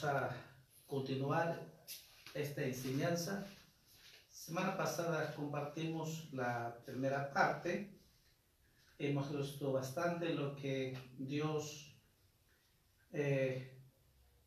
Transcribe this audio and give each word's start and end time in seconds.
A 0.00 0.34
continuar 0.86 1.60
esta 2.32 2.64
enseñanza. 2.64 3.46
Semana 4.30 4.74
pasada 4.74 5.34
compartimos 5.34 6.32
la 6.32 6.78
primera 6.86 7.30
parte. 7.30 7.92
Hemos 8.98 9.30
visto 9.30 9.70
bastante 9.70 10.32
lo 10.32 10.56
que 10.56 10.96
Dios 11.18 11.94
eh, 13.12 13.78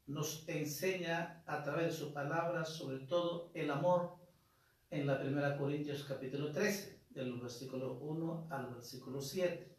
nos 0.08 0.50
enseña 0.50 1.44
a 1.46 1.62
través 1.62 1.92
de 1.92 2.06
su 2.06 2.12
palabra, 2.12 2.66
sobre 2.66 3.06
todo 3.06 3.52
el 3.54 3.70
amor 3.70 4.16
en 4.90 5.06
la 5.06 5.20
primera 5.20 5.58
Corintios 5.58 6.06
capítulo 6.06 6.52
13, 6.52 7.02
del 7.12 7.40
versículo 7.40 8.00
1 8.00 8.48
al 8.50 8.74
versículo 8.74 9.22
7. 9.22 9.76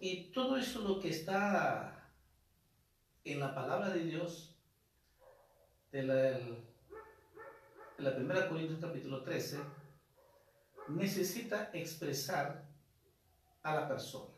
Y 0.00 0.32
todo 0.32 0.56
eso 0.56 0.80
lo 0.80 0.98
que 0.98 1.10
está 1.10 2.05
en 3.26 3.40
la 3.40 3.52
palabra 3.54 3.90
de 3.90 4.04
Dios, 4.04 4.54
de 5.90 6.02
la, 6.04 6.14
de 6.14 6.62
la 7.98 8.14
primera 8.14 8.48
Corintios 8.48 8.78
capítulo 8.80 9.24
13, 9.24 9.58
necesita 10.88 11.70
expresar 11.72 12.64
a 13.64 13.74
la 13.74 13.88
persona. 13.88 14.32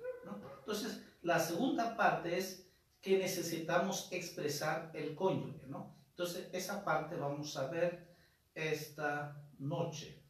Entonces, 0.60 1.02
la 1.20 1.38
segunda 1.38 1.96
parte 1.98 2.38
es 2.38 2.66
que 3.02 3.18
necesitamos 3.18 4.08
expresar 4.10 4.90
el 4.94 5.14
cónyuge, 5.14 5.66
¿no? 5.66 5.94
Entonces, 6.10 6.48
esa 6.52 6.82
parte 6.82 7.16
vamos 7.16 7.56
a 7.58 7.66
ver 7.68 8.08
esta 8.54 9.36
noche. 9.58 10.22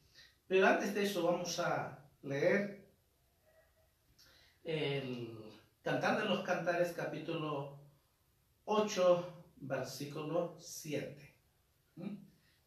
Pero 0.48 0.66
antes 0.66 0.94
de 0.94 1.04
eso 1.04 1.22
vamos 1.22 1.60
a 1.60 2.04
leer 2.22 2.88
el 4.64 5.38
Cantar 5.82 6.18
de 6.20 6.24
los 6.28 6.42
Cantares 6.42 6.92
capítulo 6.92 7.77
8 8.70 9.24
versículo 9.62 10.54
7. 10.58 11.34
¿Mm? 11.96 12.16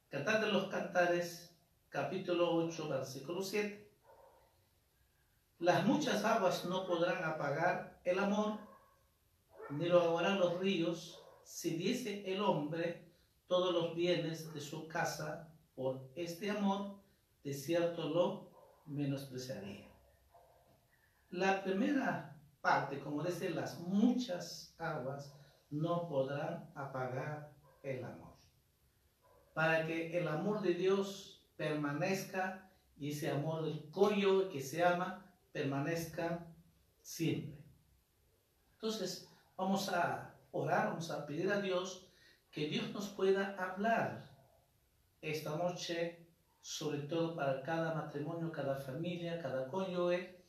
Cantar 0.10 0.42
de 0.44 0.52
los 0.52 0.66
Cantares 0.66 1.56
capítulo 1.90 2.56
8 2.56 2.90
versículo 2.90 3.44
7. 3.44 3.88
Las 5.60 5.86
muchas 5.86 6.26
aguas 6.26 6.66
no 6.66 6.88
podrán 6.88 7.24
apagar 7.24 8.02
el 8.04 8.18
amor, 8.18 8.58
ni 9.70 9.86
lo 9.86 10.02
ahogarán 10.02 10.40
los 10.40 10.58
ríos, 10.60 11.24
si 11.44 11.78
diese 11.78 12.34
el 12.34 12.42
hombre 12.42 13.14
todos 13.46 13.72
los 13.72 13.94
bienes 13.94 14.52
de 14.56 14.60
su 14.60 14.88
casa 14.88 15.54
por 15.76 16.10
este 16.16 16.50
amor, 16.50 16.96
de 17.44 17.54
cierto 17.54 18.10
lo 18.10 18.52
menospreciaría. 18.88 19.88
La 21.30 21.64
primera 21.64 22.42
parte, 22.60 23.00
como 23.00 23.22
dice, 23.22 23.52
las 23.52 23.80
muchas 23.82 24.74
aguas 24.80 25.38
no 25.72 26.08
podrán 26.08 26.70
apagar 26.76 27.52
el 27.82 28.04
amor. 28.04 28.36
Para 29.54 29.88
que 29.88 30.18
el 30.18 30.28
amor 30.28 30.62
de 30.62 30.74
Dios 30.74 31.42
permanezca 31.58 32.70
y 32.98 33.12
ese 33.12 33.32
amor 33.32 33.66
del 33.66 33.90
collo 33.90 34.50
que 34.50 34.62
se 34.62 34.84
ama 34.84 35.26
permanezca 35.52 36.48
siempre. 37.02 37.64
Entonces, 38.74 39.28
vamos 39.58 39.90
a 39.90 40.36
orar, 40.52 40.90
vamos 40.90 41.10
a 41.12 41.26
pedir 41.26 41.52
a 41.52 41.62
Dios 41.62 42.08
que 42.52 42.68
Dios 42.68 42.92
nos 42.92 43.10
pueda 43.10 43.56
hablar 43.58 44.30
esta 45.22 45.56
noche, 45.56 46.28
sobre 46.62 47.00
todo 47.00 47.36
para 47.36 47.62
cada 47.62 47.94
matrimonio, 47.94 48.52
cada 48.52 48.76
familia, 48.76 49.42
cada 49.42 49.68
cónyuge, 49.68 50.44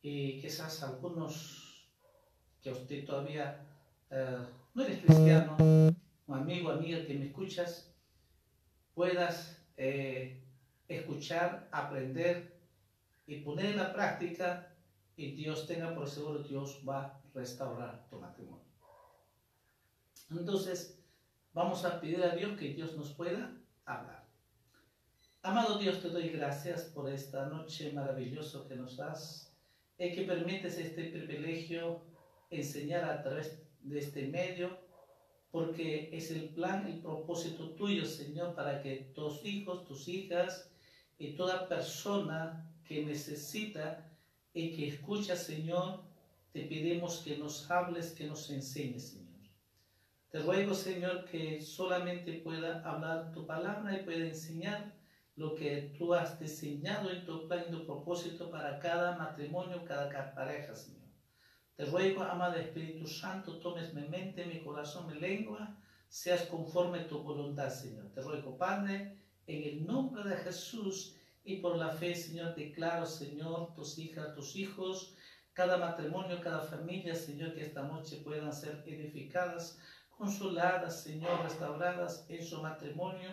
y 0.00 0.40
quizás 0.40 0.82
algunos 0.82 1.88
que 2.62 2.70
usted 2.70 3.04
todavía 3.04 3.71
eh, 4.12 4.46
no 4.74 4.84
eres 4.84 5.00
cristiano, 5.00 5.56
un 5.58 5.96
amigo, 6.28 6.70
amiga 6.70 7.04
que 7.06 7.14
me 7.14 7.26
escuchas, 7.26 7.94
puedas 8.94 9.58
eh, 9.78 10.42
escuchar, 10.86 11.68
aprender 11.72 12.60
y 13.26 13.40
poner 13.40 13.66
en 13.66 13.76
la 13.78 13.92
práctica 13.92 14.74
y 15.16 15.32
Dios 15.32 15.66
tenga 15.66 15.94
por 15.94 16.08
seguro, 16.08 16.42
Dios 16.42 16.82
va 16.86 17.04
a 17.04 17.22
restaurar 17.34 18.06
tu 18.10 18.18
matrimonio. 18.18 18.64
Entonces, 20.30 21.02
vamos 21.54 21.84
a 21.84 21.98
pedir 21.98 22.22
a 22.22 22.34
Dios 22.34 22.58
que 22.58 22.74
Dios 22.74 22.94
nos 22.96 23.12
pueda 23.12 23.56
hablar. 23.86 24.26
Amado 25.42 25.78
Dios, 25.78 26.00
te 26.02 26.08
doy 26.08 26.28
gracias 26.28 26.82
por 26.82 27.10
esta 27.10 27.46
noche 27.46 27.92
maravillosa 27.92 28.66
que 28.68 28.76
nos 28.76 28.96
das 28.96 29.52
y 29.98 30.12
que 30.12 30.22
permites 30.22 30.78
este 30.78 31.04
privilegio 31.04 32.02
enseñar 32.50 33.04
a 33.04 33.22
través 33.22 33.61
de 33.82 33.98
este 33.98 34.26
medio, 34.28 34.78
porque 35.50 36.08
es 36.12 36.30
el 36.30 36.48
plan, 36.50 36.86
el 36.86 37.00
propósito 37.00 37.70
tuyo, 37.70 38.06
Señor, 38.06 38.54
para 38.54 38.80
que 38.80 39.12
tus 39.14 39.44
hijos, 39.44 39.84
tus 39.84 40.08
hijas 40.08 40.70
y 41.18 41.34
toda 41.34 41.68
persona 41.68 42.70
que 42.84 43.04
necesita 43.04 44.10
y 44.54 44.72
que 44.74 44.88
escucha, 44.88 45.36
Señor, 45.36 46.02
te 46.52 46.62
pedimos 46.62 47.18
que 47.18 47.36
nos 47.36 47.70
hables, 47.70 48.12
que 48.12 48.26
nos 48.26 48.50
enseñes, 48.50 49.10
Señor. 49.10 49.22
Te 50.30 50.38
ruego, 50.38 50.74
Señor, 50.74 51.26
que 51.26 51.60
solamente 51.60 52.32
pueda 52.34 52.80
hablar 52.88 53.32
tu 53.32 53.46
palabra 53.46 53.94
y 53.94 54.04
pueda 54.04 54.26
enseñar 54.26 54.94
lo 55.36 55.54
que 55.54 55.94
tú 55.98 56.14
has 56.14 56.38
diseñado 56.38 57.10
en 57.10 57.24
tu 57.24 57.46
plan 57.48 57.64
y 57.68 57.72
tu 57.72 57.84
propósito 57.84 58.50
para 58.50 58.78
cada 58.78 59.16
matrimonio, 59.16 59.84
cada 59.84 60.34
pareja, 60.34 60.74
Señor. 60.74 61.01
Te 61.82 61.90
ruego, 61.90 62.22
amado 62.22 62.54
Espíritu 62.58 63.08
Santo, 63.08 63.58
tomes 63.58 63.92
mi 63.92 64.06
mente, 64.06 64.46
mi 64.46 64.60
corazón, 64.60 65.08
mi 65.08 65.18
lengua, 65.18 65.76
seas 66.08 66.42
conforme 66.42 67.00
a 67.00 67.08
tu 67.08 67.24
voluntad, 67.24 67.70
Señor. 67.70 68.06
Te 68.14 68.20
ruego, 68.20 68.56
Padre, 68.56 69.18
En 69.48 69.64
el 69.64 69.84
nombre 69.84 70.22
de 70.22 70.36
Jesús 70.36 71.16
y 71.42 71.56
por 71.56 71.74
la 71.76 71.88
fe, 71.88 72.14
Señor, 72.14 72.54
declaro, 72.54 73.04
Señor, 73.04 73.74
tus 73.74 73.98
hijas, 73.98 74.32
tus 74.32 74.54
hijos, 74.54 75.16
cada 75.54 75.76
matrimonio, 75.76 76.40
cada 76.40 76.60
familia, 76.60 77.16
Señor, 77.16 77.52
que 77.52 77.62
esta 77.62 77.82
noche 77.82 78.18
puedan 78.18 78.52
ser 78.52 78.84
edificadas, 78.86 79.76
consoladas, 80.16 81.02
Señor, 81.02 81.42
restauradas 81.42 82.24
en 82.28 82.44
su 82.44 82.62
matrimonio, 82.62 83.30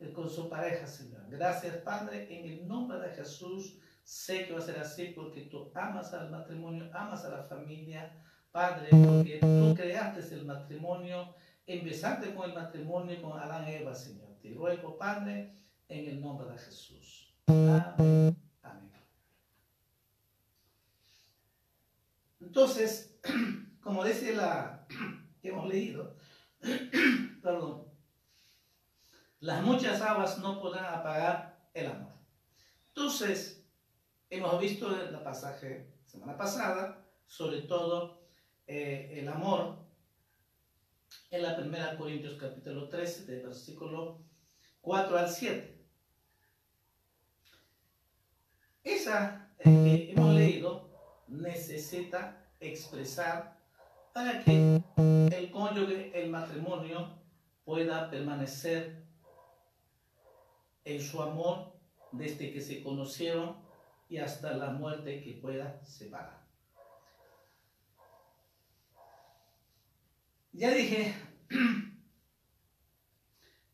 eh, 0.00 0.12
con 0.12 0.28
su 0.28 0.50
pareja, 0.50 0.86
Señor. 0.86 1.22
Gracias, 1.30 1.78
Padre, 1.78 2.26
en 2.28 2.44
el 2.44 2.68
nombre 2.68 2.98
de 2.98 3.14
Jesús. 3.14 3.78
Sé 4.06 4.46
que 4.46 4.52
va 4.52 4.60
a 4.60 4.62
ser 4.62 4.78
así 4.78 5.06
porque 5.06 5.42
tú 5.42 5.72
amas 5.74 6.14
al 6.14 6.30
matrimonio, 6.30 6.88
amas 6.94 7.24
a 7.24 7.28
la 7.28 7.42
familia, 7.42 8.22
Padre, 8.52 8.88
porque 8.90 9.38
tú 9.40 9.74
creaste 9.74 10.32
el 10.32 10.44
matrimonio, 10.46 11.34
empezaste 11.66 12.32
con 12.32 12.48
el 12.48 12.54
matrimonio 12.54 13.20
con 13.20 13.36
Adán 13.36 13.68
y 13.68 13.72
Eva, 13.72 13.92
Señor. 13.92 14.28
Te 14.40 14.54
ruego, 14.54 14.96
Padre, 14.96 15.56
en 15.88 16.08
el 16.08 16.20
nombre 16.20 16.48
de 16.52 16.56
Jesús. 16.56 17.34
Amén. 17.48 18.36
Amén. 18.62 18.92
Entonces, 22.40 23.18
como 23.80 24.04
dice 24.04 24.36
la 24.36 24.86
que 25.42 25.48
hemos 25.48 25.68
leído, 25.68 26.14
perdón, 27.42 27.88
las 29.40 29.64
muchas 29.64 30.00
aguas 30.00 30.38
no 30.38 30.60
podrán 30.60 30.94
apagar 30.94 31.68
el 31.74 31.86
amor. 31.86 32.12
Entonces, 32.94 33.55
hemos 34.30 34.60
visto 34.60 34.94
el 34.94 35.18
pasaje 35.20 35.92
semana 36.04 36.36
pasada, 36.36 37.04
sobre 37.26 37.62
todo 37.62 38.20
eh, 38.66 39.18
el 39.20 39.28
amor, 39.28 39.78
en 41.30 41.42
la 41.42 41.56
primera 41.56 41.96
Corintios 41.96 42.38
capítulo 42.38 42.88
13, 42.88 43.26
de 43.26 43.42
versículo 43.42 44.24
4 44.80 45.18
al 45.18 45.28
7. 45.28 45.86
Esa 48.84 49.52
eh, 49.58 49.64
que 49.64 50.12
hemos 50.12 50.34
leído 50.34 50.90
necesita 51.28 52.48
expresar 52.60 53.58
para 54.12 54.42
que 54.42 54.80
el 54.96 55.50
cónyuge, 55.50 56.12
el 56.14 56.30
matrimonio, 56.30 57.18
pueda 57.64 58.08
permanecer 58.08 59.04
en 60.84 61.02
su 61.02 61.20
amor 61.20 61.76
desde 62.12 62.52
que 62.52 62.60
se 62.60 62.82
conocieron 62.82 63.65
y 64.08 64.18
hasta 64.18 64.54
la 64.54 64.70
muerte 64.70 65.22
que 65.22 65.34
pueda 65.34 65.84
separar. 65.84 66.46
Ya 70.52 70.70
dije, 70.70 71.14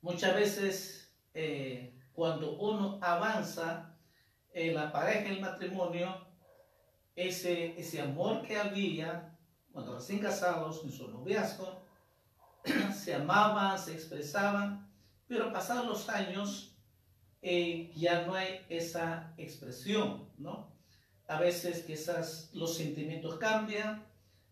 muchas 0.00 0.34
veces 0.34 1.14
eh, 1.34 1.94
cuando 2.12 2.58
uno 2.58 2.98
avanza 3.00 3.96
en 4.52 4.74
la 4.74 4.90
pareja, 4.90 5.20
en 5.20 5.34
el 5.34 5.40
matrimonio, 5.40 6.26
ese, 7.14 7.78
ese 7.78 8.00
amor 8.00 8.42
que 8.42 8.58
había 8.58 9.32
cuando 9.72 9.94
recién 9.94 10.18
casados 10.18 10.84
en 10.84 10.92
su 10.92 11.08
noviazgo, 11.08 11.82
se 12.94 13.14
amaban, 13.14 13.78
se 13.78 13.94
expresaban, 13.94 14.90
pero 15.26 15.52
pasados 15.52 15.86
los 15.86 16.08
años 16.08 16.71
ya 17.42 18.24
no 18.24 18.34
hay 18.34 18.60
esa 18.68 19.34
expresión, 19.36 20.28
¿no? 20.38 20.70
A 21.26 21.40
veces 21.40 21.82
quizás 21.84 22.50
los 22.52 22.76
sentimientos 22.76 23.36
cambian, 23.38 24.04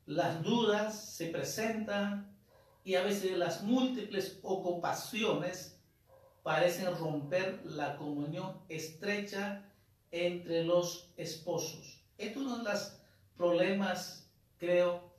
las 0.07 0.43
dudas 0.43 1.15
se 1.15 1.27
presentan 1.27 2.37
y 2.85 2.97
a 2.97 3.03
veces 3.03 3.37
las 3.39 3.63
múltiples 3.63 4.41
ocupaciones 4.43 5.79
parecen 6.43 6.97
romper 6.97 7.61
la 7.65 7.97
comunión 7.97 8.57
estrecha 8.69 9.65
entre 10.11 10.65
los 10.65 11.13
esposos. 11.17 12.03
Esto 12.19 12.41
es 12.41 12.47
uno 12.47 12.59
de 12.59 12.65
los 12.65 12.97
problemas, 13.37 14.29
creo, 14.59 15.13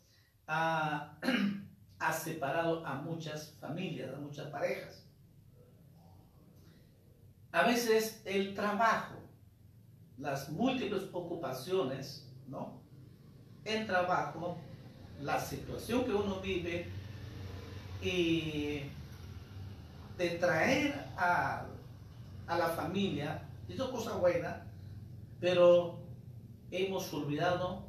ha, 0.47 1.17
ha 1.99 2.13
separado 2.13 2.85
a 2.85 2.95
muchas 2.95 3.55
familias, 3.61 4.13
a 4.13 4.17
muchas 4.19 4.47
parejas. 4.47 5.05
A 7.51 7.63
veces 7.63 8.21
el 8.25 8.53
trabajo, 8.53 9.15
las 10.17 10.49
múltiples 10.49 11.03
ocupaciones, 11.11 12.31
¿no? 12.47 12.81
El 13.65 13.85
trabajo 13.85 14.57
la 15.21 15.39
situación 15.39 16.03
que 16.03 16.13
uno 16.13 16.39
vive 16.41 16.87
y 18.01 18.81
de 20.17 20.29
traer 20.39 20.93
a, 21.17 21.65
a 22.47 22.57
la 22.57 22.69
familia, 22.69 23.47
es 23.67 23.79
cosa 23.81 24.17
buena, 24.17 24.65
pero 25.39 25.99
hemos 26.71 27.13
olvidado 27.13 27.83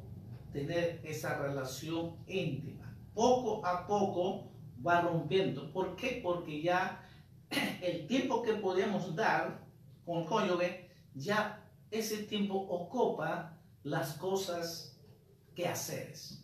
tener 0.51 1.01
esa 1.03 1.39
relación 1.39 2.15
íntima. 2.27 2.95
Poco 3.13 3.65
a 3.65 3.85
poco 3.85 4.51
va 4.85 5.01
rompiendo. 5.01 5.71
¿Por 5.71 5.95
qué? 5.95 6.19
Porque 6.23 6.61
ya 6.61 7.02
el 7.81 8.07
tiempo 8.07 8.41
que 8.41 8.53
podemos 8.53 9.15
dar 9.15 9.65
con 10.05 10.25
cónyuge, 10.25 10.89
ya 11.13 11.63
ese 11.91 12.23
tiempo 12.23 12.55
ocupa 12.55 13.57
las 13.83 14.13
cosas 14.13 14.99
que 15.55 15.67
haces. 15.67 16.43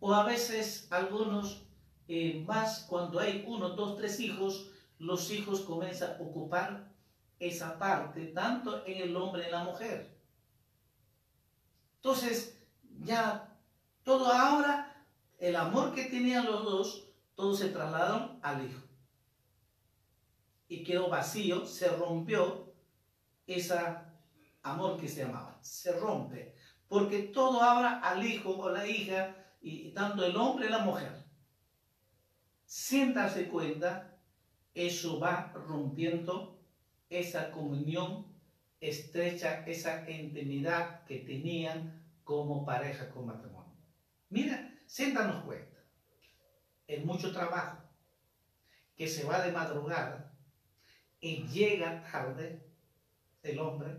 O 0.00 0.12
a 0.12 0.24
veces 0.24 0.86
algunos, 0.90 1.66
eh, 2.08 2.44
más 2.46 2.86
cuando 2.88 3.18
hay 3.18 3.44
uno, 3.46 3.70
dos, 3.70 3.96
tres 3.96 4.20
hijos, 4.20 4.70
los 4.98 5.30
hijos 5.30 5.60
comienzan 5.60 6.16
a 6.18 6.22
ocupar 6.22 6.92
esa 7.38 7.78
parte, 7.78 8.26
tanto 8.26 8.84
en 8.86 9.02
el 9.02 9.16
hombre 9.16 9.42
y 9.42 9.46
en 9.46 9.52
la 9.52 9.64
mujer. 9.64 10.18
Entonces, 11.96 12.58
ya 13.00 13.56
todo 14.02 14.32
ahora, 14.32 15.06
el 15.38 15.54
amor 15.56 15.94
que 15.94 16.04
tenían 16.04 16.46
los 16.46 16.64
dos, 16.64 17.04
todos 17.34 17.58
se 17.58 17.68
trasladaron 17.68 18.38
al 18.42 18.66
hijo. 18.66 18.87
Y 20.68 20.84
quedó 20.84 21.08
vacío, 21.08 21.66
se 21.66 21.88
rompió 21.88 22.72
ese 23.46 23.78
amor 24.62 25.00
que 25.00 25.08
se 25.08 25.22
amaba. 25.22 25.58
Se 25.62 25.92
rompe. 25.92 26.54
Porque 26.88 27.22
todo 27.22 27.62
ahora 27.62 28.00
al 28.00 28.24
hijo 28.24 28.56
o 28.56 28.70
la 28.70 28.86
hija 28.86 29.34
y 29.60 29.90
tanto 29.90 30.24
el 30.24 30.36
hombre 30.36 30.66
y 30.66 30.70
la 30.70 30.78
mujer, 30.78 31.12
sin 32.64 33.14
darse 33.14 33.48
cuenta, 33.48 34.16
eso 34.74 35.18
va 35.18 35.52
rompiendo 35.54 36.62
esa 37.10 37.50
comunión 37.50 38.26
estrecha, 38.80 39.64
esa 39.66 40.08
intimidad 40.08 41.04
que 41.04 41.18
tenían 41.18 42.04
como 42.22 42.64
pareja 42.64 43.10
con 43.10 43.26
matrimonio. 43.26 43.74
Mira, 44.30 44.78
sin 44.86 45.14
darnos 45.14 45.44
cuenta, 45.44 45.78
es 46.86 47.04
mucho 47.04 47.32
trabajo 47.32 47.78
que 48.94 49.08
se 49.08 49.24
va 49.24 49.40
de 49.42 49.52
madrugada 49.52 50.27
y 51.20 51.42
llega 51.48 52.02
tarde 52.10 52.60
el 53.42 53.58
hombre, 53.58 53.98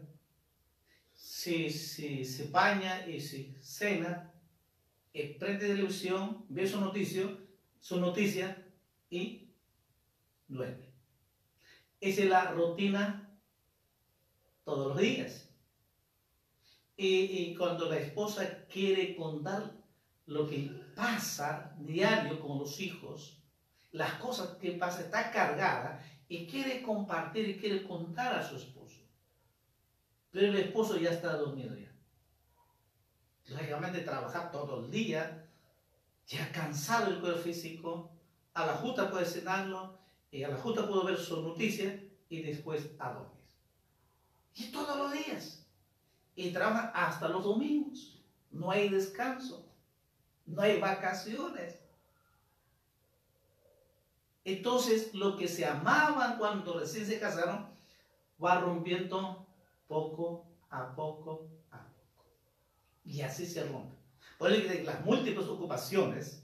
si, 1.13 1.69
si 1.69 2.23
se 2.23 2.49
baña 2.49 3.05
y 3.07 3.19
se 3.19 3.53
cena, 3.61 4.33
eh, 5.13 5.37
prende 5.39 5.67
televisión, 5.67 6.45
ve 6.49 6.67
su 6.67 6.79
noticia, 6.79 7.29
su 7.79 7.99
noticia 7.99 8.65
y 9.09 9.49
duerme. 10.47 10.89
Esa 11.99 12.21
es 12.21 12.29
la 12.29 12.51
rutina 12.51 13.29
todos 14.63 14.87
los 14.89 14.97
días. 14.97 15.49
Y, 16.95 17.55
cuando 17.55 17.89
la 17.89 17.97
esposa 17.97 18.65
quiere 18.65 19.15
contar 19.15 19.71
lo 20.25 20.49
que 20.49 20.69
pasa 20.95 21.73
diario 21.79 22.41
con 22.41 22.59
los 22.59 22.79
hijos, 22.81 23.41
las 23.91 24.15
cosas 24.15 24.57
que 24.57 24.73
pasa, 24.73 25.01
está 25.01 25.31
cargada 25.31 26.03
y 26.29 26.47
quiere 26.47 26.81
compartir 26.81 27.49
y 27.49 27.59
quiere 27.59 27.83
contar 27.85 28.33
a 28.35 28.47
su 28.47 28.55
esposo. 28.55 29.01
Pero 30.31 30.47
el 30.47 30.55
esposo 30.55 30.97
ya 30.97 31.09
está 31.09 31.35
dormido 31.35 31.75
ya 31.75 31.89
lógicamente 33.49 34.01
trabajar 34.01 34.51
todo 34.51 34.79
el 34.85 34.91
día, 34.91 35.47
ya 36.27 36.51
cansado 36.51 37.11
el 37.11 37.19
cuerpo 37.19 37.39
físico, 37.39 38.11
a 38.53 38.65
la 38.65 38.73
justa 38.73 39.09
puede 39.09 39.25
cenarlo, 39.25 39.97
y 40.31 40.43
a 40.43 40.49
la 40.49 40.57
justa 40.57 40.87
puedo 40.87 41.03
ver 41.05 41.17
su 41.17 41.41
noticia 41.41 42.03
y 42.29 42.41
después 42.43 42.91
a 42.99 43.13
dormir. 43.13 43.39
Y 44.55 44.71
todos 44.71 44.97
los 44.97 45.11
días. 45.11 45.65
Y 46.35 46.51
trabaja 46.51 46.91
hasta 46.93 47.27
los 47.27 47.43
domingos. 47.43 48.21
No 48.51 48.69
hay 48.69 48.89
descanso. 48.89 49.65
No 50.45 50.61
hay 50.61 50.79
vacaciones. 50.79 51.81
Entonces, 54.49 55.13
lo 55.13 55.37
que 55.37 55.47
se 55.47 55.63
amaban 55.63 56.39
cuando 56.39 56.79
recién 56.79 57.05
se 57.05 57.19
casaron 57.19 57.67
va 58.43 58.59
rompiendo 58.59 59.45
poco 59.87 60.43
a 60.71 60.95
poco 60.95 61.47
y 63.05 63.21
así 63.21 63.45
se 63.45 63.63
rompe. 63.65 63.95
Por 64.39 64.51
eso 64.51 64.83
las 64.83 65.05
múltiples 65.05 65.47
ocupaciones 65.47 66.41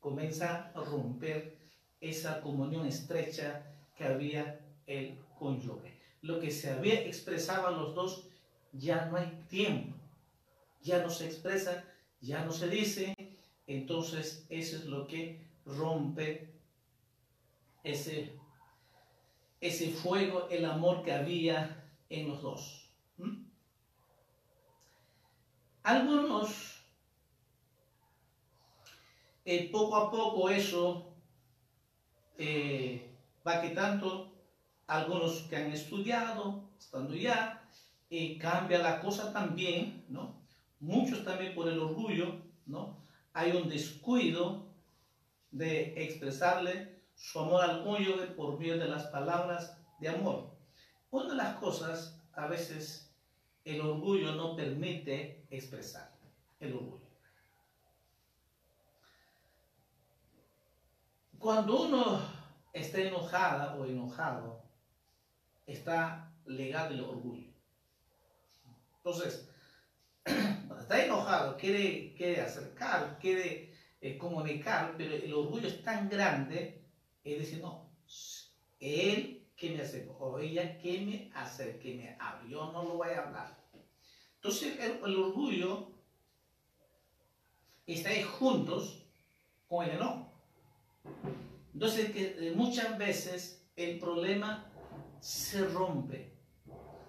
comienzan 0.00 0.70
a 0.74 0.84
romper 0.84 1.56
esa 2.00 2.42
comunión 2.42 2.86
estrecha 2.86 3.62
que 3.96 4.04
había 4.04 4.60
el 4.86 5.18
cónyuge. 5.38 5.98
Lo 6.20 6.40
que 6.40 6.50
se 6.50 6.70
había 6.70 7.00
expresado 7.06 7.70
los 7.70 7.94
dos, 7.94 8.26
ya 8.72 9.06
no 9.06 9.16
hay 9.16 9.44
tiempo, 9.48 9.96
ya 10.82 11.02
no 11.02 11.08
se 11.08 11.24
expresa, 11.24 11.84
ya 12.20 12.44
no 12.44 12.52
se 12.52 12.68
dice, 12.68 13.14
entonces 13.66 14.44
eso 14.50 14.76
es 14.76 14.84
lo 14.84 15.06
que 15.06 15.40
rompe 15.64 16.59
ese, 17.82 18.38
ese 19.60 19.90
fuego, 19.90 20.48
el 20.50 20.64
amor 20.64 21.02
que 21.02 21.12
había 21.12 21.84
en 22.08 22.28
los 22.28 22.42
dos. 22.42 22.88
Algunos, 25.82 26.84
eh, 29.44 29.70
poco 29.72 29.96
a 29.96 30.10
poco 30.10 30.50
eso 30.50 31.14
eh, 32.36 33.16
va 33.46 33.62
quitando, 33.62 34.32
algunos 34.86 35.42
que 35.42 35.56
han 35.56 35.72
estudiado, 35.72 36.70
estando 36.78 37.14
ya, 37.14 37.66
eh, 38.10 38.38
cambia 38.38 38.78
la 38.78 39.00
cosa 39.00 39.32
también, 39.32 40.04
¿no? 40.08 40.40
Muchos 40.80 41.24
también 41.24 41.54
por 41.54 41.68
el 41.68 41.78
orgullo, 41.78 42.40
¿no? 42.66 42.96
Hay 43.32 43.52
un 43.52 43.68
descuido 43.68 44.66
de 45.50 45.94
expresarle 46.04 46.99
su 47.20 47.38
amor 47.38 47.62
al 47.62 47.84
cónyuge 47.84 48.28
por 48.28 48.58
medio 48.58 48.78
de 48.78 48.88
las 48.88 49.04
palabras 49.08 49.76
de 50.00 50.08
amor. 50.08 50.50
Una 51.10 51.28
de 51.28 51.36
las 51.36 51.58
cosas, 51.58 52.18
a 52.32 52.46
veces, 52.46 53.12
el 53.64 53.82
orgullo 53.82 54.32
no 54.32 54.56
permite 54.56 55.44
expresar. 55.50 56.10
El 56.58 56.72
orgullo. 56.74 57.04
Cuando 61.38 61.82
uno 61.82 62.20
está 62.72 63.00
enojada 63.00 63.76
o 63.76 63.84
enojado, 63.84 64.62
está 65.66 66.32
legado 66.46 66.94
el 66.94 67.02
orgullo. 67.02 67.50
Entonces, 68.96 69.48
cuando 70.24 70.80
está 70.80 71.04
enojado, 71.04 71.56
quiere, 71.58 72.14
quiere 72.14 72.40
acercar, 72.40 73.18
quiere 73.18 73.74
eh, 74.00 74.16
comunicar, 74.16 74.94
pero 74.96 75.14
el 75.14 75.32
orgullo 75.32 75.68
es 75.68 75.82
tan 75.82 76.08
grande, 76.08 76.79
es 77.24 77.38
decir, 77.38 77.60
no, 77.60 77.90
él 78.78 79.48
que 79.56 79.70
me 79.70 79.82
acerque, 79.82 80.10
o 80.18 80.38
ella 80.38 80.78
que 80.78 81.00
me 81.02 81.30
hace 81.34 81.78
que 81.78 81.94
me 81.94 82.16
hable, 82.18 82.50
yo 82.50 82.72
no 82.72 82.82
lo 82.82 82.96
voy 82.96 83.10
a 83.10 83.26
hablar. 83.26 83.60
Entonces, 84.36 84.78
el, 84.80 85.04
el 85.04 85.16
orgullo 85.16 85.92
está 87.86 88.10
ahí 88.10 88.22
juntos 88.22 89.06
con 89.68 89.84
el 89.84 89.96
enojo. 89.96 90.32
Entonces, 91.74 92.10
que 92.12 92.48
eh, 92.48 92.52
muchas 92.54 92.96
veces 92.98 93.66
el 93.76 93.98
problema 93.98 94.70
se 95.20 95.66
rompe. 95.66 96.32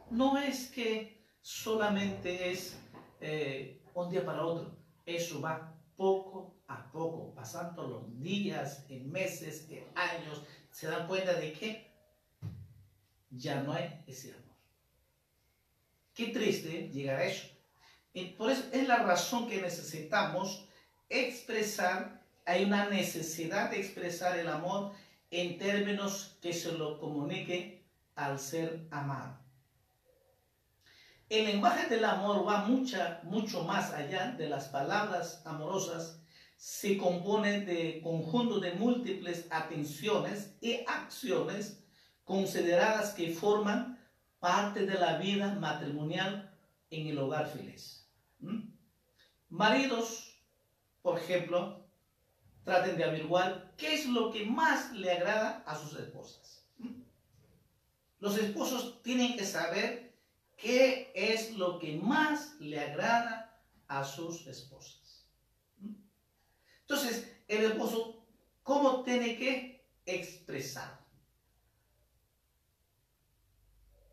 No 0.10 0.38
es 0.38 0.70
que 0.70 1.26
solamente 1.42 2.52
es 2.52 2.80
eh, 3.22 3.82
un 3.94 4.10
día 4.10 4.26
para 4.26 4.46
otro. 4.46 4.76
Eso 5.06 5.42
va 5.42 5.74
poco 5.96 6.61
poco, 6.92 7.34
pasando 7.34 7.88
los 7.88 8.20
días, 8.20 8.86
en 8.90 9.12
meses, 9.12 9.68
en 9.70 9.86
años. 9.96 10.42
Se 10.72 10.88
dan 10.88 11.08
cuenta 11.08 11.34
de 11.34 11.54
que 11.54 11.92
ya 13.30 13.62
no 13.62 13.74
hay 13.74 14.04
ese 14.08 14.32
amor. 14.32 14.56
Qué 16.14 16.28
triste 16.28 16.90
llegar 16.90 17.18
a 17.18 17.26
eso. 17.26 17.48
Por 18.38 18.52
eso 18.52 18.66
es 18.72 18.88
la 18.88 19.04
razón 19.04 19.48
que 19.50 19.62
necesitamos 19.62 20.66
expresar, 21.10 22.22
hay 22.46 22.66
una 22.66 22.90
necesidad 22.90 23.70
de 23.70 23.80
expresar 23.80 24.38
el 24.38 24.50
amor 24.50 24.92
en 25.30 25.58
términos 25.58 26.38
que 26.42 26.54
se 26.54 26.74
lo 26.74 27.00
comunique 27.00 27.84
al 28.16 28.40
ser 28.40 28.88
amado. 28.92 29.38
El 31.30 31.46
lenguaje 31.46 31.88
del 31.88 32.04
amor 32.04 32.46
va 32.46 32.66
mucha, 32.66 33.22
mucho 33.24 33.64
más 33.64 33.94
allá 33.94 34.34
de 34.38 34.50
las 34.50 34.68
palabras 34.68 35.42
amorosas. 35.46 36.21
Se 36.62 36.96
compone 36.96 37.62
de 37.62 38.02
conjunto 38.04 38.60
de 38.60 38.74
múltiples 38.74 39.48
atenciones 39.50 40.56
y 40.62 40.84
acciones 40.86 41.84
consideradas 42.24 43.16
que 43.16 43.34
forman 43.34 44.00
parte 44.40 44.86
de 44.86 44.94
la 44.94 45.18
vida 45.18 45.56
matrimonial 45.56 46.56
en 46.92 47.08
el 47.08 47.18
hogar 47.18 47.48
feliz. 47.48 48.08
Maridos, 49.50 50.38
por 51.02 51.18
ejemplo, 51.18 51.84
traten 52.64 52.96
de 52.96 53.06
averiguar 53.06 53.74
qué 53.76 53.96
es 53.96 54.06
lo 54.06 54.32
que 54.32 54.46
más 54.46 54.92
le 54.92 55.14
agrada 55.14 55.64
a 55.66 55.76
sus 55.76 55.98
esposas. 55.98 56.64
Los 58.20 58.38
esposos 58.38 59.02
tienen 59.02 59.36
que 59.36 59.46
saber 59.46 60.14
qué 60.58 61.12
es 61.16 61.58
lo 61.58 61.80
que 61.80 61.98
más 61.98 62.54
le 62.60 62.80
agrada 62.80 63.60
a 63.88 64.04
sus 64.04 64.46
esposas. 64.46 65.01
Entonces, 66.92 67.34
el 67.48 67.64
esposo, 67.64 68.22
¿cómo 68.64 69.02
tiene 69.04 69.38
que 69.38 69.88
expresar? 70.06 71.00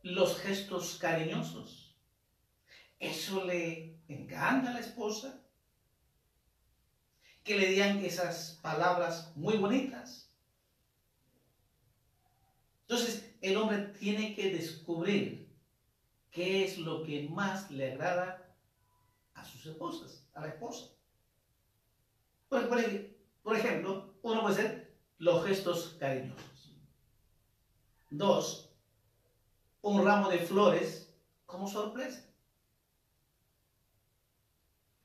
Los 0.04 0.38
gestos 0.38 0.96
cariñosos. 1.00 1.96
Eso 3.00 3.44
le 3.44 3.98
encanta 4.06 4.70
a 4.70 4.74
la 4.74 4.78
esposa. 4.78 5.42
Que 7.42 7.58
le 7.58 7.66
digan 7.66 7.98
esas 8.04 8.60
palabras 8.62 9.32
muy 9.34 9.56
bonitas. 9.56 10.32
Entonces, 12.82 13.34
el 13.40 13.56
hombre 13.56 13.88
tiene 13.98 14.36
que 14.36 14.52
descubrir 14.52 15.52
qué 16.30 16.64
es 16.64 16.78
lo 16.78 17.02
que 17.02 17.28
más 17.28 17.72
le 17.72 17.94
agrada 17.94 18.54
a 19.34 19.44
sus 19.44 19.66
esposas, 19.66 20.24
a 20.32 20.42
la 20.42 20.48
esposa. 20.50 20.97
Por, 22.48 22.68
por 23.42 23.56
ejemplo, 23.56 24.14
uno 24.22 24.42
puede 24.42 24.54
ser 24.54 24.98
los 25.18 25.44
gestos 25.44 25.96
cariñosos. 25.98 26.74
Dos, 28.10 28.70
un 29.82 30.04
ramo 30.04 30.30
de 30.30 30.38
flores 30.38 31.14
como 31.46 31.68
sorpresa. 31.68 32.24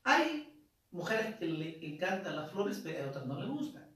Hay 0.04 0.62
mujeres 0.90 1.36
que 1.36 1.46
le 1.46 1.86
encantan 1.86 2.36
las 2.36 2.50
flores, 2.50 2.80
pero 2.82 3.04
a 3.04 3.08
otras 3.08 3.26
no 3.26 3.38
les 3.38 3.48
gustan. 3.48 3.90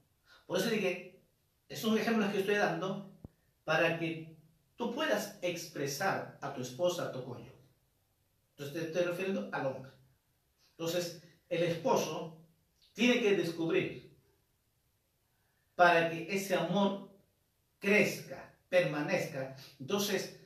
Por 0.45 0.57
eso 0.57 0.69
dije, 0.69 1.21
es 1.67 1.83
un 1.83 1.97
ejemplo 1.97 2.31
que 2.31 2.39
estoy 2.39 2.55
dando 2.55 3.11
para 3.63 3.99
que 3.99 4.35
tú 4.75 4.93
puedas 4.93 5.37
expresar 5.41 6.37
a 6.41 6.53
tu 6.53 6.61
esposa, 6.61 7.05
a 7.05 7.11
tu 7.11 7.23
cónyuge. 7.23 7.53
Entonces 8.51 8.73
te 8.73 8.87
estoy 8.87 9.03
refiriendo 9.03 9.49
al 9.51 9.67
hombre. 9.67 9.91
Entonces, 10.71 11.23
el 11.49 11.63
esposo 11.63 12.38
tiene 12.99 13.21
que 13.21 13.37
descubrir 13.37 14.13
para 15.73 16.09
que 16.09 16.27
ese 16.35 16.53
amor 16.53 17.09
crezca, 17.79 18.53
permanezca. 18.67 19.55
Entonces, 19.79 20.37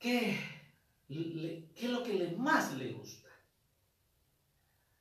¿qué, 0.00 0.36
es 1.76 1.84
lo 1.88 2.02
que 2.02 2.14
le 2.14 2.32
más 2.32 2.74
le 2.74 2.94
gusta? 2.94 3.28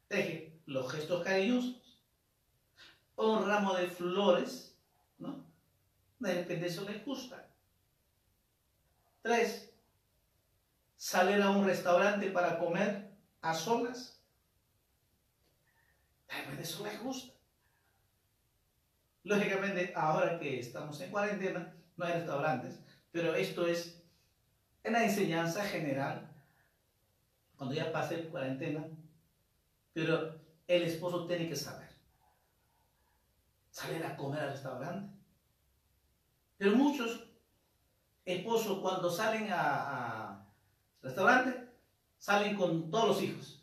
Deje 0.07 0.61
los 0.67 0.91
gestos 0.91 1.23
cariñosos, 1.23 1.99
un 3.15 3.47
ramo 3.47 3.73
de 3.73 3.87
flores, 3.87 4.77
¿no? 5.17 5.43
De 6.19 6.67
eso 6.67 6.87
le 6.87 6.99
gusta. 6.99 7.49
Tres, 9.23 9.73
salir 10.95 11.41
a 11.41 11.49
un 11.49 11.65
restaurante 11.65 12.29
para 12.29 12.59
comer 12.59 13.09
a 13.41 13.55
solas. 13.55 14.16
Tal 16.27 16.59
eso 16.59 16.83
les 16.85 17.01
gusta. 17.01 17.33
Lógicamente, 19.23 19.93
ahora 19.95 20.39
que 20.39 20.59
estamos 20.59 20.99
en 21.01 21.11
cuarentena, 21.11 21.73
no 21.95 22.05
hay 22.05 22.13
restaurantes, 22.13 22.79
pero 23.11 23.35
esto 23.35 23.65
es 23.67 24.01
una 24.83 25.03
enseñanza 25.03 25.63
general. 25.63 26.29
Cuando 27.57 27.75
ya 27.75 27.91
pase 27.91 28.27
cuarentena, 28.29 28.85
pero 29.93 30.39
el 30.67 30.83
esposo 30.83 31.25
tiene 31.25 31.49
que 31.49 31.55
saber. 31.55 31.89
Salir 33.71 34.05
a 34.05 34.15
comer 34.15 34.41
al 34.41 34.51
restaurante. 34.51 35.11
Pero 36.57 36.75
muchos 36.75 37.27
esposos 38.25 38.79
cuando 38.79 39.09
salen 39.09 39.51
a, 39.51 40.31
a 40.31 40.47
restaurante, 41.01 41.67
salen 42.17 42.55
con 42.55 42.89
todos 42.91 43.07
los 43.09 43.21
hijos. 43.23 43.56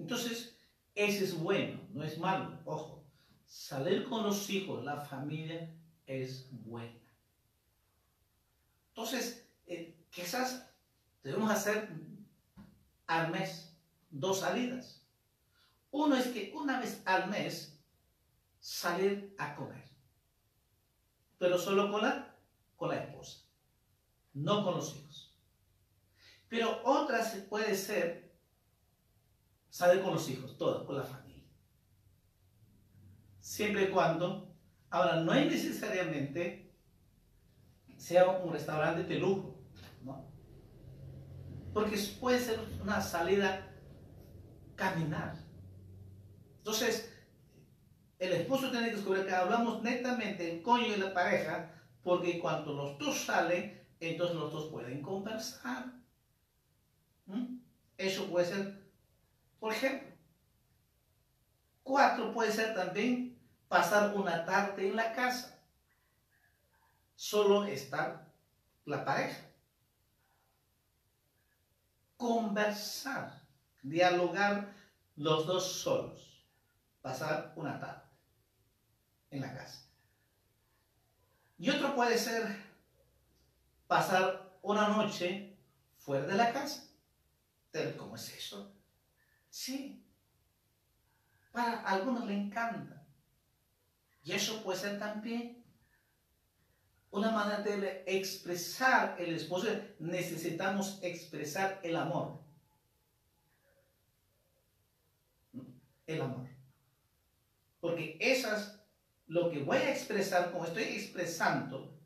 Entonces, 0.00 0.56
ese 0.94 1.24
es 1.24 1.38
bueno, 1.38 1.80
no 1.92 2.02
es 2.02 2.18
malo, 2.18 2.58
ojo. 2.64 3.04
Salir 3.44 4.08
con 4.08 4.22
los 4.22 4.48
hijos, 4.48 4.82
la 4.82 5.00
familia, 5.00 5.70
es 6.06 6.48
buena. 6.50 6.98
Entonces, 8.88 9.46
eh, 9.66 9.96
quizás 10.10 10.68
debemos 11.22 11.50
hacer 11.50 11.90
al 13.06 13.30
mes 13.30 13.76
dos 14.10 14.40
salidas. 14.40 15.06
Uno 15.90 16.16
es 16.16 16.28
que 16.28 16.52
una 16.54 16.80
vez 16.80 17.02
al 17.04 17.28
mes 17.28 17.78
salir 18.58 19.34
a 19.38 19.54
comer. 19.54 19.88
pero 21.38 21.58
solo 21.58 21.90
con 21.90 22.02
la, 22.02 22.36
con 22.76 22.90
la 22.90 23.02
esposa, 23.02 23.40
no 24.34 24.62
con 24.62 24.74
los 24.74 24.94
hijos. 24.94 25.34
Pero 26.48 26.82
otra 26.84 27.24
puede 27.48 27.74
ser 27.74 28.29
salir 29.70 30.02
con 30.02 30.14
los 30.14 30.28
hijos, 30.28 30.58
todas, 30.58 30.84
con 30.84 30.96
la 30.96 31.04
familia. 31.04 31.44
Siempre 33.40 33.84
y 33.84 33.90
cuando, 33.90 34.54
ahora 34.90 35.16
no 35.16 35.32
es 35.32 35.50
necesariamente 35.50 36.70
sea 37.96 38.28
un 38.28 38.52
restaurante 38.52 39.04
de 39.04 39.18
lujo, 39.18 39.58
¿no? 40.02 40.26
Porque 41.72 41.98
puede 42.18 42.40
ser 42.40 42.58
una 42.82 43.00
salida 43.00 43.70
caminar. 44.74 45.36
Entonces, 46.58 47.12
el 48.18 48.32
esposo 48.32 48.70
tiene 48.70 48.90
que 48.90 48.96
descubrir 48.96 49.26
que 49.26 49.34
hablamos 49.34 49.82
netamente 49.82 50.50
el 50.50 50.62
coño 50.62 50.90
de 50.90 50.98
la 50.98 51.14
pareja, 51.14 51.74
porque 52.02 52.38
cuando 52.38 52.72
los 52.72 52.98
dos 52.98 53.24
salen, 53.24 53.86
entonces 54.00 54.36
los 54.36 54.52
dos 54.52 54.70
pueden 54.70 55.02
conversar. 55.02 55.92
¿Mm? 57.26 57.58
Eso 57.98 58.26
puede 58.26 58.46
ser, 58.46 58.79
por 59.60 59.72
ejemplo. 59.72 60.08
Cuatro 61.82 62.32
puede 62.32 62.50
ser 62.50 62.74
también 62.74 63.38
pasar 63.68 64.14
una 64.16 64.44
tarde 64.44 64.88
en 64.88 64.96
la 64.96 65.12
casa. 65.12 65.62
Solo 67.14 67.64
estar 67.64 68.26
la 68.86 69.04
pareja. 69.04 69.46
Conversar, 72.16 73.42
dialogar 73.82 74.74
los 75.16 75.46
dos 75.46 75.64
solos. 75.64 76.46
Pasar 77.02 77.52
una 77.56 77.78
tarde 77.78 78.02
en 79.30 79.40
la 79.42 79.54
casa. 79.54 79.86
Y 81.58 81.68
otro 81.70 81.94
puede 81.94 82.16
ser 82.16 82.56
pasar 83.86 84.58
una 84.62 84.88
noche 84.88 85.58
fuera 85.98 86.26
de 86.26 86.34
la 86.34 86.52
casa. 86.52 86.84
¿Cómo 87.98 88.16
es 88.16 88.34
eso? 88.34 88.79
Sí. 89.50 90.02
Para 91.52 91.82
algunos 91.82 92.26
le 92.26 92.34
encanta. 92.34 93.04
Y 94.22 94.32
eso 94.32 94.62
puede 94.62 94.78
ser 94.78 94.98
también 94.98 95.64
una 97.10 97.30
manera 97.32 97.62
de 97.62 98.04
expresar 98.06 99.16
el 99.18 99.34
esposo. 99.34 99.68
Necesitamos 99.98 100.98
expresar 101.02 101.80
el 101.82 101.96
amor. 101.96 102.40
El 106.06 106.22
amor. 106.22 106.48
Porque 107.80 108.16
esas 108.20 108.80
lo 109.26 109.48
que 109.48 109.62
voy 109.62 109.76
a 109.78 109.92
expresar, 109.92 110.50
como 110.50 110.64
estoy 110.64 110.82
expresando, 110.82 111.96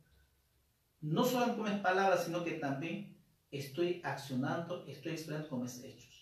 no 1.01 1.25
solo 1.25 1.57
con 1.57 1.65
mis 1.65 1.81
palabras, 1.81 2.25
sino 2.25 2.45
que 2.45 2.53
también 2.53 3.19
estoy 3.51 4.03
accionando, 4.05 4.85
estoy 4.87 5.13
expresando 5.13 5.49
con 5.49 5.63
mis 5.63 5.83
hechos. 5.83 6.14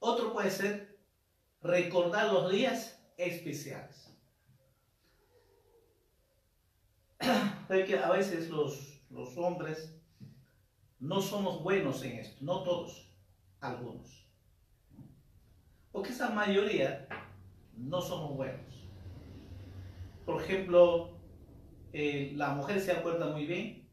Otro 0.00 0.32
puede 0.32 0.50
ser 0.50 0.98
recordar 1.62 2.32
los 2.32 2.50
días 2.50 3.00
especiales. 3.16 4.10
que 7.68 7.98
a 7.98 8.10
veces 8.10 8.48
los, 8.48 9.00
los 9.10 9.36
hombres 9.36 9.94
no 10.98 11.20
somos 11.20 11.62
buenos 11.62 12.02
en 12.02 12.18
esto, 12.18 12.44
no 12.44 12.62
todos, 12.62 13.08
algunos. 13.60 14.26
Porque 15.92 16.10
esa 16.10 16.30
mayoría 16.30 17.06
no 17.76 18.00
somos 18.00 18.36
buenos. 18.36 18.88
Por 20.24 20.42
ejemplo, 20.42 21.18
eh, 21.92 22.32
la 22.36 22.50
mujer 22.50 22.80
se 22.80 22.92
acuerda 22.92 23.28
muy 23.28 23.46
bien 23.46 23.88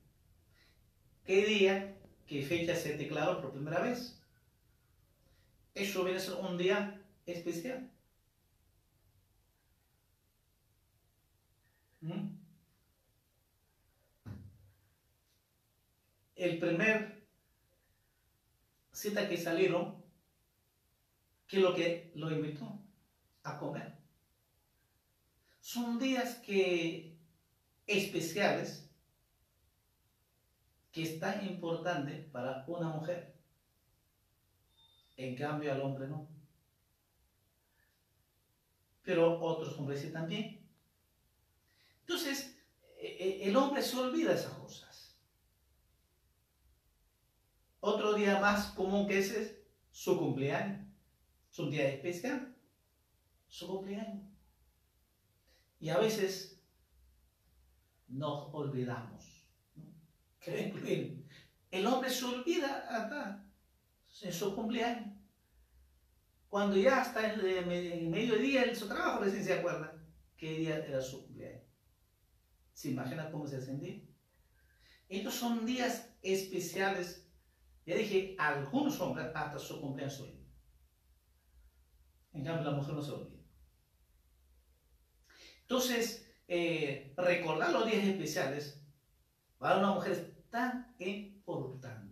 qué 1.25 1.45
día, 1.45 1.97
qué 2.25 2.43
fecha 2.43 2.75
se 2.75 2.97
declaró 2.97 3.41
por 3.41 3.51
primera 3.51 3.81
vez. 3.81 4.16
Eso 5.77 6.03
viene 6.03 6.17
a 6.17 6.21
ser 6.21 6.35
un 6.35 6.57
día 6.57 7.01
especial. 7.25 7.91
¿Mm? 12.01 12.27
El 16.35 16.59
primer 16.59 17.27
cita 18.91 19.27
que 19.27 19.37
salieron, 19.37 20.03
¿qué 21.47 21.57
es 21.57 21.63
lo 21.63 21.75
que 21.75 22.11
lo 22.15 22.31
invitó? 22.31 22.87
a 23.47 23.57
comer. 23.57 23.97
Son 25.61 25.97
días 25.99 26.35
que 26.45 27.17
especiales 27.85 28.89
que 30.91 31.03
es 31.03 31.19
tan 31.19 31.45
importante 31.47 32.13
para 32.31 32.65
una 32.67 32.89
mujer. 32.89 33.36
En 35.17 35.35
cambio 35.35 35.71
al 35.71 35.81
hombre 35.81 36.07
no. 36.07 36.27
Pero 39.01 39.39
otros 39.41 39.77
hombres 39.79 40.01
sí 40.01 40.11
también. 40.11 40.65
Entonces, 42.01 42.57
e, 42.99 43.07
e, 43.07 43.49
el 43.49 43.55
hombre 43.55 43.81
se 43.81 43.97
olvida 43.97 44.33
esas 44.33 44.53
cosas. 44.53 45.17
Otro 47.79 48.13
día 48.13 48.39
más 48.39 48.73
común 48.73 49.07
que 49.07 49.19
ese 49.19 49.41
es 49.41 49.57
su 49.91 50.17
cumpleaños. 50.17 50.87
Es 51.51 51.59
un 51.59 51.71
día 51.71 51.87
especial 51.89 52.55
su 53.47 53.67
cumpleaños. 53.67 54.27
Y 55.79 55.89
a 55.89 55.97
veces 55.97 56.61
nos 58.07 58.53
olvidamos. 58.53 59.47
¿no? 59.75 59.85
El 61.71 61.85
hombre 61.85 62.09
se 62.09 62.25
olvida 62.25 62.87
hasta 62.89 63.46
en 64.21 64.33
su 64.33 64.55
cumpleaños. 64.55 65.15
Cuando 66.49 66.77
ya 66.77 67.01
está 67.01 67.33
en, 67.33 68.09
mediodía 68.09 68.63
en 68.63 68.75
su 68.75 68.87
trabajo, 68.87 69.23
recién 69.23 69.43
se 69.43 69.53
acuerda 69.53 69.93
qué 70.37 70.51
día 70.51 70.77
era 70.85 71.01
su 71.01 71.25
cumpleaños. 71.25 71.63
¿Se 72.73 72.89
imagina 72.89 73.31
cómo 73.31 73.47
se 73.47 73.61
sentía? 73.61 74.01
Estos 75.09 75.33
son 75.33 75.65
días 75.65 76.15
especiales. 76.21 77.27
Ya 77.85 77.95
dije, 77.95 78.35
algunos 78.37 78.99
hombres 78.99 79.27
hasta 79.33 79.59
su 79.59 79.81
cumpleaños 79.81 80.19
hoy. 80.19 80.37
En 82.33 82.43
cambio, 82.43 82.69
la 82.69 82.77
mujer 82.77 82.93
no 82.93 83.01
se 83.01 83.11
olvida. 83.11 83.41
Entonces, 85.61 86.31
eh, 86.47 87.13
recordar 87.17 87.71
los 87.71 87.85
días 87.85 88.05
especiales 88.05 88.81
para 89.57 89.79
una 89.79 89.93
mujer 89.93 90.45
tan 90.49 90.95
importante. 90.99 92.06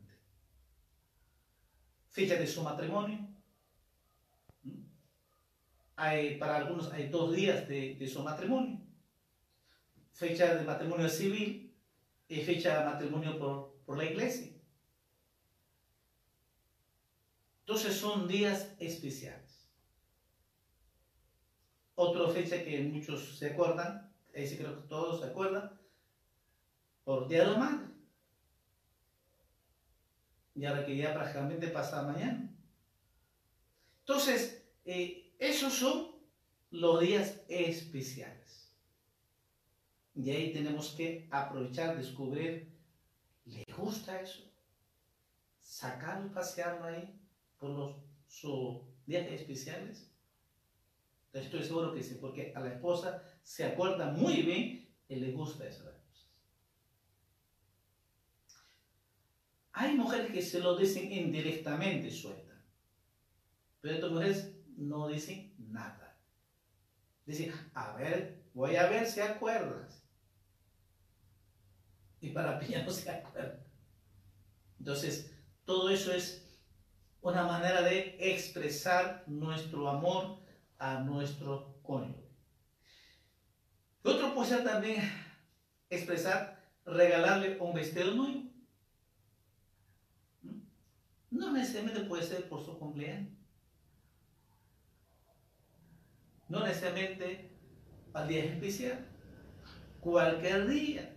Fecha 2.16 2.38
de 2.38 2.48
su 2.48 2.64
matrimonio. 2.64 3.20
Hay, 5.98 6.38
para 6.38 6.56
algunos 6.56 6.90
hay 6.94 7.10
dos 7.10 7.36
días 7.36 7.68
de, 7.68 8.08
su 8.08 8.24
matrimonio. 8.24 8.80
Fecha 10.14 10.56
de 10.56 10.64
matrimonio 10.64 11.10
civil 11.10 11.76
y 12.30 12.40
fecha 12.40 12.80
de 12.80 12.86
matrimonio 12.86 13.38
por, 13.38 13.82
por 13.86 13.98
la 13.98 14.06
iglesia. 14.06 14.54
Entonces 17.60 17.98
son 17.98 18.30
días 18.30 18.74
especiales. 18.80 19.68
Otra 21.96 22.30
fecha 22.30 22.64
que 22.64 22.80
muchos 22.80 23.38
se 23.38 23.48
acuerdan, 23.48 24.10
ahí 24.34 24.48
sí 24.48 24.56
creo 24.56 24.82
que 24.82 24.88
todos 24.88 25.20
se 25.20 25.28
acuerdan, 25.28 25.78
por 27.04 27.28
Día 27.28 27.44
de 27.44 27.52
la 27.52 27.58
Madre. 27.58 27.95
Y 30.56 30.66
ahora 30.66 30.86
que 30.86 31.04
prácticamente 31.04 31.68
pasa 31.68 32.02
mañana. 32.02 32.50
Entonces, 34.00 34.66
eh, 34.86 35.36
esos 35.38 35.74
son 35.74 36.16
los 36.72 37.02
días 37.02 37.42
especiales. 37.50 38.74
Y 40.16 40.30
ahí 40.30 40.54
tenemos 40.54 40.92
que 40.92 41.28
aprovechar, 41.30 41.98
descubrir, 41.98 42.74
¿le 43.46 43.66
gusta 43.78 44.22
eso? 44.22 44.50
Sacarlo, 45.60 46.32
pasearlo 46.32 46.86
ahí 46.86 47.20
por 47.58 47.70
los 47.72 47.96
sus 48.28 48.82
días 49.06 49.28
especiales. 49.32 50.12
Estoy 51.34 51.64
seguro 51.64 51.94
que 51.94 52.04
sí, 52.04 52.18
porque 52.20 52.54
a 52.56 52.62
la 52.62 52.74
esposa 52.74 53.24
se 53.44 53.66
acuerda 53.66 54.12
muy 54.12 54.42
bien 54.42 54.90
y 55.08 55.16
le 55.16 55.32
gusta 55.32 55.68
esas 55.68 55.84
cosas. 55.84 56.30
Hay 59.78 59.94
mujeres 59.94 60.32
que 60.32 60.42
se 60.42 60.62
lo 60.62 60.78
dicen 60.78 61.12
indirectamente, 61.12 62.10
suelta. 62.10 62.64
Pero 63.82 63.96
estas 63.96 64.12
mujeres 64.12 64.56
no 64.78 65.10
dicen 65.10 65.54
nada. 65.58 66.18
Dicen, 67.26 67.52
a 67.74 67.94
ver, 67.98 68.46
voy 68.54 68.78
a 68.78 68.88
ver 68.88 69.06
si 69.06 69.20
acuerdas. 69.20 70.02
Y 72.22 72.30
para 72.30 72.58
mí 72.58 72.68
no 72.86 72.90
se 72.90 73.12
acuerda. 73.12 73.66
Entonces, 74.80 75.36
todo 75.66 75.90
eso 75.90 76.14
es 76.14 76.58
una 77.20 77.44
manera 77.44 77.82
de 77.82 78.16
expresar 78.18 79.26
nuestro 79.28 79.90
amor 79.90 80.40
a 80.78 81.02
nuestro 81.02 81.82
cónyuge. 81.82 82.30
puede 84.02 84.48
ser 84.48 84.64
también 84.64 85.02
expresar, 85.90 86.64
regalarle 86.86 87.58
un 87.60 87.74
vestido 87.74 88.14
nuevo. 88.14 88.55
No 91.36 91.52
necesariamente 91.52 92.00
puede 92.02 92.24
ser 92.24 92.48
por 92.48 92.64
su 92.64 92.80
cumpleaños. 92.80 93.34
No 96.48 96.62
necesariamente 96.62 97.52
al 98.14 98.28
día 98.30 98.46
especial. 98.46 99.06
Cualquier 100.00 100.66
día. 100.66 101.14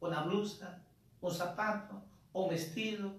Una 0.00 0.24
blusa, 0.24 0.86
un 1.22 1.32
zapato, 1.32 2.04
un 2.34 2.50
vestido. 2.50 3.16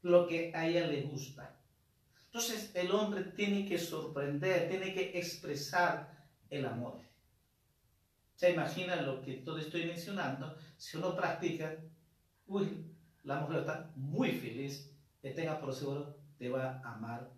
Lo 0.00 0.26
que 0.26 0.52
a 0.54 0.66
ella 0.66 0.86
le 0.86 1.02
gusta. 1.02 1.60
Entonces 2.24 2.70
el 2.74 2.90
hombre 2.92 3.24
tiene 3.24 3.68
que 3.68 3.78
sorprender, 3.78 4.70
tiene 4.70 4.94
que 4.94 5.18
expresar 5.18 6.26
el 6.48 6.64
amor. 6.64 6.98
Se 8.36 8.52
imagina 8.52 9.02
lo 9.02 9.20
que 9.20 9.34
todo 9.34 9.58
estoy 9.58 9.84
mencionando. 9.84 10.56
Si 10.78 10.96
uno 10.96 11.14
practica, 11.14 11.76
uy, 12.46 12.89
la 13.22 13.40
mujer 13.40 13.60
está 13.60 13.90
muy 13.94 14.32
feliz, 14.32 14.90
que 15.20 15.30
tenga 15.30 15.60
por 15.60 15.74
seguro, 15.74 16.16
te 16.38 16.48
va 16.48 16.80
a 16.82 16.92
amar 16.92 17.30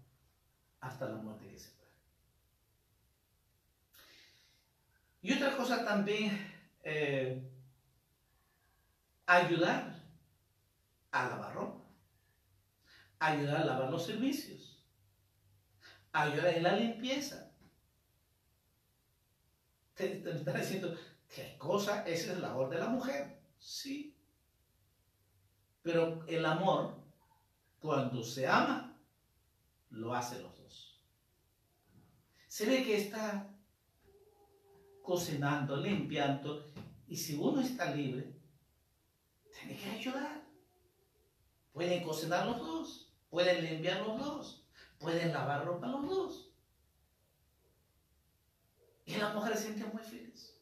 hasta 0.80 1.08
la 1.08 1.16
muerte 1.16 1.48
que 1.48 1.58
se 1.58 1.72
Y 5.22 5.32
otra 5.32 5.56
cosa 5.56 5.84
también, 5.84 6.36
eh, 6.82 7.48
ayudar 9.24 10.02
a 11.12 11.28
lavar 11.28 11.54
ropa, 11.54 11.84
ayudar 13.20 13.62
a 13.62 13.64
lavar 13.64 13.90
los 13.90 14.04
servicios, 14.04 14.84
ayudar 16.12 16.56
en 16.56 16.62
la 16.64 16.76
limpieza. 16.76 17.52
Te, 19.94 20.22
diciendo, 20.58 20.96
¿qué 21.28 21.56
cosa? 21.56 22.02
Esa 22.04 22.32
es 22.32 22.38
la 22.40 22.48
labor 22.48 22.68
de 22.68 22.78
la 22.78 22.88
mujer. 22.88 23.40
Sí. 23.58 24.11
Pero 25.82 26.24
el 26.28 26.44
amor, 26.46 26.94
cuando 27.80 28.22
se 28.22 28.46
ama, 28.46 28.96
lo 29.90 30.14
hace 30.14 30.40
los 30.40 30.56
dos. 30.56 31.00
Se 32.46 32.66
ve 32.66 32.84
que 32.84 32.96
está 32.96 33.48
cocinando, 35.02 35.76
limpiando, 35.76 36.72
y 37.08 37.16
si 37.16 37.34
uno 37.34 37.60
está 37.60 37.94
libre, 37.94 38.32
tiene 39.52 39.76
que 39.76 39.90
ayudar. 39.90 40.42
Pueden 41.72 42.04
cocinar 42.04 42.46
los 42.46 42.58
dos, 42.58 43.12
pueden 43.28 43.64
limpiar 43.64 44.06
los 44.06 44.18
dos, 44.18 44.66
pueden 44.98 45.32
lavar 45.32 45.64
ropa 45.64 45.88
los 45.88 46.06
dos. 46.08 46.52
Y 49.04 49.16
la 49.16 49.32
mujer 49.34 49.56
se 49.56 49.64
siente 49.64 49.84
muy 49.92 50.02
feliz. 50.02 50.56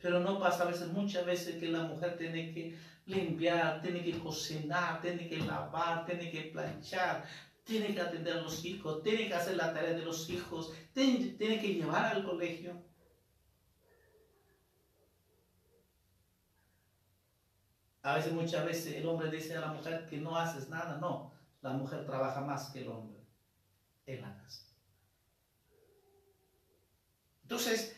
Pero 0.00 0.20
no 0.20 0.38
pasa 0.38 0.62
a 0.62 0.66
veces, 0.66 0.88
muchas 0.88 1.24
veces 1.26 1.56
que 1.56 1.68
la 1.68 1.84
mujer 1.84 2.16
tiene 2.16 2.52
que 2.52 2.78
limpiar, 3.06 3.80
tiene 3.80 4.02
que 4.02 4.18
cocinar, 4.18 5.00
tiene 5.00 5.28
que 5.28 5.38
lavar, 5.38 6.06
tiene 6.06 6.30
que 6.30 6.42
planchar, 6.42 7.24
tiene 7.64 7.94
que 7.94 8.00
atender 8.00 8.38
a 8.38 8.42
los 8.42 8.64
hijos, 8.64 9.02
tiene 9.02 9.28
que 9.28 9.34
hacer 9.34 9.56
la 9.56 9.72
tarea 9.72 9.94
de 9.94 10.04
los 10.04 10.28
hijos, 10.30 10.72
tiene, 10.92 11.30
tiene 11.30 11.60
que 11.60 11.74
llevar 11.74 12.06
al 12.06 12.24
colegio. 12.24 12.80
A 18.02 18.16
veces, 18.16 18.32
muchas 18.32 18.64
veces 18.64 18.96
el 18.96 19.06
hombre 19.06 19.30
dice 19.30 19.56
a 19.56 19.60
la 19.60 19.68
mujer 19.68 20.06
que 20.06 20.18
no 20.18 20.36
haces 20.36 20.68
nada. 20.68 20.98
No, 20.98 21.32
la 21.60 21.70
mujer 21.70 22.04
trabaja 22.04 22.40
más 22.40 22.70
que 22.70 22.80
el 22.80 22.88
hombre 22.88 23.20
en 24.06 24.22
la 24.22 24.36
casa. 24.38 24.66
Entonces, 27.42 27.96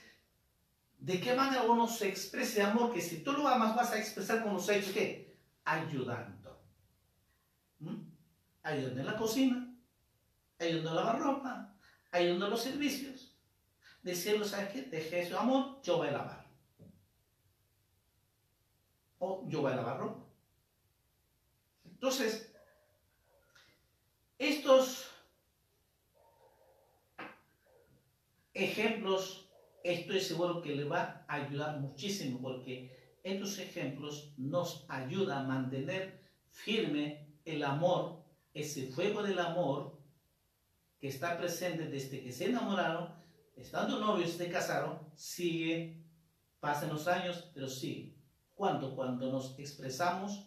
¿de 1.05 1.21
qué 1.21 1.35
manera 1.35 1.64
uno 1.64 1.87
se 1.87 2.09
expresa 2.09 2.71
amor? 2.71 2.90
Que 2.90 3.03
si 3.03 3.23
tú 3.23 3.33
lo 3.33 3.47
amas, 3.47 3.77
vas 3.77 3.93
a 3.93 3.99
expresar 3.99 4.43
con 4.43 4.55
los 4.55 4.67
hechos, 4.71 4.93
¿qué? 4.93 5.37
Ayudando. 5.64 6.64
¿Mm? 7.79 8.09
Ayudando 8.62 9.01
en 9.01 9.07
la 9.07 9.17
cocina, 9.17 9.77
ayudando 10.59 10.90
a 10.90 10.95
lavar 10.95 11.21
ropa, 11.21 11.75
ayudando 12.11 12.47
a 12.47 12.49
los 12.49 12.62
servicios. 12.62 13.37
Decirlo, 14.03 14.47
¿sabes 14.47 14.71
qué? 14.71 14.83
Deje 14.83 15.29
su 15.29 15.37
amor, 15.37 15.83
yo 15.83 15.99
voy 15.99 16.09
a 16.09 16.12
lavar. 16.12 16.47
O 19.19 19.47
yo 19.47 19.61
voy 19.61 19.73
a 19.73 19.77
lavar 19.77 19.99
ropa. 19.99 20.25
Entonces, 21.85 22.51
estos 24.38 25.11
ejemplos 28.55 29.44
estoy 29.85 30.20
seguro 30.20 30.62
que 30.62 30.75
le 30.75 30.85
va 30.85 31.25
a 31.29 31.35
ayudar 31.35 31.79
muchísimo 31.79 32.40
porque 32.40 33.18
estos 33.23 33.59
ejemplos 33.59 34.33
nos 34.38 34.85
ayudan 34.88 35.44
a 35.44 35.49
mantener 35.49 36.20
firme 36.49 37.29
el 37.44 37.62
amor, 37.62 38.25
ese 38.55 38.87
fuego 38.87 39.23
del 39.23 39.38
amor 39.38 39.99
que 40.99 41.09
está 41.09 41.37
presente 41.37 41.87
desde 41.87 42.23
que 42.23 42.33
se 42.33 42.47
enamoraron, 42.47 43.11
estando 43.57 44.01
novios, 44.01 44.31
se 44.33 44.49
casaron, 44.49 44.99
sigue, 45.14 46.03
pasan 46.61 46.88
los 46.88 47.07
años, 47.07 47.51
pero 47.53 47.68
sigue. 47.68 48.14
¿Cuándo? 48.55 48.97
Cuando 48.97 49.31
nos 49.31 49.59
expresamos 49.59 50.47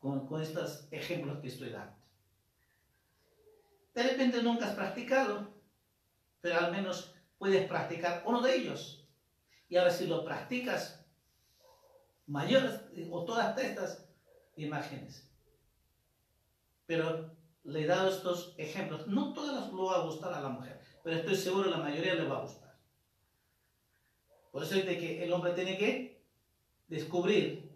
con, 0.00 0.26
con 0.26 0.42
estos 0.42 0.88
ejemplos 0.90 1.38
que 1.38 1.48
estoy 1.48 1.70
dando. 1.70 1.94
De 3.94 4.02
repente 4.02 4.42
nunca 4.42 4.66
has 4.66 4.74
practicado, 4.74 5.54
pero 6.40 6.58
al 6.58 6.72
menos 6.72 7.13
puedes 7.44 7.68
practicar 7.68 8.22
uno 8.24 8.40
de 8.40 8.56
ellos. 8.56 9.06
Y 9.68 9.76
ahora 9.76 9.90
si 9.90 10.06
lo 10.06 10.24
practicas, 10.24 11.04
mayores 12.26 12.80
o 13.10 13.22
todas 13.26 13.58
estas 13.58 14.08
imágenes. 14.56 15.30
Pero 16.86 17.36
le 17.64 17.82
he 17.82 17.86
dado 17.86 18.08
estos 18.08 18.54
ejemplos. 18.56 19.06
No 19.08 19.34
todas 19.34 19.70
lo 19.74 19.84
va 19.84 19.96
a 19.96 20.06
gustar 20.06 20.32
a 20.32 20.40
la 20.40 20.48
mujer, 20.48 20.80
pero 21.02 21.16
estoy 21.16 21.36
seguro 21.36 21.68
la 21.68 21.76
mayoría 21.76 22.14
le 22.14 22.26
va 22.26 22.38
a 22.38 22.42
gustar. 22.44 22.78
Por 24.50 24.62
eso 24.62 24.76
es 24.76 24.86
de 24.86 24.98
que 24.98 25.22
el 25.22 25.30
hombre 25.30 25.52
tiene 25.52 25.76
que 25.76 26.24
descubrir 26.88 27.70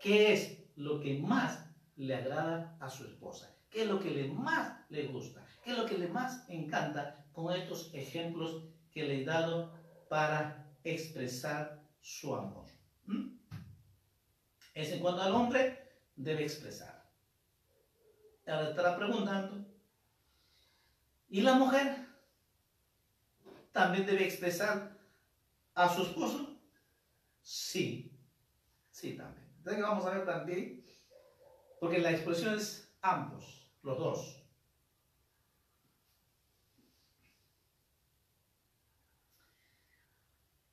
qué 0.00 0.32
es 0.32 0.64
lo 0.76 0.98
que 0.98 1.18
más 1.18 1.68
le 1.96 2.14
agrada 2.14 2.78
a 2.80 2.88
su 2.88 3.04
esposa, 3.04 3.54
qué 3.68 3.82
es 3.82 3.86
lo 3.86 4.00
que 4.00 4.12
le 4.12 4.28
más 4.28 4.80
le 4.88 5.08
gusta, 5.08 5.46
qué 5.62 5.72
es 5.72 5.76
lo 5.76 5.84
que 5.84 5.98
le 5.98 6.08
más 6.08 6.48
encanta 6.48 7.26
con 7.32 7.54
estos 7.54 7.90
ejemplos 7.92 8.64
que 8.92 9.04
le 9.04 9.22
he 9.22 9.24
dado 9.24 9.72
para 10.08 10.66
expresar 10.84 11.82
su 12.00 12.34
amor. 12.34 12.66
¿Mm? 13.06 13.36
Es 14.74 14.92
en 14.92 15.00
cuanto 15.00 15.22
al 15.22 15.34
hombre, 15.34 15.88
debe 16.16 16.44
expresar. 16.44 17.10
Ahora 18.46 18.70
estará 18.70 18.96
preguntando, 18.96 19.66
¿y 21.28 21.42
la 21.42 21.54
mujer 21.54 22.06
también 23.72 24.06
debe 24.06 24.24
expresar 24.24 24.96
a 25.74 25.94
su 25.94 26.02
esposo? 26.02 26.58
Sí, 27.42 28.10
sí 28.90 29.16
también. 29.16 29.46
Entonces 29.58 29.82
vamos 29.82 30.06
a 30.06 30.10
ver 30.10 30.24
también, 30.24 30.84
porque 31.78 31.98
la 31.98 32.12
expresión 32.12 32.54
es 32.54 32.90
ambos, 33.02 33.70
los 33.82 33.98
dos. 33.98 34.37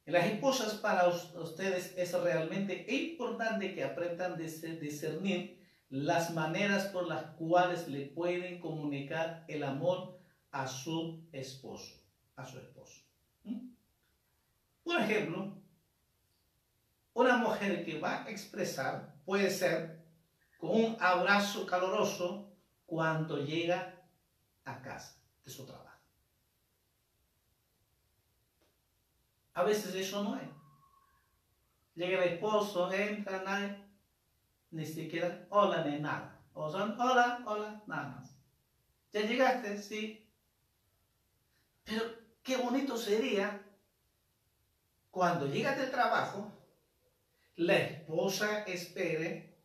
Las 0.06 0.28
esposas 0.28 0.76
para 0.76 1.08
ustedes 1.08 1.94
es 1.98 2.14
realmente 2.14 2.86
importante 2.88 3.74
que 3.74 3.84
aprendan 3.84 4.34
a 4.34 4.36
discernir 4.36 5.66
las 5.90 6.32
maneras 6.32 6.86
por 6.86 7.08
las 7.08 7.24
cuales 7.38 7.88
le 7.88 8.06
pueden 8.06 8.60
comunicar 8.60 9.46
el 9.48 9.64
amor 9.64 10.20
a 10.52 10.68
su 10.68 11.28
esposo, 11.32 11.96
a 12.36 12.46
su 12.46 12.60
esposo. 12.60 13.02
Por 14.84 15.00
ejemplo, 15.02 15.54
una 17.14 17.38
mujer 17.38 17.84
que 17.84 18.00
va 18.00 18.26
a 18.26 18.30
expresar 18.30 19.16
puede 19.26 19.50
ser 19.50 20.06
con 20.60 20.70
un 20.70 20.98
abrazo 21.00 21.66
caloroso 21.66 22.52
cuando 22.86 23.44
llega 23.44 23.96
a 24.66 24.82
casa 24.82 25.20
de 25.44 25.50
su 25.50 25.66
trabajo. 25.66 25.85
A 29.56 29.64
veces 29.64 29.96
eso 29.96 30.24
no 30.24 30.36
es. 30.36 30.48
Llega 31.96 32.24
el 32.24 32.34
esposo, 32.34 32.92
entra, 32.92 33.42
nadie, 33.44 33.84
ni 34.72 34.86
siquiera 34.86 35.48
hola 35.50 35.84
ni 35.86 36.00
nada. 36.00 36.42
O 36.54 36.70
son 36.70 37.00
hola, 37.00 37.42
hola, 37.46 37.82
nada 37.88 38.10
más. 38.10 38.36
¿Ya 39.14 39.22
llegaste? 39.22 39.82
Sí. 39.82 40.30
Pero 41.86 42.04
qué 42.44 42.58
bonito 42.58 42.98
sería 42.98 43.62
cuando 45.10 45.48
llegas 45.48 45.78
del 45.78 45.90
trabajo, 45.90 46.52
la 47.56 47.78
esposa 47.78 48.64
espere 48.64 49.58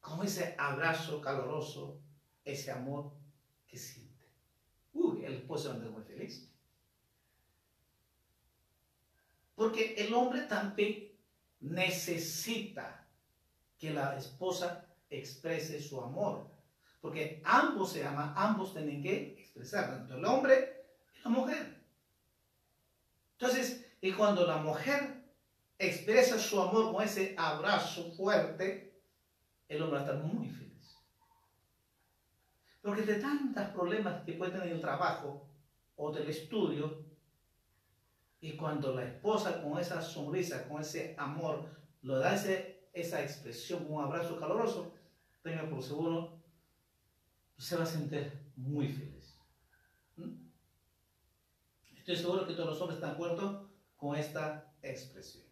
con 0.00 0.26
ese 0.26 0.56
abrazo 0.58 1.20
caloroso, 1.20 2.00
ese 2.44 2.72
amor 2.72 3.12
que 3.68 3.78
siente. 3.78 4.26
Uy, 4.92 5.24
el 5.24 5.34
esposo 5.34 5.70
anda 5.70 5.88
muy 5.88 6.02
feliz. 6.02 6.51
Porque 9.62 9.94
el 9.96 10.12
hombre 10.12 10.40
también 10.40 11.12
necesita 11.60 13.06
que 13.78 13.92
la 13.92 14.16
esposa 14.18 14.88
exprese 15.08 15.80
su 15.80 16.00
amor. 16.00 16.50
Porque 17.00 17.40
ambos 17.44 17.92
se 17.92 18.04
aman, 18.04 18.34
ambos 18.36 18.72
tienen 18.72 19.00
que 19.00 19.38
expresar, 19.38 19.86
tanto 19.86 20.16
el 20.16 20.24
hombre 20.24 20.84
y 21.14 21.22
la 21.22 21.30
mujer. 21.30 21.80
Entonces, 23.38 23.86
y 24.00 24.10
cuando 24.10 24.44
la 24.48 24.56
mujer 24.56 25.22
expresa 25.78 26.40
su 26.40 26.60
amor 26.60 26.92
con 26.92 27.04
ese 27.04 27.36
abrazo 27.38 28.10
fuerte, 28.14 29.00
el 29.68 29.80
hombre 29.80 30.00
va 30.00 30.02
a 30.02 30.06
estar 30.06 30.24
muy 30.24 30.48
feliz. 30.48 30.98
Porque 32.80 33.02
de 33.02 33.20
tantos 33.20 33.68
problemas 33.68 34.24
que 34.24 34.32
puede 34.32 34.50
tener 34.50 34.72
el 34.72 34.80
trabajo 34.80 35.48
o 35.94 36.10
del 36.10 36.28
estudio, 36.28 37.11
y 38.42 38.56
cuando 38.56 38.92
la 38.92 39.04
esposa 39.04 39.62
con 39.62 39.78
esa 39.78 40.02
sonrisa, 40.02 40.66
con 40.68 40.80
ese 40.82 41.14
amor, 41.16 41.64
lo 42.02 42.18
da 42.18 42.34
esa 42.34 43.22
expresión, 43.22 43.86
un 43.88 44.02
abrazo 44.02 44.38
caloroso, 44.38 44.92
tenga 45.42 45.70
por 45.70 45.80
seguro, 45.80 46.42
se 47.56 47.76
va 47.76 47.84
a 47.84 47.86
sentir 47.86 48.32
muy 48.56 48.88
feliz. 48.88 49.38
¿Mm? 50.16 50.32
Estoy 51.96 52.16
seguro 52.16 52.44
que 52.44 52.54
todos 52.54 52.70
los 52.70 52.80
hombres 52.80 52.96
están 52.96 53.10
de 53.10 53.14
acuerdo 53.14 53.70
con 53.96 54.16
esta 54.16 54.74
expresión. 54.82 55.44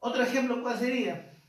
Otro 0.00 0.24
ejemplo, 0.24 0.60
¿cuál 0.60 0.76
sería? 0.76 1.40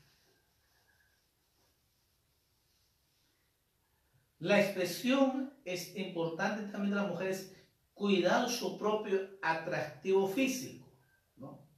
La 4.38 4.60
expresión 4.60 5.52
es 5.64 5.96
importante 5.96 6.70
también 6.70 6.94
de 6.94 7.00
las 7.00 7.08
mujeres 7.08 7.57
cuidar 7.98 8.48
su 8.48 8.78
propio 8.78 9.28
atractivo 9.42 10.28
físico. 10.28 10.88
¿no? 11.36 11.68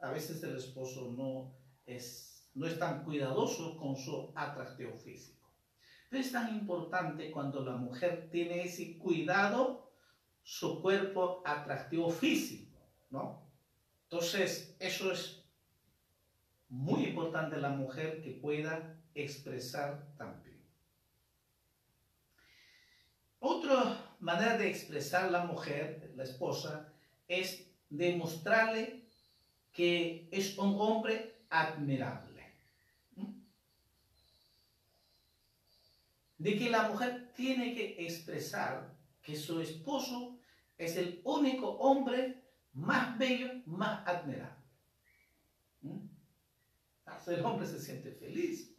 A 0.00 0.10
veces 0.10 0.42
el 0.42 0.56
esposo 0.56 1.12
no 1.16 1.56
es, 1.86 2.50
no 2.54 2.66
es 2.66 2.78
tan 2.78 3.04
cuidadoso 3.04 3.76
con 3.76 3.96
su 3.96 4.32
atractivo 4.34 4.96
físico. 4.98 5.48
Pero 6.10 6.22
es 6.22 6.32
tan 6.32 6.54
importante 6.54 7.30
cuando 7.30 7.64
la 7.64 7.76
mujer 7.76 8.28
tiene 8.30 8.64
ese 8.64 8.98
cuidado 8.98 9.92
su 10.42 10.82
cuerpo 10.82 11.42
atractivo 11.46 12.10
físico, 12.10 12.78
¿no? 13.10 13.48
Entonces, 14.04 14.76
eso 14.78 15.10
es 15.10 15.42
muy 16.68 17.04
importante 17.04 17.56
la 17.56 17.70
mujer 17.70 18.20
que 18.22 18.32
pueda 18.32 19.00
expresar 19.14 20.14
también. 20.16 20.62
Otra 23.38 24.03
manera 24.24 24.56
de 24.56 24.70
expresar 24.70 25.30
la 25.30 25.44
mujer, 25.44 26.10
la 26.16 26.24
esposa, 26.24 26.90
es 27.28 27.66
demostrarle 27.90 29.04
que 29.70 30.28
es 30.32 30.56
un 30.56 30.74
hombre 30.80 31.44
admirable. 31.50 32.54
De 36.38 36.58
que 36.58 36.70
la 36.70 36.88
mujer 36.88 37.32
tiene 37.36 37.74
que 37.74 38.06
expresar 38.06 38.94
que 39.20 39.36
su 39.36 39.60
esposo 39.60 40.38
es 40.78 40.96
el 40.96 41.20
único 41.24 41.68
hombre 41.72 42.42
más 42.72 43.18
bello, 43.18 43.50
más 43.66 44.06
admirable. 44.06 44.64
¿Mm? 45.82 46.08
El 47.26 47.44
hombre 47.44 47.66
se 47.66 47.78
siente 47.78 48.10
feliz, 48.12 48.74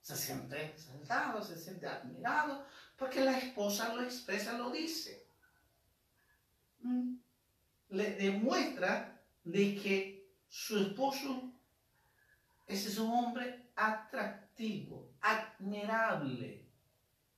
Se 0.00 0.16
siente 0.16 0.66
exaltado, 0.66 1.42
se 1.42 1.56
siente 1.56 1.86
admirado, 1.86 2.64
porque 2.98 3.20
la 3.20 3.38
esposa 3.38 3.94
lo 3.94 4.02
expresa, 4.02 4.58
lo 4.58 4.70
dice. 4.70 5.24
¿Mm? 6.80 7.14
Le 7.90 8.10
demuestra 8.16 9.22
de 9.44 9.76
que 9.76 10.32
su 10.48 10.78
esposo 10.78 11.52
es 12.66 12.98
un 12.98 13.10
hombre 13.10 13.70
atractivo, 13.76 15.12
admirable, 15.20 16.66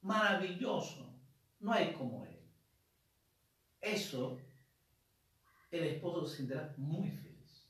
maravilloso. 0.01 1.15
No 1.61 1.73
hay 1.73 1.93
como 1.93 2.25
él. 2.25 2.41
Eso 3.83 4.41
el 5.71 5.85
esposo 5.85 6.27
se 6.27 6.39
sentirá 6.39 6.75
muy 6.79 7.11
feliz. 7.11 7.69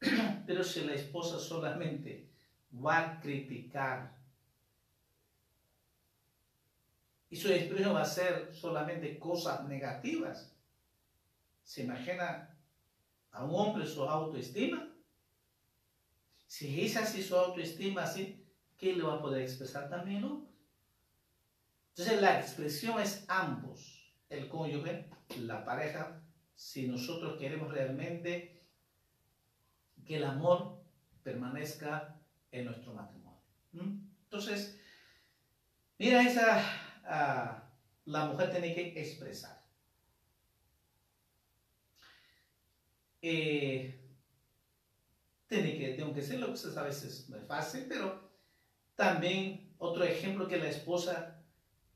Pero 0.46 0.64
si 0.64 0.80
la 0.80 0.94
esposa 0.94 1.38
solamente 1.38 2.26
va 2.74 2.98
a 2.98 3.20
criticar 3.20 4.21
y 7.32 7.36
su 7.36 7.48
expresión 7.48 7.94
va 7.94 8.02
a 8.02 8.04
ser 8.04 8.54
solamente 8.54 9.18
cosas 9.18 9.66
negativas, 9.66 10.54
¿se 11.64 11.84
imagina 11.84 12.54
a 13.30 13.44
un 13.44 13.54
hombre 13.54 13.86
su 13.86 14.04
autoestima? 14.04 14.94
Si 16.46 16.84
es 16.84 16.94
así 16.98 17.22
su 17.22 17.34
autoestima, 17.34 18.02
así, 18.02 18.44
¿qué 18.76 18.94
le 18.94 19.02
va 19.02 19.14
a 19.14 19.22
poder 19.22 19.40
expresar 19.40 19.88
también 19.88 20.18
el 20.18 20.46
Entonces 21.88 22.20
la 22.20 22.38
expresión 22.38 23.00
es 23.00 23.24
ambos, 23.28 24.12
el 24.28 24.50
cónyuge 24.50 25.08
la 25.38 25.64
pareja 25.64 26.20
si 26.54 26.86
nosotros 26.86 27.38
queremos 27.38 27.72
realmente 27.72 28.62
que 30.04 30.16
el 30.16 30.24
amor 30.24 30.84
permanezca 31.22 32.20
en 32.50 32.66
nuestro 32.66 32.92
matrimonio. 32.92 33.40
Entonces, 33.72 34.78
mira, 35.96 36.20
esa, 36.28 36.62
la 37.04 38.26
mujer 38.26 38.50
tiene 38.50 38.74
que 38.74 39.00
expresar. 39.00 39.62
Eh, 43.20 43.98
tiene 45.46 45.78
que, 45.78 45.88
tengo 45.94 46.12
que 46.12 46.22
ser 46.22 46.40
lo 46.40 46.52
que 46.52 46.78
a 46.78 46.82
veces 46.82 47.28
no 47.28 47.36
es 47.36 47.46
fácil, 47.46 47.86
pero 47.88 48.30
también 48.96 49.74
otro 49.78 50.02
ejemplo 50.04 50.48
que 50.48 50.56
la 50.56 50.68
esposa 50.68 51.42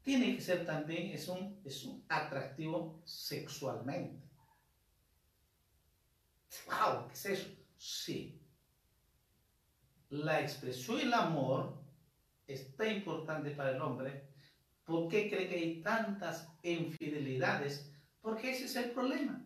tiene 0.03 0.37
que 0.37 0.41
ser 0.41 0.65
también, 0.65 1.11
es 1.11 1.27
un, 1.27 1.61
es 1.65 1.85
un 1.85 2.05
atractivo 2.09 3.03
sexualmente. 3.05 4.23
¡Wow! 6.67 7.09
¿Qué 7.09 7.15
es 7.15 7.27
eso? 7.27 7.49
Sí. 7.77 8.41
La 10.11 10.41
expresión 10.41 10.99
del 10.99 11.13
amor 11.13 11.77
es 12.47 12.77
tan 12.77 12.95
importante 12.95 13.51
para 13.51 13.71
el 13.71 13.81
hombre. 13.81 14.29
¿Por 14.87 15.09
qué 15.09 15.29
cree 15.29 15.49
que 15.49 15.57
hay 15.57 15.83
tantas 15.83 16.49
infidelidades? 16.63 17.93
Porque 18.23 18.53
ese 18.53 18.65
es 18.65 18.77
el 18.77 18.93
problema. 18.93 19.45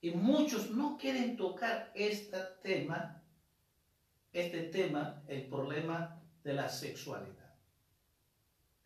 Y 0.00 0.10
muchos 0.10 0.70
no 0.72 0.96
quieren 0.96 1.36
tocar 1.36 1.92
este 1.94 2.38
tema, 2.62 3.22
este 4.32 4.64
tema, 4.64 5.22
el 5.28 5.46
problema 5.46 6.20
de 6.42 6.54
la 6.54 6.68
sexualidad 6.68 7.46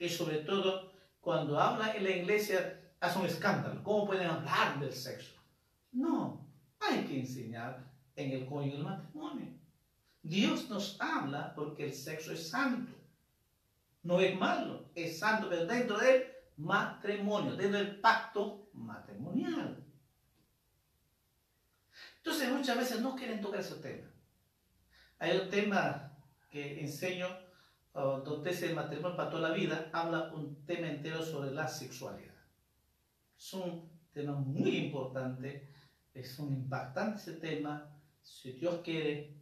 y 0.01 0.09
sobre 0.09 0.39
todo 0.39 0.91
cuando 1.21 1.61
habla 1.61 1.95
en 1.95 2.03
la 2.03 2.11
iglesia 2.11 2.81
hace 2.99 3.19
un 3.19 3.27
escándalo. 3.27 3.85
¿Cómo 3.85 4.07
pueden 4.07 4.27
hablar 4.27 4.81
del 4.81 4.93
sexo? 4.93 5.35
No, 5.93 6.49
hay 6.81 7.05
que 7.05 7.21
enseñar 7.21 7.85
en 8.17 8.33
el 8.33 8.47
cónyuge 8.47 8.77
del 8.77 8.85
matrimonio. 8.85 9.53
Dios 10.23 10.69
nos 10.69 11.01
habla 11.01 11.55
porque 11.55 11.85
el 11.85 11.95
sexo 11.95 12.33
es 12.33 12.49
santo. 12.49 12.93
No 14.03 14.21
es 14.21 14.39
malo, 14.39 14.91
es 14.95 15.19
santo, 15.19 15.49
pero 15.49 15.67
dentro 15.67 15.99
del 15.99 16.25
matrimonio, 16.57 17.57
dentro 17.57 17.79
del 17.79 18.01
pacto 18.01 18.71
matrimonial. 18.73 19.85
Entonces 22.19 22.51
muchas 22.51 22.77
veces 22.77 23.01
no 23.01 23.15
quieren 23.15 23.41
tocar 23.41 23.61
ese 23.61 23.77
tema. 23.77 24.11
Hay 25.19 25.39
un 25.39 25.51
tema 25.51 26.17
que 26.51 26.81
enseño 26.81 27.29
donde 27.93 28.51
el 28.51 28.75
matrimonio 28.75 29.17
para 29.17 29.31
toda 29.31 29.49
la 29.49 29.55
vida, 29.55 29.91
habla 29.93 30.33
un 30.33 30.65
tema 30.65 30.89
entero 30.89 31.23
sobre 31.23 31.51
la 31.51 31.67
sexualidad. 31.67 32.35
Es 33.37 33.53
un 33.53 33.91
tema 34.13 34.33
muy 34.33 34.77
importante, 34.77 35.73
es 36.15 36.39
un 36.39 36.53
impactante 36.53 37.19
ese 37.19 37.35
tema. 37.35 37.91
Si 38.23 38.53
Dios 38.53 38.81
quiere, 38.85 39.37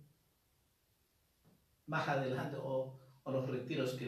más 1.87 2.09
adelante 2.09 2.57
o, 2.61 3.01
los 3.33 3.49
retiros 3.49 3.95
que 3.95 4.07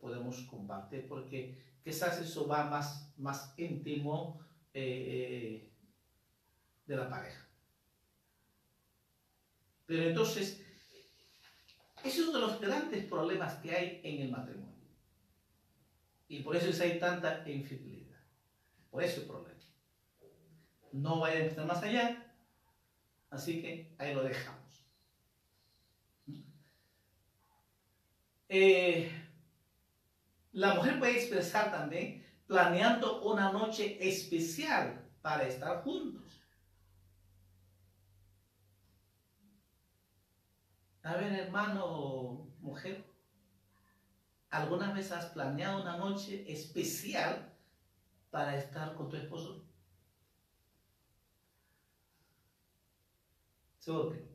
podemos 0.00 0.40
compartir, 0.42 1.06
porque 1.08 1.58
quizás 1.82 2.20
eso 2.20 2.46
va 2.46 2.64
más, 2.64 3.12
más 3.16 3.54
íntimo 3.56 4.40
eh, 4.74 5.64
eh, 5.64 5.72
de 6.86 6.96
la 6.96 7.08
pareja. 7.08 7.46
Pero 9.86 10.02
entonces, 10.02 10.64
ese 12.04 12.20
es 12.20 12.28
uno 12.28 12.38
de 12.38 12.46
los 12.46 12.60
grandes 12.60 13.04
problemas 13.06 13.54
que 13.56 13.70
hay 13.70 14.00
en 14.04 14.22
el 14.22 14.30
matrimonio. 14.30 14.68
Y 16.28 16.42
por 16.42 16.54
eso 16.56 16.68
es 16.68 16.80
hay 16.80 16.98
tanta 16.98 17.42
infidelidad. 17.48 18.18
Por 18.90 19.02
ese 19.02 19.22
problema. 19.22 19.58
No 20.92 21.20
vaya 21.20 21.38
a 21.38 21.44
entrar 21.44 21.66
más 21.66 21.82
allá. 21.82 22.34
Así 23.30 23.60
que 23.60 23.94
ahí 23.98 24.14
lo 24.14 24.22
dejamos. 24.22 24.57
Eh, 28.48 29.12
la 30.52 30.74
mujer 30.74 30.98
puede 30.98 31.18
expresar 31.18 31.70
también 31.70 32.26
planeando 32.46 33.22
una 33.22 33.52
noche 33.52 33.98
especial 34.00 35.06
para 35.20 35.46
estar 35.46 35.82
juntos. 35.82 36.24
A 41.02 41.16
ver, 41.16 41.32
hermano 41.32 42.48
mujer, 42.60 43.04
¿alguna 44.50 44.92
vez 44.92 45.12
has 45.12 45.26
planeado 45.26 45.82
una 45.82 45.96
noche 45.96 46.50
especial 46.50 47.54
para 48.30 48.56
estar 48.56 48.94
con 48.94 49.08
tu 49.08 49.16
esposo? 49.16 49.64
Seguro 53.78 54.10
que 54.10 54.28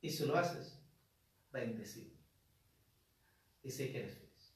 Y 0.00 0.10
si 0.10 0.26
lo 0.26 0.36
haces, 0.36 0.83
bendecido. 1.54 2.12
Y 3.62 3.70
sé 3.70 3.90
que 3.90 4.00
eres 4.00 4.18
feliz. 4.18 4.54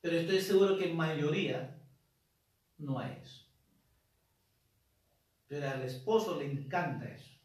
Pero 0.00 0.16
estoy 0.16 0.40
seguro 0.40 0.78
que 0.78 0.88
en 0.88 0.96
mayoría 0.96 1.78
no 2.78 2.98
hay 2.98 3.18
eso. 3.20 3.44
Pero 5.46 5.68
al 5.68 5.82
esposo 5.82 6.38
le 6.38 6.50
encanta 6.50 7.06
eso. 7.06 7.38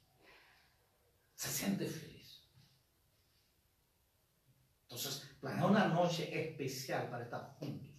Se 1.34 1.50
siente 1.50 1.86
feliz. 1.88 2.44
Entonces, 4.84 5.36
planea 5.42 5.66
una 5.66 5.88
noche 5.88 6.30
especial 6.50 7.10
para 7.10 7.26
estar 7.26 7.56
juntos. 7.60 7.90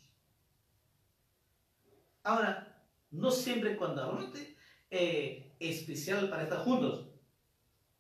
Ahora, 2.23 2.83
no 3.11 3.31
siempre 3.31 3.77
cuando 3.77 4.03
hablamos 4.03 4.33
de 4.33 4.57
eh, 4.91 5.57
especial 5.59 6.31
para 6.31 6.45
estar 6.45 6.61
juntos, 6.61 7.16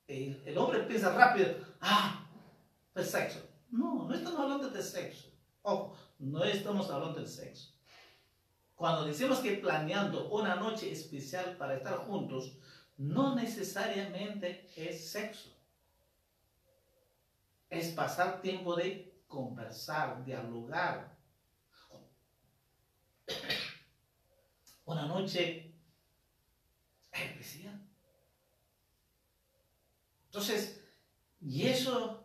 el, 0.09 0.42
el, 0.45 0.59
hombre 0.59 0.81
piensa 0.81 1.12
rápido, 1.14 1.55
ah, 1.81 2.27
el 2.95 3.05
sexo. 3.05 3.40
No, 3.71 4.07
no 4.09 4.14
estamos 4.14 4.40
hablando 4.40 4.71
de 4.71 4.83
sexo. 4.83 5.29
Ojo, 5.62 5.97
no 6.19 6.45
estamos 6.45 6.88
hablando 6.90 7.19
del 7.19 7.29
sexo. 7.29 7.73
Cuando 8.77 9.05
decimos 9.05 9.40
que 9.40 9.53
planeando 9.57 10.29
una 10.29 10.55
noche 10.57 10.92
especial 10.92 11.57
para 11.57 11.77
estar 11.77 11.97
juntos, 11.97 12.59
no 12.99 13.35
necesariamente 13.35 14.71
es 14.77 15.11
sexo. 15.11 15.51
Es 17.69 17.92
pasar 17.92 18.40
tiempo 18.40 18.77
de 18.77 19.23
conversar, 19.27 20.25
dialogar. 20.25 21.16
Una 24.85 25.07
noche 25.07 25.75
especial. 27.11 27.81
Entonces, 30.37 30.85
y 31.40 31.62
eso, 31.62 32.22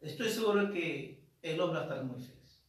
estoy 0.00 0.30
seguro 0.30 0.70
que 0.70 1.26
el 1.42 1.60
hombre 1.60 1.80
va 1.80 1.86
a 1.86 1.88
estar 1.88 2.04
muy 2.04 2.22
feliz. 2.22 2.62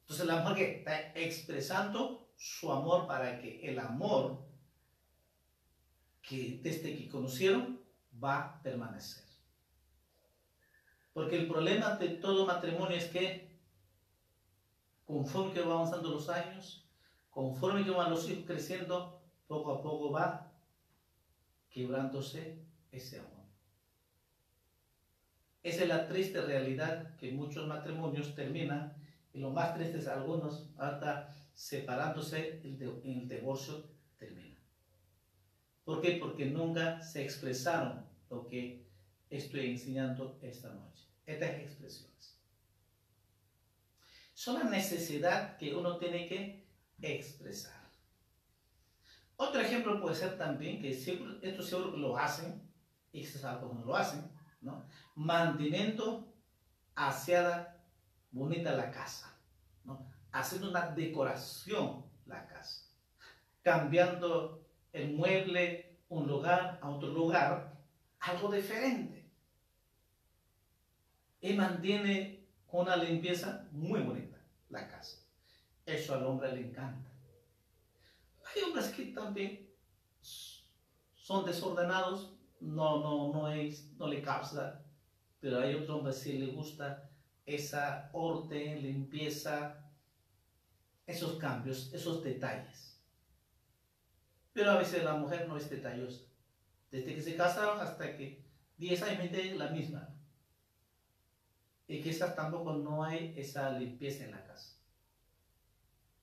Entonces 0.00 0.26
la 0.26 0.42
mujer 0.42 0.70
está 0.78 1.12
expresando 1.14 2.32
su 2.36 2.72
amor 2.72 3.06
para 3.06 3.38
que 3.38 3.60
el 3.70 3.78
amor 3.78 4.44
que 6.20 6.58
desde 6.64 6.98
que 6.98 7.08
conocieron 7.08 7.80
va 8.22 8.40
a 8.40 8.62
permanecer. 8.64 9.22
Porque 11.12 11.36
el 11.36 11.46
problema 11.46 11.90
de 11.94 12.08
todo 12.08 12.46
matrimonio 12.46 12.96
es 12.96 13.04
que 13.04 13.56
conforme 15.04 15.52
que 15.52 15.60
van 15.60 15.70
avanzando 15.70 16.10
los 16.10 16.28
años, 16.28 16.88
conforme 17.30 17.84
que 17.84 17.90
van 17.92 18.10
los 18.10 18.28
hijos 18.28 18.46
creciendo, 18.48 19.22
poco 19.46 19.74
a 19.74 19.80
poco 19.80 20.10
va 20.10 20.52
quebrándose 21.70 22.58
ese 22.90 23.20
amor. 23.20 23.33
Esa 25.64 25.82
es 25.84 25.88
la 25.88 26.06
triste 26.06 26.42
realidad 26.42 27.16
que 27.16 27.32
muchos 27.32 27.66
matrimonios 27.66 28.34
terminan 28.34 28.92
y 29.32 29.38
lo 29.38 29.48
más 29.48 29.74
triste 29.74 29.98
es 29.98 30.06
algunos 30.06 30.68
hasta 30.76 31.34
separándose 31.54 32.60
el 32.62 33.00
el 33.02 33.28
divorcio 33.28 33.82
termina. 34.18 34.58
¿Por 35.84 36.02
qué? 36.02 36.18
Porque 36.20 36.44
nunca 36.44 37.00
se 37.00 37.22
expresaron 37.22 38.04
lo 38.28 38.46
que 38.46 38.86
estoy 39.30 39.70
enseñando 39.70 40.38
esta 40.42 40.68
noche. 40.68 41.04
Estas 41.24 41.58
expresiones. 41.58 42.38
Son 44.34 44.58
la 44.58 44.68
necesidad 44.68 45.56
que 45.56 45.74
uno 45.74 45.96
tiene 45.96 46.26
que 46.26 46.66
expresar. 47.00 47.88
Otro 49.36 49.62
ejemplo 49.62 49.98
puede 49.98 50.14
ser 50.14 50.36
también 50.36 50.82
que 50.82 50.90
esto 50.90 51.62
seguro 51.62 51.96
lo 51.96 52.18
hacen, 52.18 52.62
y 53.12 53.22
que 53.22 53.38
no 53.42 53.84
lo 53.86 53.96
hacen, 53.96 54.33
¿no? 54.64 54.84
Manteniendo 55.14 56.32
aseada 56.94 57.84
bonita 58.32 58.72
la 58.72 58.90
casa, 58.90 59.36
haciendo 60.32 60.70
una 60.70 60.88
decoración 60.88 62.04
la 62.26 62.46
casa, 62.46 62.88
cambiando 63.62 64.66
el 64.92 65.14
mueble 65.14 65.98
un 66.08 66.26
lugar 66.26 66.78
a 66.80 66.88
otro 66.88 67.08
lugar, 67.08 67.76
algo 68.20 68.50
diferente. 68.50 69.30
Y 71.40 71.52
mantiene 71.52 72.46
con 72.66 72.82
una 72.82 72.96
limpieza 72.96 73.68
muy 73.72 74.00
bonita 74.00 74.38
la 74.70 74.88
casa. 74.88 75.18
Eso 75.84 76.14
al 76.14 76.24
hombre 76.24 76.52
le 76.52 76.68
encanta. 76.68 77.10
Hay 78.44 78.62
hombres 78.62 78.88
que 78.88 79.06
también 79.06 79.68
son 80.22 81.44
desordenados, 81.44 82.34
no, 82.64 83.00
no, 83.00 83.32
no, 83.32 83.52
es, 83.52 83.92
no 83.98 84.08
le 84.08 84.22
causa, 84.22 84.82
pero 85.40 85.60
hay 85.60 85.74
otros 85.74 85.98
hombres 85.98 86.22
que 86.22 86.32
le 86.34 86.46
gusta 86.46 87.10
esa 87.44 88.08
orden, 88.12 88.82
limpieza, 88.82 89.90
esos 91.06 91.36
cambios, 91.36 91.92
esos 91.92 92.22
detalles. 92.24 92.98
Pero 94.52 94.70
a 94.70 94.78
veces 94.78 95.04
la 95.04 95.14
mujer 95.14 95.46
no 95.46 95.56
es 95.56 95.68
detallosa. 95.68 96.22
Desde 96.90 97.14
que 97.14 97.22
se 97.22 97.36
casaron 97.36 97.80
hasta 97.80 98.16
que 98.16 98.42
10 98.78 99.02
años 99.02 99.32
de 99.32 99.54
la 99.56 99.68
misma. 99.68 100.08
Y 101.86 102.00
quizás 102.00 102.34
tampoco 102.34 102.72
no 102.72 103.04
hay 103.04 103.34
esa 103.36 103.70
limpieza 103.78 104.24
en 104.24 104.30
la 104.30 104.44
casa. 104.44 104.78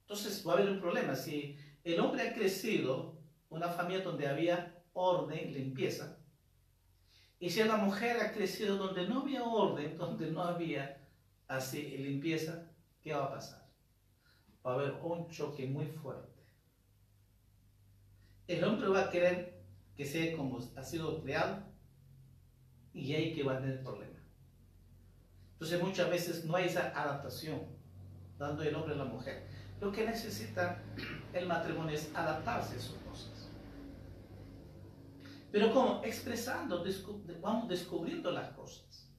Entonces 0.01 0.45
va 0.47 0.53
a 0.53 0.55
haber 0.55 0.69
un 0.69 0.79
problema. 0.79 1.15
Si 1.15 1.57
el 1.83 1.99
hombre 1.99 2.27
ha 2.27 2.33
crecido 2.33 3.19
una 3.49 3.67
familia 3.67 4.03
donde 4.03 4.27
había 4.27 4.81
orden, 4.93 5.53
limpieza, 5.53 6.17
y 7.41 7.49
si 7.49 7.63
la 7.63 7.75
mujer 7.75 8.17
ha 8.21 8.31
crecido 8.31 8.77
donde 8.77 9.07
no 9.07 9.21
había 9.21 9.43
orden, 9.43 9.97
donde 9.97 10.29
no 10.31 10.43
había 10.43 11.01
así 11.47 11.97
limpieza, 11.97 12.67
¿qué 13.01 13.13
va 13.13 13.25
a 13.25 13.31
pasar? 13.31 13.67
Va 14.63 14.71
a 14.71 14.75
haber 14.75 14.93
un 15.01 15.27
choque 15.27 15.65
muy 15.65 15.87
fuerte. 15.87 16.29
El 18.47 18.63
hombre 18.63 18.89
va 18.89 19.05
a 19.05 19.09
querer 19.09 19.59
que 19.97 20.05
sea 20.05 20.37
como 20.37 20.59
ha 20.75 20.83
sido 20.83 21.19
creado 21.23 21.63
y 22.93 23.13
ahí 23.15 23.33
que 23.33 23.43
va 23.43 23.57
a 23.57 23.59
tener 23.59 23.81
problema. 23.81 24.19
Entonces 25.53 25.81
muchas 25.81 26.09
veces 26.11 26.45
no 26.45 26.55
hay 26.55 26.65
esa 26.67 26.89
adaptación 26.89 27.61
dando 28.37 28.61
el 28.61 28.75
hombre 28.75 28.93
a 28.93 28.97
la 28.97 29.05
mujer. 29.05 29.47
Lo 29.79 29.91
que 29.91 30.05
necesita 30.05 30.79
el 31.33 31.47
matrimonio 31.47 31.95
es 31.95 32.11
adaptarse 32.13 32.75
a 32.75 32.79
sus 32.79 32.97
cosas. 32.97 33.30
Pero 35.51 35.73
como 35.73 36.01
expresando, 36.03 36.83
vamos 37.41 37.67
descubriendo 37.67 38.31
las 38.31 38.49
cosas. 38.53 39.09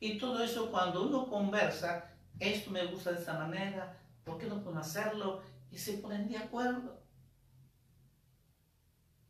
Y 0.00 0.18
todo 0.18 0.42
eso 0.42 0.70
cuando 0.70 1.06
uno 1.06 1.28
conversa, 1.28 2.10
esto 2.40 2.70
me 2.70 2.86
gusta 2.86 3.12
de 3.12 3.20
esa 3.20 3.38
manera, 3.38 3.96
¿por 4.24 4.38
qué 4.38 4.46
no 4.46 4.62
puedo 4.62 4.78
hacerlo? 4.78 5.42
Y 5.70 5.78
se 5.78 5.94
ponen 5.94 6.28
de 6.28 6.38
acuerdo. 6.38 7.00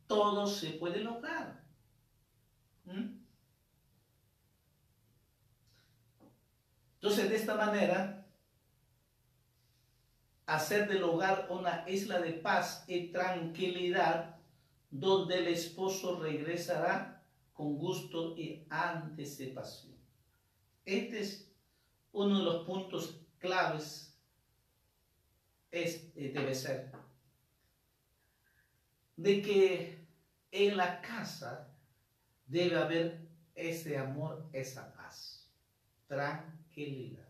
Todo 0.07 0.47
se 0.47 0.71
puede 0.71 1.03
lograr. 1.03 1.63
¿Mm? 2.85 3.19
Entonces, 6.95 7.29
de 7.29 7.35
esta 7.35 7.55
manera, 7.55 8.27
hacer 10.47 10.87
del 10.87 11.03
hogar 11.03 11.47
una 11.51 11.87
isla 11.87 12.19
de 12.19 12.33
paz 12.33 12.83
y 12.87 13.11
tranquilidad 13.11 14.38
donde 14.89 15.37
el 15.39 15.47
esposo 15.47 16.19
regresará 16.19 17.23
con 17.53 17.77
gusto 17.77 18.37
y 18.37 18.65
anticipación. 18.69 19.95
Este 20.85 21.19
es 21.19 21.51
uno 22.11 22.39
de 22.39 22.45
los 22.45 22.65
puntos 22.65 23.21
claves, 23.37 24.17
es, 25.71 26.11
eh, 26.15 26.31
debe 26.33 26.55
ser, 26.55 26.91
de 29.15 29.41
que 29.41 30.07
en 30.51 30.77
la 30.77 31.01
casa 31.01 31.71
debe 32.47 32.77
haber 32.77 33.29
ese 33.53 33.97
amor, 33.97 34.49
esa 34.53 34.93
paz, 34.93 35.47
tranquilidad. 36.07 37.27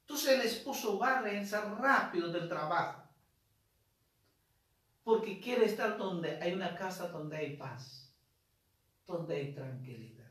Entonces 0.00 0.30
el 0.30 0.40
esposo 0.40 0.98
va 0.98 1.18
a 1.18 1.22
regresar 1.22 1.78
rápido 1.78 2.32
del 2.32 2.48
trabajo 2.48 3.07
porque 5.08 5.40
quiere 5.40 5.64
estar 5.64 5.96
donde 5.96 6.36
hay 6.36 6.52
una 6.52 6.74
casa 6.74 7.08
donde 7.08 7.38
hay 7.38 7.56
paz, 7.56 8.14
donde 9.06 9.36
hay 9.36 9.54
tranquilidad. 9.54 10.30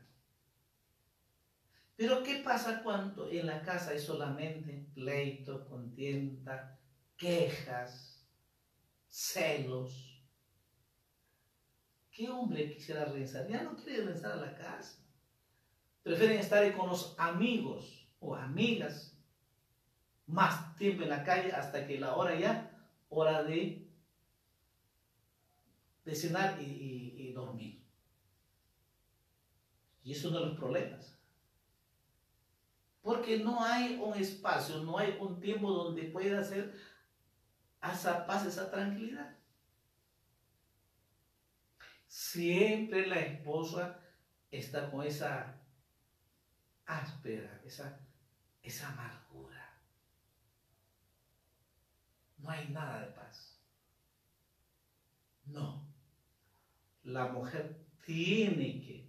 Pero 1.96 2.22
¿qué 2.22 2.36
pasa 2.44 2.80
cuando 2.84 3.28
en 3.28 3.46
la 3.46 3.60
casa 3.60 3.90
hay 3.90 3.98
solamente 3.98 4.86
pleito, 4.94 5.66
contienda, 5.66 6.78
quejas, 7.16 8.24
celos? 9.08 10.22
¿Qué 12.12 12.30
hombre 12.30 12.72
quisiera 12.72 13.04
regresar? 13.04 13.48
Ya 13.48 13.64
no 13.64 13.74
quiere 13.74 14.04
regresar 14.04 14.30
a 14.30 14.36
la 14.36 14.54
casa. 14.54 15.04
Prefieren 16.04 16.38
estar 16.38 16.72
con 16.76 16.88
los 16.88 17.16
amigos 17.18 18.08
o 18.20 18.36
amigas 18.36 19.18
más 20.28 20.76
tiempo 20.76 21.02
en 21.02 21.08
la 21.08 21.24
calle 21.24 21.50
hasta 21.50 21.84
que 21.84 21.98
la 21.98 22.14
hora 22.14 22.38
ya, 22.38 22.70
hora 23.08 23.42
de, 23.42 23.87
de 26.08 26.14
cenar 26.14 26.58
y, 26.58 27.14
y 27.18 27.32
dormir. 27.32 27.84
Y 30.02 30.12
es 30.12 30.24
uno 30.24 30.40
de 30.40 30.46
los 30.46 30.58
problemas. 30.58 31.18
Porque 33.02 33.38
no 33.40 33.62
hay 33.62 34.00
un 34.02 34.14
espacio, 34.14 34.82
no 34.82 34.96
hay 34.96 35.18
un 35.20 35.38
tiempo 35.38 35.70
donde 35.70 36.04
pueda 36.04 36.40
hacer 36.40 36.74
esa 37.82 38.26
paz, 38.26 38.46
esa 38.46 38.70
tranquilidad. 38.70 39.36
Siempre 42.06 43.06
la 43.06 43.20
esposa 43.20 44.00
está 44.50 44.90
con 44.90 45.06
esa 45.06 45.60
áspera, 46.86 47.60
esa, 47.66 48.00
esa 48.62 48.88
amargura. 48.88 49.78
No 52.38 52.48
hay 52.48 52.66
nada 52.70 53.00
de 53.00 53.12
paz. 53.12 53.60
No. 55.44 55.87
La 57.08 57.28
mujer 57.28 57.74
tiene 58.04 58.82
que 58.82 59.08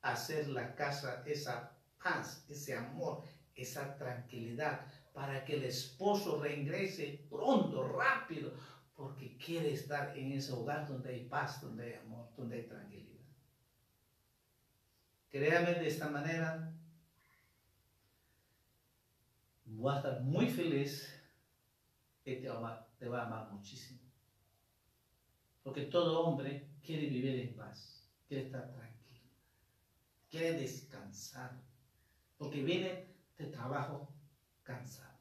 hacer 0.00 0.48
la 0.48 0.74
casa 0.74 1.22
esa 1.26 1.76
paz, 2.02 2.46
ese 2.48 2.74
amor, 2.74 3.22
esa 3.54 3.94
tranquilidad, 3.98 4.86
para 5.12 5.44
que 5.44 5.56
el 5.56 5.64
esposo 5.64 6.42
reingrese 6.42 7.26
pronto, 7.28 7.86
rápido, 7.88 8.54
porque 8.96 9.36
quiere 9.36 9.74
estar 9.74 10.16
en 10.16 10.32
ese 10.32 10.52
hogar 10.52 10.88
donde 10.88 11.10
hay 11.10 11.26
paz, 11.26 11.60
donde 11.60 11.84
hay 11.84 11.94
amor, 12.00 12.26
donde 12.38 12.56
hay 12.56 12.62
tranquilidad. 12.66 13.24
Créame 15.28 15.74
de 15.74 15.88
esta 15.88 16.08
manera, 16.08 16.72
voy 19.66 19.92
a 19.92 19.96
estar 19.98 20.20
muy 20.22 20.48
feliz 20.48 21.22
y 22.24 22.36
te 22.36 22.48
va, 22.48 22.88
te 22.98 23.08
va 23.08 23.22
a 23.22 23.26
amar 23.26 23.52
muchísimo. 23.52 24.00
Porque 25.62 25.82
todo 25.82 26.20
hombre 26.20 26.69
quiere 26.84 27.06
vivir 27.06 27.40
en 27.40 27.54
paz, 27.54 28.08
quiere 28.26 28.44
estar 28.46 28.70
tranquilo, 28.72 29.28
quiere 30.28 30.52
descansar, 30.54 31.52
porque 32.36 32.62
viene 32.62 33.06
de 33.38 33.46
trabajo 33.46 34.08
cansado. 34.62 35.18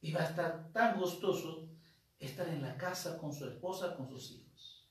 Y 0.00 0.12
va 0.12 0.20
a 0.20 0.28
estar 0.28 0.72
tan 0.72 0.98
gustoso 0.98 1.68
estar 2.18 2.48
en 2.48 2.62
la 2.62 2.76
casa 2.76 3.18
con 3.18 3.32
su 3.32 3.46
esposa, 3.46 3.96
con 3.96 4.08
sus 4.08 4.30
hijos. 4.32 4.88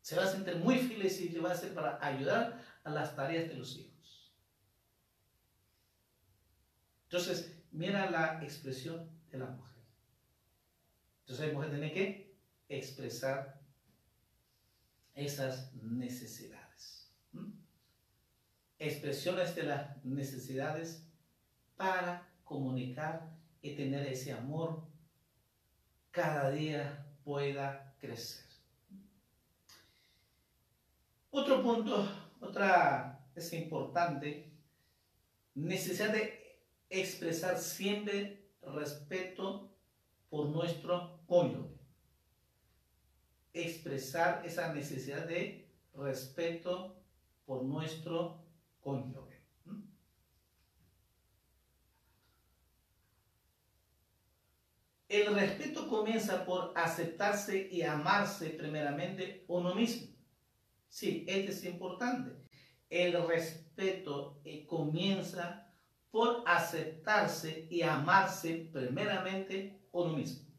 Se 0.00 0.16
va 0.16 0.24
a 0.24 0.26
sentir 0.26 0.56
muy 0.56 0.78
feliz 0.78 1.20
y 1.20 1.28
le 1.28 1.40
va 1.40 1.50
a 1.50 1.54
hacer 1.54 1.72
para 1.74 2.04
ayudar 2.04 2.60
a 2.84 2.90
las 2.90 3.14
tareas 3.14 3.48
de 3.48 3.54
los 3.54 3.76
hijos. 3.76 4.32
Entonces, 7.04 7.56
mira 7.70 8.10
la 8.10 8.42
expresión 8.42 9.08
de 9.30 9.38
la 9.38 9.46
mujer. 9.46 9.84
Entonces, 11.20 11.46
la 11.46 11.52
mujer 11.52 11.70
tiene 11.70 11.92
que 11.92 12.31
expresar 12.68 13.60
esas 15.14 15.72
necesidades 15.74 16.62
expresiones 18.82 19.54
de 19.54 19.62
las 19.62 20.04
necesidades 20.04 21.06
para 21.76 22.28
comunicar 22.44 23.30
y 23.60 23.76
tener 23.76 24.06
ese 24.08 24.32
amor 24.32 24.82
cada 26.10 26.50
día 26.50 27.06
pueda 27.24 27.94
crecer. 28.00 28.44
Otro 31.30 31.62
punto, 31.62 32.08
otra 32.40 33.24
es 33.36 33.52
importante, 33.52 34.50
necesidad 35.54 36.12
de 36.12 36.58
expresar 36.90 37.58
siempre 37.58 38.50
respeto 38.62 39.70
por 40.28 40.48
nuestro 40.48 41.20
cónyuge. 41.26 41.81
Expresar 43.52 44.44
esa 44.46 44.72
necesidad 44.72 45.26
de 45.26 45.68
respeto 45.94 46.96
por 47.44 47.62
nuestro 47.64 48.44
cónyuge. 48.80 49.32
El 55.12 55.34
respeto 55.34 55.88
comienza 55.88 56.42
por 56.46 56.72
aceptarse 56.74 57.68
y 57.70 57.82
amarse 57.82 58.48
primeramente 58.48 59.44
uno 59.46 59.74
mismo. 59.74 60.08
Sí, 60.88 61.26
esto 61.28 61.52
es 61.52 61.64
importante. 61.64 62.30
El 62.88 63.26
respeto 63.26 64.40
eh, 64.42 64.64
comienza 64.64 65.70
por 66.10 66.42
aceptarse 66.46 67.66
y 67.70 67.82
amarse 67.82 68.70
primeramente 68.72 69.86
uno 69.92 70.16
mismo. 70.16 70.51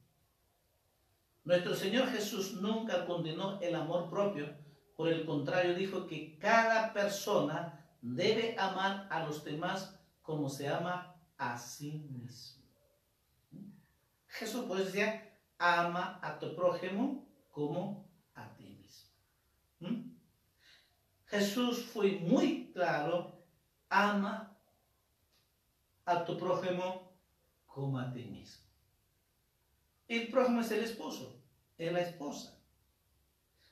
Nuestro 1.43 1.75
Señor 1.75 2.07
Jesús 2.07 2.53
nunca 2.61 3.05
condenó 3.05 3.59
el 3.59 3.75
amor 3.75 4.09
propio, 4.09 4.55
por 4.95 5.09
el 5.09 5.25
contrario 5.25 5.75
dijo 5.75 6.07
que 6.07 6.37
cada 6.39 6.93
persona 6.93 7.85
debe 8.01 8.55
amar 8.57 9.07
a 9.09 9.25
los 9.25 9.43
demás 9.43 9.99
como 10.21 10.47
se 10.49 10.69
ama 10.69 11.15
a 11.37 11.57
sí 11.57 12.07
mismo. 12.09 12.63
Jesús 14.27 14.65
pues 14.67 14.85
decía, 14.85 15.37
ama 15.57 16.19
a 16.21 16.39
tu 16.39 16.55
prójimo 16.55 17.27
como 17.51 18.09
a 18.35 18.55
ti 18.55 18.69
mismo. 18.69 19.11
¿Mm? 19.79 20.15
Jesús 21.25 21.85
fue 21.85 22.19
muy 22.19 22.71
claro, 22.71 23.43
ama 23.89 24.57
a 26.05 26.23
tu 26.23 26.37
prójimo 26.37 27.11
como 27.65 27.99
a 27.99 28.11
ti 28.11 28.23
mismo. 28.25 28.62
El 30.08 30.28
prójimo 30.30 30.62
es 30.62 30.72
el 30.72 30.84
esposo, 30.84 31.41
es 31.78 31.91
la 31.91 32.01
esposa. 32.01 32.60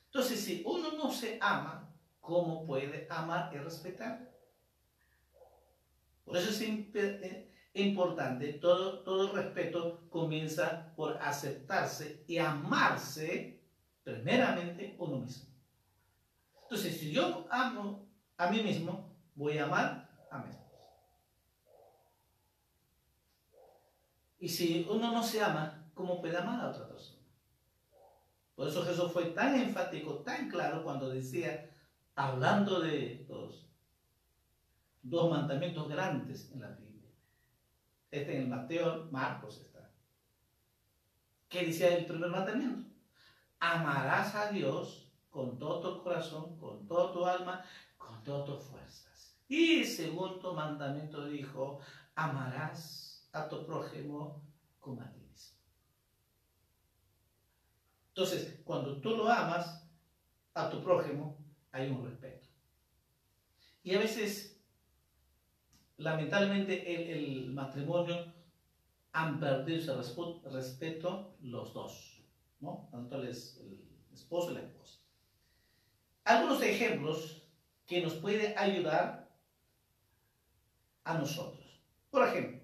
Entonces, 0.06 0.40
si 0.40 0.62
uno 0.66 0.92
no 0.92 1.10
se 1.10 1.38
ama, 1.40 1.90
¿cómo 2.20 2.66
puede 2.66 3.06
amar 3.10 3.50
y 3.54 3.58
respetar? 3.58 4.30
Por 6.24 6.36
eso 6.36 6.50
es 6.50 6.60
eh, 6.60 7.50
importante, 7.74 8.54
todo, 8.54 9.00
todo 9.00 9.32
respeto 9.32 10.08
comienza 10.10 10.92
por 10.96 11.16
aceptarse 11.16 12.24
y 12.26 12.38
amarse 12.38 13.60
primeramente 14.04 14.96
uno 14.98 15.18
mismo. 15.18 15.48
Entonces, 16.62 16.98
si 16.98 17.12
yo 17.12 17.46
amo 17.50 18.06
a 18.36 18.50
mí 18.50 18.62
mismo, 18.62 19.14
voy 19.34 19.58
a 19.58 19.64
amar 19.64 20.08
a 20.30 20.38
mí 20.38 20.46
mismo. 20.46 20.62
Y 24.40 24.48
si 24.48 24.86
uno 24.90 25.12
no 25.12 25.22
se 25.22 25.40
ama, 25.42 25.81
¿cómo 25.94 26.20
puede 26.20 26.36
amar 26.36 26.60
a 26.60 26.70
otra 26.70 26.88
persona? 26.88 27.22
Por 28.54 28.68
eso 28.68 28.84
Jesús 28.84 29.10
fue 29.12 29.26
tan 29.26 29.54
enfático, 29.54 30.16
tan 30.18 30.48
claro 30.48 30.84
cuando 30.84 31.08
decía, 31.08 31.70
hablando 32.14 32.80
de 32.80 33.26
los 33.28 33.66
dos 35.02 35.30
mandamientos 35.30 35.88
grandes 35.88 36.50
en 36.52 36.60
la 36.60 36.68
Biblia. 36.68 37.10
Este 38.10 38.36
en 38.36 38.42
el 38.42 38.48
Mateo, 38.48 39.08
Marcos 39.10 39.60
está. 39.60 39.90
¿Qué 41.48 41.64
dice 41.64 41.98
el 41.98 42.06
primer 42.06 42.30
mandamiento? 42.30 42.88
Amarás 43.58 44.34
a 44.34 44.50
Dios 44.50 45.12
con 45.30 45.58
todo 45.58 45.80
tu 45.80 46.02
corazón, 46.02 46.58
con 46.58 46.86
toda 46.86 47.12
tu 47.12 47.24
alma, 47.24 47.64
con 47.96 48.22
todas 48.22 48.44
tus 48.44 48.62
fuerzas. 48.64 49.36
Y 49.48 49.80
el 49.80 49.86
segundo 49.86 50.52
mandamiento 50.52 51.26
dijo, 51.26 51.80
amarás 52.14 53.28
a 53.32 53.48
tu 53.48 53.64
prójimo 53.66 54.42
como 54.78 55.00
a 55.00 55.10
ti. 55.10 55.21
Entonces, 58.14 58.60
cuando 58.64 59.00
tú 59.00 59.16
lo 59.16 59.26
amas 59.26 59.88
a 60.52 60.68
tu 60.68 60.82
prójimo, 60.82 61.38
hay 61.70 61.90
un 61.90 62.04
respeto. 62.04 62.46
Y 63.82 63.94
a 63.94 63.98
veces 63.98 64.60
lamentablemente 65.96 67.12
el, 67.14 67.50
matrimonio 67.52 68.32
han 69.12 69.40
perdido 69.40 69.78
ese 69.78 70.48
respeto 70.50 71.36
los 71.40 71.72
dos, 71.72 72.22
¿no? 72.60 72.88
Tanto 72.90 73.16
el, 73.16 73.28
esposo 73.28 74.50
y 74.50 74.54
la 74.54 74.60
esposa. 74.60 75.00
Algunos 76.24 76.62
ejemplos 76.62 77.42
que 77.86 78.02
nos 78.02 78.14
pueden 78.14 78.56
ayudar 78.58 79.30
a 81.04 81.14
nosotros. 81.14 81.80
Por 82.10 82.28
ejemplo, 82.28 82.60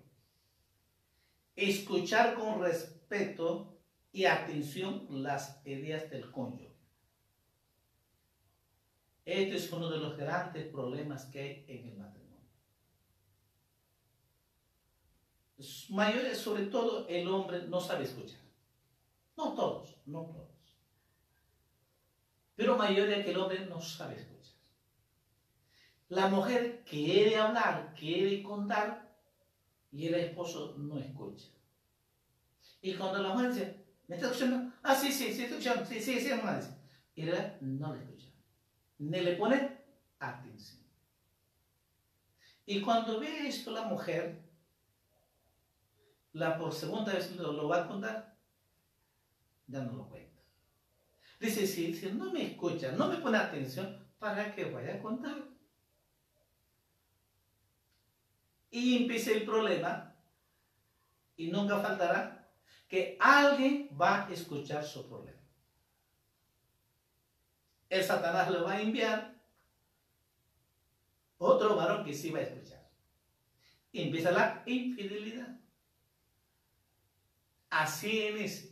escuchar 1.57 2.35
con 2.35 2.61
respeto 2.61 3.78
y 4.13 4.25
atención 4.25 5.07
las 5.11 5.65
ideas 5.67 6.11
del 6.11 6.31
cónyuge. 6.31 6.75
Este 9.25 9.57
es 9.57 9.71
uno 9.73 9.91
de 9.91 9.99
los 9.99 10.17
grandes 10.17 10.67
problemas 10.69 11.27
que 11.27 11.41
hay 11.41 11.65
en 11.69 11.89
el 11.89 11.97
matrimonio. 11.99 12.49
Mayores, 15.91 16.39
sobre 16.39 16.67
todo, 16.67 17.07
el 17.09 17.29
hombre 17.29 17.67
no 17.69 17.81
sabe 17.81 18.05
escuchar. 18.05 18.41
No 19.37 19.53
todos, 19.55 19.97
no 20.07 20.23
todos. 20.23 20.49
Pero 22.57 22.77
mayoría 22.77 23.23
que 23.23 23.31
el 23.31 23.39
hombre 23.39 23.67
no 23.67 23.81
sabe 23.81 24.15
escuchar. 24.15 24.55
La 26.09 26.29
mujer 26.29 26.83
quiere 26.89 27.37
hablar, 27.37 27.95
quiere 27.95 28.43
contar, 28.43 29.15
y 29.93 30.07
el 30.07 30.15
esposo 30.15 30.75
no 30.79 30.99
escucha. 30.99 31.49
Y 32.81 32.95
cuando 32.95 33.23
la 33.23 33.35
mujer 33.35 33.53
dice, 33.53 33.78
¿me 34.09 34.17
está 34.17 34.29
escuchando? 34.29 34.73
Ah, 34.83 34.95
sí, 34.95 35.13
sí, 35.13 35.33
sí, 35.33 35.45
escuchando, 35.45 35.85
sí, 35.85 36.01
sí, 36.01 36.19
sí, 36.19 36.31
dice. 36.31 36.75
Y 37.15 37.29
él 37.29 37.57
no 37.61 37.95
le 37.95 38.03
escucha, 38.03 38.29
ni 38.99 39.21
le 39.21 39.37
pone 39.37 39.79
atención. 40.19 40.83
Y 42.67 42.81
cuando 42.81 43.21
ve 43.21 43.49
esto 43.49 43.71
la 43.71 43.85
mujer, 43.85 44.43
la 46.33 46.59
por 46.59 46.73
segunda 46.73 47.13
vez 47.13 47.35
lo, 47.37 47.69
va 47.69 47.85
a 47.85 47.89
contar, 47.89 48.37
ya 49.67 49.81
no 49.83 49.93
lo 49.93 50.09
cuenta. 50.09 50.43
Dice, 51.41 51.67
si, 51.67 51.95
si 51.95 52.13
no 52.13 52.33
me 52.33 52.43
escucha, 52.45 52.93
no 52.93 53.09
me 53.09 53.19
pone 53.19 53.39
atención, 53.39 54.07
¿para 54.19 54.55
qué 54.55 54.65
voy 54.67 54.87
a 54.89 55.01
contar? 55.01 55.37
Y 58.71 58.97
empieza 58.97 59.33
el 59.33 59.45
problema, 59.45 60.15
y 61.37 61.51
nunca 61.51 61.79
faltará 61.79 62.38
que 62.89 63.17
alguien 63.21 63.91
va 64.01 64.27
a 64.27 64.33
escuchar 64.33 64.83
su 64.85 65.07
problema. 65.07 65.39
El 67.89 68.03
Satanás 68.03 68.51
le 68.51 68.61
va 68.61 68.73
a 68.73 68.81
enviar 68.81 69.35
otro 71.39 71.77
varón 71.77 72.05
que 72.05 72.15
sí 72.15 72.31
va 72.31 72.41
a 72.41 72.43
escuchar. 72.43 72.91
Y 73.93 74.03
empieza 74.03 74.31
la 74.31 74.63
infidelidad. 74.67 75.59
Así 77.71 78.29
inicia. 78.29 78.71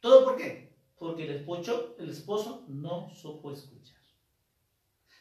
¿Todo 0.00 0.24
por 0.24 0.36
qué? 0.36 0.72
Porque 0.96 1.24
el 1.24 1.36
esposo, 1.36 1.96
el 1.98 2.10
esposo 2.10 2.64
no 2.68 3.10
supo 3.10 3.52
escuchar. 3.52 3.98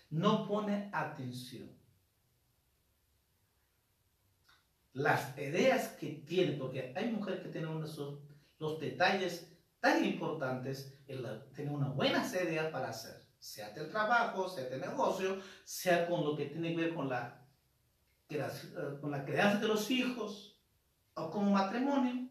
No 0.10 0.48
pone 0.48 0.90
atención. 0.94 1.70
Las 4.98 5.38
ideas 5.38 5.90
que 5.90 6.24
tiene, 6.26 6.54
porque 6.54 6.92
hay 6.96 7.12
mujeres 7.12 7.42
que 7.42 7.50
tienen 7.50 7.70
unos, 7.70 8.02
los 8.58 8.80
detalles 8.80 9.48
tan 9.80 10.04
importantes, 10.04 10.98
tener 11.06 11.72
una 11.72 11.90
buena 11.90 12.26
idea 12.26 12.72
para 12.72 12.90
hacer, 12.90 13.24
sea 13.38 13.70
del 13.70 13.92
trabajo, 13.92 14.50
sea 14.50 14.64
del 14.66 14.82
negocio, 14.82 15.40
sea 15.64 16.08
con 16.08 16.26
lo 16.26 16.36
que 16.36 16.48
tiene 16.48 16.76
que 16.76 16.82
ver 16.82 16.96
con 16.96 17.10
la, 17.10 17.46
con 19.00 19.12
la 19.12 19.24
crianza 19.24 19.60
de 19.60 19.68
los 19.68 19.92
hijos 19.92 20.60
o 21.14 21.30
como 21.30 21.52
matrimonio. 21.52 22.30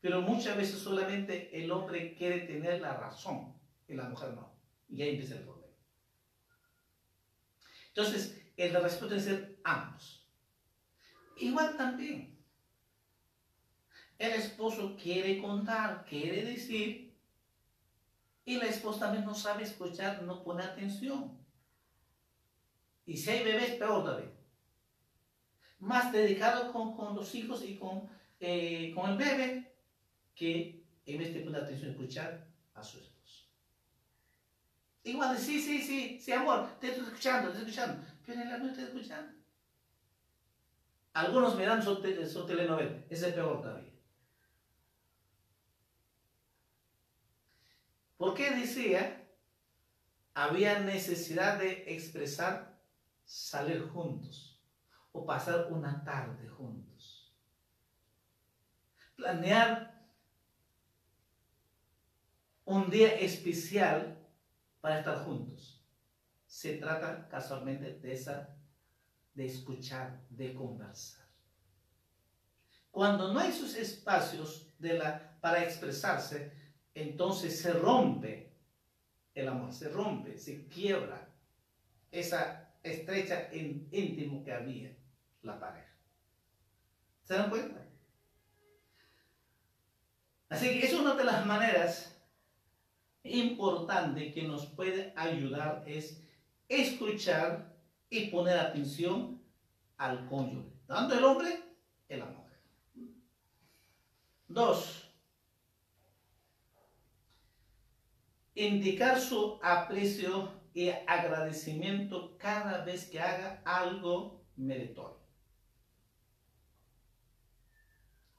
Pero 0.00 0.20
muchas 0.20 0.56
veces 0.56 0.80
solamente 0.80 1.56
el 1.56 1.70
hombre 1.70 2.16
quiere 2.16 2.40
tener 2.40 2.80
la 2.80 2.96
razón 2.96 3.54
y 3.86 3.94
la 3.94 4.08
mujer 4.08 4.34
no. 4.34 4.52
Y 4.88 5.00
ahí 5.00 5.10
empieza 5.10 5.36
el 5.36 5.44
problema. 5.44 5.72
Entonces, 7.90 8.44
el 8.56 8.74
respeto 8.82 9.10
debe 9.10 9.20
ser 9.20 9.60
ambos. 9.62 10.13
Igual 11.36 11.76
también. 11.76 12.34
El 14.18 14.32
esposo 14.32 14.96
quiere 14.96 15.38
contar, 15.38 16.04
quiere 16.04 16.44
decir, 16.44 17.12
y 18.44 18.56
la 18.56 18.66
esposa 18.66 19.06
también 19.06 19.24
no 19.24 19.34
sabe 19.34 19.64
escuchar, 19.64 20.22
no 20.22 20.42
pone 20.42 20.62
atención. 20.62 21.36
Y 23.06 23.16
si 23.16 23.30
hay 23.30 23.44
bebés, 23.44 23.72
peor 23.72 24.04
todavía. 24.04 24.30
Más 25.78 26.12
dedicado 26.12 26.72
con, 26.72 26.96
con 26.96 27.14
los 27.14 27.34
hijos 27.34 27.64
y 27.64 27.76
con, 27.76 28.08
eh, 28.40 28.92
con 28.94 29.10
el 29.10 29.16
bebé 29.16 29.74
que 30.34 30.84
en 31.06 31.18
vez 31.18 31.34
de 31.34 31.40
poner 31.40 31.62
atención 31.62 31.90
escuchar 31.90 32.46
a 32.74 32.82
su 32.82 32.98
esposo. 32.98 33.48
Igual, 35.02 35.36
sí, 35.36 35.60
sí, 35.60 35.82
sí, 35.82 36.18
sí, 36.20 36.32
amor, 36.32 36.78
te 36.80 36.88
estoy 36.88 37.04
escuchando, 37.04 37.50
te 37.50 37.58
estoy 37.58 37.70
escuchando, 37.70 38.06
pero 38.24 38.40
él 38.40 38.62
no 38.62 38.68
está 38.68 38.82
escuchando. 38.82 39.43
Algunos 41.14 41.56
miran 41.56 41.82
su, 41.82 41.94
su 42.28 42.46
telenovela, 42.46 43.04
ese 43.08 43.28
es 43.28 43.34
peor 43.34 43.62
todavía. 43.62 43.94
¿Por 48.16 48.34
qué 48.34 48.50
decía? 48.50 49.24
Había 50.34 50.80
necesidad 50.80 51.58
de 51.58 51.84
expresar 51.94 52.80
salir 53.24 53.88
juntos 53.88 54.60
o 55.12 55.24
pasar 55.24 55.68
una 55.70 56.02
tarde 56.02 56.48
juntos. 56.48 57.32
Planear 59.14 60.04
un 62.64 62.90
día 62.90 63.14
especial 63.14 64.18
para 64.80 64.98
estar 64.98 65.24
juntos. 65.24 65.86
Se 66.46 66.78
trata 66.78 67.28
casualmente 67.28 68.00
de 68.00 68.12
esa, 68.12 68.53
de 69.34 69.46
escuchar, 69.46 70.20
de 70.30 70.54
conversar. 70.54 71.26
Cuando 72.90 73.32
no 73.32 73.40
hay 73.40 73.50
esos 73.50 73.74
espacios 73.74 74.72
de 74.78 74.94
la, 74.94 75.38
para 75.40 75.64
expresarse, 75.64 76.52
entonces 76.94 77.60
se 77.60 77.72
rompe 77.72 78.52
el 79.34 79.48
amor, 79.48 79.72
se 79.72 79.88
rompe, 79.88 80.38
se 80.38 80.68
quiebra 80.68 81.28
esa 82.12 82.72
estrecha 82.82 83.48
íntimo 83.52 84.44
que 84.44 84.52
había 84.52 84.96
la 85.42 85.58
pareja. 85.58 85.92
¿Se 87.24 87.34
dan 87.34 87.50
cuenta? 87.50 87.80
Así 90.48 90.68
que 90.68 90.86
es 90.86 90.92
una 90.92 91.14
de 91.14 91.24
las 91.24 91.44
maneras 91.46 92.16
importante 93.24 94.32
que 94.32 94.42
nos 94.42 94.66
puede 94.66 95.12
ayudar 95.16 95.82
es 95.86 96.22
escuchar 96.68 97.73
y 98.14 98.28
poner 98.28 98.58
atención 98.58 99.42
al 99.96 100.26
cónyuge, 100.28 100.70
tanto 100.86 101.18
el 101.18 101.24
hombre 101.24 101.62
y 102.08 102.14
la 102.14 102.26
mujer. 102.26 102.60
Dos, 104.46 105.10
indicar 108.54 109.18
su 109.18 109.58
aprecio 109.62 110.52
y 110.72 110.90
agradecimiento 110.90 112.36
cada 112.38 112.84
vez 112.84 113.06
que 113.10 113.20
haga 113.20 113.62
algo 113.64 114.44
meritorio. 114.56 115.18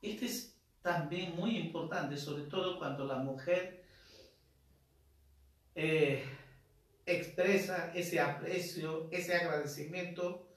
Este 0.01 0.25
es 0.25 0.57
también 0.81 1.35
muy 1.35 1.57
importante, 1.57 2.15
sobre 2.15 2.43
todo 2.43 2.77
cuando 2.77 3.05
la 3.05 3.17
mujer 3.17 3.83
eh, 5.73 6.23
expresa 7.05 7.93
ese 7.93 8.19
aprecio, 8.19 9.09
ese 9.11 9.35
agradecimiento 9.35 10.47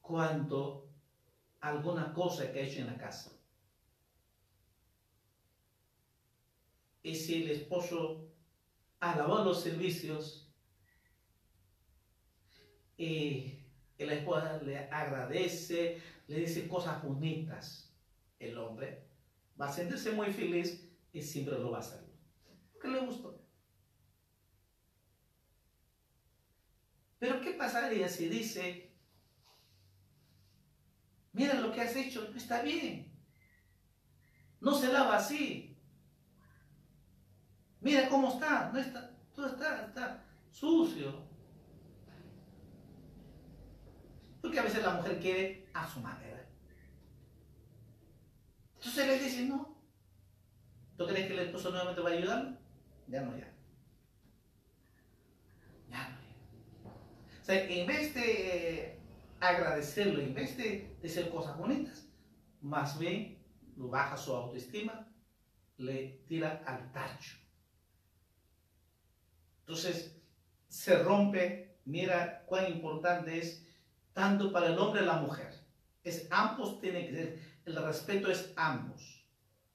cuando 0.00 0.88
alguna 1.60 2.12
cosa 2.12 2.52
que 2.52 2.60
ha 2.60 2.62
hecho 2.62 2.80
en 2.80 2.86
la 2.86 2.96
casa. 2.96 3.32
Y 7.02 7.14
si 7.14 7.42
el 7.42 7.50
esposo 7.50 8.28
alabó 9.00 9.44
los 9.44 9.62
servicios 9.62 10.52
y 12.96 13.60
la 13.98 14.14
esposa 14.14 14.60
le 14.62 14.78
agradece, 14.78 16.00
le 16.28 16.40
dice 16.40 16.68
cosas 16.68 17.02
bonitas, 17.02 17.94
el 18.38 18.58
hombre 18.58 19.06
va 19.60 19.68
a 19.68 19.72
sentirse 19.72 20.12
muy 20.12 20.32
feliz 20.32 20.88
y 21.12 21.22
siempre 21.22 21.58
lo 21.58 21.70
va 21.70 21.78
a 21.78 21.80
hacer. 21.80 22.04
¿Qué 22.80 22.88
le 22.88 23.00
gustó? 23.00 23.45
Pero 27.26 27.40
¿qué 27.40 27.54
pasaría 27.54 28.08
si 28.08 28.28
dice, 28.28 28.88
mira 31.32 31.54
lo 31.54 31.72
que 31.72 31.80
has 31.80 31.96
hecho, 31.96 32.28
no 32.30 32.36
está 32.36 32.62
bien? 32.62 33.12
No 34.60 34.72
se 34.72 34.92
lava 34.92 35.16
así. 35.16 35.76
Mira 37.80 38.08
cómo 38.08 38.28
está, 38.28 38.70
no 38.72 38.78
está, 38.78 39.10
todo 39.34 39.48
está, 39.48 39.86
está 39.86 40.24
sucio. 40.52 41.26
Porque 44.40 44.60
a 44.60 44.62
veces 44.62 44.84
la 44.84 44.94
mujer 44.94 45.18
quiere 45.18 45.68
a 45.74 45.84
su 45.88 45.98
manera. 45.98 46.48
Entonces 48.76 49.04
le 49.04 49.18
dice, 49.18 49.46
no. 49.46 49.76
¿Tú 50.96 51.04
crees 51.08 51.26
que 51.26 51.32
el 51.32 51.40
esposo 51.40 51.70
nuevamente 51.70 52.02
va 52.02 52.10
a 52.10 52.12
ayudar? 52.12 52.60
Ya 53.08 53.22
no, 53.22 53.36
ya. 53.36 53.55
Sea, 57.46 57.68
en 57.68 57.86
vez 57.86 58.14
de 58.14 58.98
agradecerlo, 59.40 60.20
en 60.20 60.34
vez 60.34 60.56
de 60.56 60.96
decir 61.00 61.30
cosas 61.30 61.56
bonitas, 61.56 62.08
más 62.60 62.98
bien 62.98 63.38
lo 63.76 63.88
baja 63.88 64.16
su 64.16 64.34
autoestima, 64.34 65.08
le 65.78 66.24
tira 66.26 66.62
al 66.66 66.90
tacho. 66.92 67.36
Entonces, 69.60 70.20
se 70.68 71.02
rompe, 71.02 71.78
mira 71.84 72.44
cuán 72.46 72.72
importante 72.72 73.38
es 73.38 73.64
tanto 74.12 74.52
para 74.52 74.66
el 74.66 74.78
hombre 74.78 75.02
y 75.02 75.06
la 75.06 75.18
mujer. 75.18 75.52
Es 76.02 76.26
ambos 76.30 76.80
tienen 76.80 77.06
que 77.06 77.12
ser, 77.12 77.40
el 77.64 77.76
respeto 77.76 78.30
es 78.30 78.52
ambos. 78.56 79.24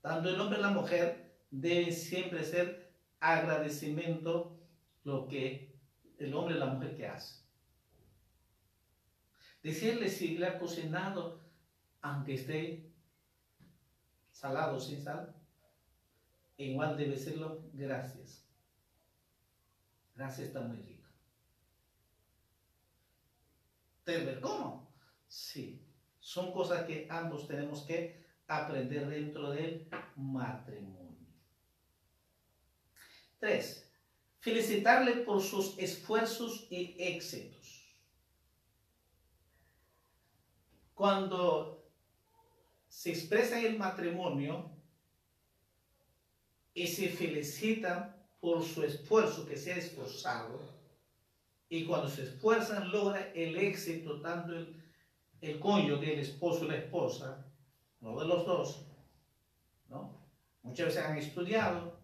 Tanto 0.02 0.30
el 0.30 0.40
hombre 0.40 0.60
y 0.60 0.62
la 0.62 0.72
mujer 0.72 1.38
deben 1.52 1.94
siempre 1.94 2.44
ser 2.44 2.92
agradecimiento 3.20 4.60
lo 5.04 5.28
que 5.28 5.80
el 6.18 6.34
hombre 6.34 6.56
y 6.56 6.60
la 6.60 6.68
mujer 6.68 6.96
que 6.96 7.08
hace. 7.08 7.41
Decirle 9.64 10.10
si 10.10 10.38
le 10.38 10.48
ha 10.48 10.60
cocinado, 10.60 11.40
aunque 12.02 12.34
esté 12.34 12.92
salado 14.32 14.80
sin 14.80 15.04
sal, 15.04 15.36
igual 16.58 16.98
debe 16.98 17.16
serlo 17.16 17.62
gracias. 17.74 18.44
Gracias 20.16 20.48
está 20.48 20.62
muy 20.62 20.78
rico. 20.78 21.08
¿Te 24.04 24.40
cómo? 24.42 24.92
Sí, 25.28 25.82
son 26.20 26.52
cosas 26.52 26.86
que 26.86 27.08
ambos 27.10 27.48
tenemos 27.48 27.84
que 27.84 28.26
aprender 28.48 29.08
dentro 29.08 29.52
del 29.52 29.88
matrimonio. 30.16 31.02
Tres, 33.40 33.90
felicitarle 34.40 35.18
por 35.18 35.42
sus 35.42 35.78
esfuerzos 35.78 36.68
y 36.70 36.96
éxitos. 37.00 37.61
Cuando 41.02 41.84
se 42.88 43.10
expresa 43.10 43.60
el 43.60 43.76
matrimonio 43.76 44.70
y 46.76 46.86
se 46.86 47.10
felicita 47.10 48.24
por 48.40 48.64
su 48.64 48.84
esfuerzo, 48.84 49.48
que 49.48 49.58
se 49.58 49.74
ha 49.74 49.78
esforzado, 49.78 50.60
y 51.70 51.86
cuando 51.86 52.08
se 52.08 52.22
esfuerzan 52.26 52.92
logra 52.92 53.32
el 53.34 53.58
éxito 53.58 54.22
tanto 54.22 54.54
el, 54.54 54.80
el 55.42 55.60
cónyuge, 55.60 56.14
el 56.14 56.20
esposo 56.20 56.66
y 56.66 56.68
la 56.68 56.78
esposa, 56.78 57.48
uno 58.00 58.20
de 58.20 58.28
los 58.28 58.46
dos, 58.46 58.86
¿no? 59.90 60.22
Muchas 60.62 60.86
veces 60.86 61.04
han 61.04 61.18
estudiado, 61.18 61.98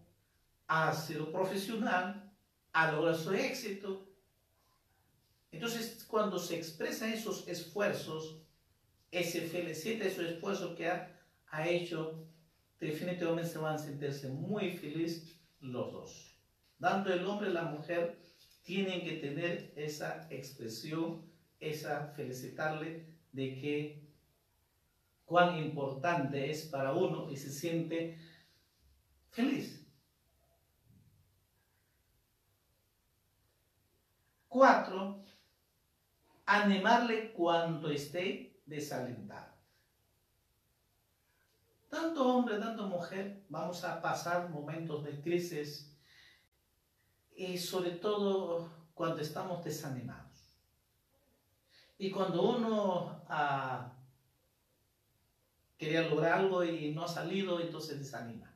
ha 0.66 0.92
sido 0.92 1.30
profesional, 1.30 2.32
a 2.72 2.90
lograr 2.90 3.14
su 3.14 3.32
éxito. 3.32 4.08
Entonces, 5.52 6.04
cuando 6.10 6.36
se 6.40 6.56
expresan 6.56 7.12
esos 7.12 7.46
esfuerzos, 7.46 8.42
ese 9.10 9.42
felicita 9.42 10.04
ese 10.04 10.34
esfuerzo 10.34 10.74
que 10.74 10.88
ha, 10.88 11.10
ha 11.48 11.68
hecho, 11.68 12.26
definitivamente 12.78 13.50
se 13.50 13.58
van 13.58 13.74
a 13.74 13.78
sentirse 13.78 14.28
muy 14.28 14.72
felices 14.72 15.40
los 15.60 15.92
dos. 15.92 16.38
Tanto 16.80 17.12
el 17.12 17.26
hombre 17.26 17.50
y 17.50 17.52
la 17.52 17.64
mujer 17.64 18.18
tienen 18.62 19.02
que 19.02 19.14
tener 19.14 19.72
esa 19.76 20.26
expresión, 20.30 21.24
esa 21.58 22.08
felicitarle 22.08 23.06
de 23.32 23.54
que 23.60 24.08
cuán 25.24 25.58
importante 25.58 26.50
es 26.50 26.66
para 26.66 26.92
uno 26.92 27.30
y 27.30 27.36
se 27.36 27.50
siente 27.50 28.18
feliz. 29.30 29.86
Cuatro, 34.48 35.22
animarle 36.46 37.32
cuando 37.32 37.90
esté 37.90 38.47
desalentado. 38.68 39.56
Tanto 41.88 42.36
hombre, 42.36 42.58
tanto 42.58 42.86
mujer, 42.86 43.44
vamos 43.48 43.82
a 43.82 44.00
pasar 44.02 44.50
momentos 44.50 45.04
de 45.04 45.20
crisis 45.20 45.96
y 47.34 47.56
sobre 47.56 47.92
todo 47.92 48.70
cuando 48.92 49.22
estamos 49.22 49.64
desanimados. 49.64 50.28
Y 51.96 52.10
cuando 52.10 52.42
uno 52.42 53.24
ah, 53.28 53.92
quería 55.78 56.02
lograr 56.02 56.40
algo 56.40 56.62
y 56.62 56.92
no 56.92 57.04
ha 57.04 57.08
salido, 57.08 57.58
entonces 57.58 57.98
desanima. 57.98 58.54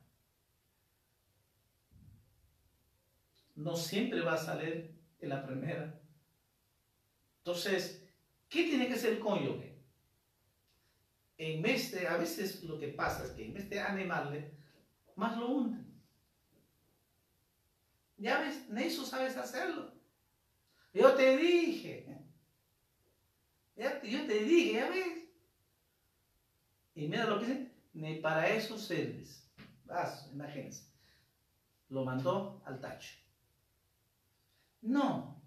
No 3.55 3.75
siempre 3.75 4.21
va 4.21 4.33
a 4.33 4.37
salir 4.37 4.95
en 5.19 5.29
la 5.29 5.45
primera. 5.45 5.99
Entonces, 7.39 8.07
¿qué 8.47 8.63
tiene 8.63 8.87
que 8.87 8.95
ser 8.95 9.13
el 9.13 9.19
cónyuge? 9.19 9.72
En 11.45 11.61
vez 11.61 11.91
de, 11.91 12.07
a 12.07 12.15
veces 12.15 12.63
lo 12.63 12.79
que 12.79 12.87
pasa 12.87 13.25
es 13.25 13.31
que 13.31 13.43
en 13.43 13.53
vez 13.53 13.69
de 13.69 13.77
animarle, 13.77 14.49
más 15.17 15.37
lo 15.37 15.49
hunden. 15.49 15.85
Ya 18.17 18.39
ves, 18.39 18.65
eso 18.77 19.05
sabes 19.05 19.35
hacerlo. 19.35 19.91
Yo 20.93 21.13
te 21.15 21.35
dije. 21.35 22.07
Ya, 23.75 24.01
yo 24.03 24.25
te 24.25 24.39
dije, 24.39 24.73
ya 24.75 24.89
ves. 24.89 25.27
Y 26.95 27.09
mira 27.09 27.25
lo 27.25 27.41
que 27.41 27.47
dice, 27.47 27.71
ni 27.93 28.15
para 28.21 28.47
eso 28.47 28.77
sirves. 28.77 29.45
Vas, 29.83 30.29
imagínense. 30.31 30.85
Lo 31.89 32.05
mandó 32.05 32.61
al 32.63 32.79
tacho. 32.79 33.17
No. 34.81 35.43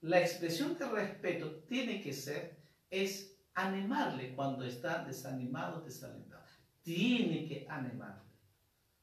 La 0.00 0.22
expresión 0.22 0.78
de 0.78 0.88
respeto 0.88 1.64
tiene 1.64 2.00
que 2.00 2.14
ser, 2.14 2.56
es 2.88 3.29
animarle 3.66 4.34
cuando 4.34 4.64
está 4.64 5.04
desanimado, 5.04 5.80
desalentado. 5.80 6.42
Tiene 6.82 7.46
que 7.46 7.66
animarle. 7.68 8.30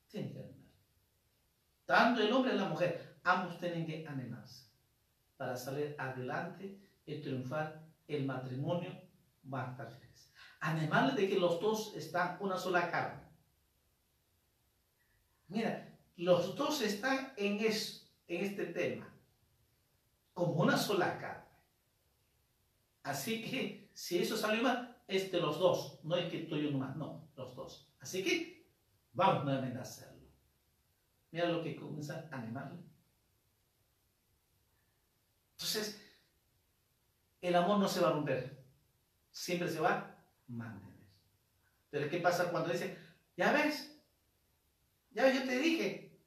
Tiene 0.08 0.32
que 0.32 0.40
animarle. 0.40 0.58
Tanto 1.86 2.22
el 2.22 2.32
hombre 2.32 2.54
y 2.54 2.58
la 2.58 2.70
mujer, 2.70 3.20
ambos 3.24 3.60
tienen 3.60 3.86
que 3.86 4.06
animarse 4.08 4.68
para 5.38 5.56
salir 5.56 5.96
adelante 5.98 6.78
y 7.06 7.22
triunfar. 7.22 7.86
El 8.08 8.26
matrimonio 8.26 8.92
va 9.52 9.68
a 9.68 9.72
estar 9.72 9.92
feliz. 9.92 10.34
Animarle 10.60 11.14
de 11.22 11.30
que 11.30 11.40
los 11.40 11.60
dos 11.62 11.94
están 11.96 12.38
una 12.40 12.58
sola 12.58 12.90
carne. 12.90 13.22
Mira, 15.50 15.98
los 16.18 16.56
dos 16.56 16.82
están 16.82 17.34
en 17.38 17.60
eso 17.60 18.06
en 18.28 18.46
este 18.46 18.66
tema 18.66 19.08
como 20.34 20.62
una 20.62 20.78
sola 20.78 21.18
carne. 21.18 21.46
Así 23.04 23.42
que 23.44 23.87
si 23.98 24.20
eso 24.20 24.38
salió 24.38 24.62
mal, 24.62 24.96
es 25.08 25.32
de 25.32 25.42
los 25.42 25.58
dos, 25.58 26.00
no 26.04 26.16
es 26.16 26.32
que 26.32 26.44
tú 26.44 26.56
y 26.56 26.68
uno 26.68 26.78
más, 26.78 26.96
no, 26.96 27.32
los 27.36 27.56
dos. 27.56 27.92
Así 28.00 28.24
que 28.24 28.70
vamos 29.12 29.44
nuevamente 29.44 29.80
a 29.80 29.82
hacerlo. 29.82 30.22
Mira 31.32 31.50
lo 31.50 31.64
que 31.64 31.76
comienza 31.76 32.30
a 32.32 32.36
animarle. 32.36 32.78
Entonces, 35.54 36.00
el 37.42 37.56
amor 37.56 37.80
no 37.80 37.88
se 37.88 38.00
va 38.00 38.10
a 38.10 38.12
romper, 38.12 38.64
siempre 39.32 39.68
se 39.68 39.80
va 39.80 39.94
a 39.96 40.16
mantener. 40.48 41.08
Pero 41.90 42.08
¿qué 42.08 42.20
pasa 42.20 42.52
cuando 42.52 42.70
dice, 42.70 42.96
ya 43.36 43.52
ves, 43.52 44.00
ya 45.10 45.24
ves, 45.24 45.40
yo 45.40 45.44
te 45.44 45.58
dije, 45.58 46.22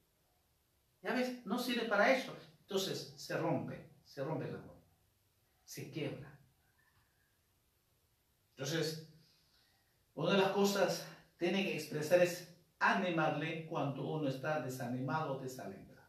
ya 1.03 1.15
ves, 1.15 1.47
no 1.47 1.57
sirve 1.57 1.85
para 1.87 2.11
eso? 2.11 2.37
Entonces 2.63 3.15
se 3.17 3.39
rompe, 3.39 3.93
se 4.05 4.25
rompe 4.25 4.49
el 4.49 4.57
amor, 4.57 4.77
se 5.65 5.89
quiebra. 5.93 6.30
Entonces, 8.61 9.09
una 10.15 10.33
de 10.33 10.39
las 10.39 10.51
cosas 10.51 11.07
que 11.39 11.47
tiene 11.47 11.65
que 11.65 11.77
expresar 11.77 12.21
es 12.21 12.47
animarle 12.79 13.65
cuando 13.65 14.07
uno 14.07 14.29
está 14.29 14.61
desanimado 14.61 15.39
o 15.39 15.41
desalentado. 15.41 16.07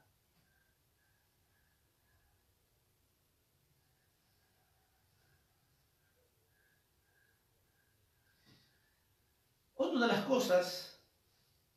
Otra 9.76 10.02
de 10.02 10.08
las 10.08 10.26
cosas 10.26 11.02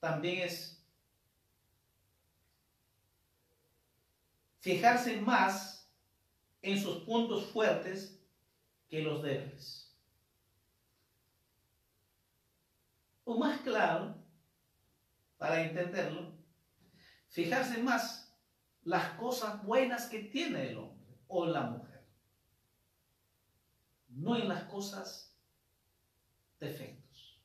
también 0.00 0.48
es 0.48 0.84
fijarse 4.58 5.20
más 5.20 5.88
en 6.62 6.82
sus 6.82 7.04
puntos 7.04 7.46
fuertes 7.52 8.20
que 8.88 9.02
los 9.02 9.22
débiles. 9.22 9.83
O 13.24 13.38
más 13.38 13.60
claro, 13.60 14.16
para 15.38 15.62
entenderlo, 15.62 16.32
fijarse 17.28 17.82
más 17.82 18.34
las 18.82 19.12
cosas 19.14 19.64
buenas 19.64 20.06
que 20.06 20.20
tiene 20.20 20.70
el 20.70 20.78
hombre 20.78 21.18
o 21.26 21.46
la 21.46 21.62
mujer, 21.62 22.06
no 24.08 24.36
en 24.36 24.48
las 24.48 24.64
cosas 24.64 25.34
defectos. 26.60 27.40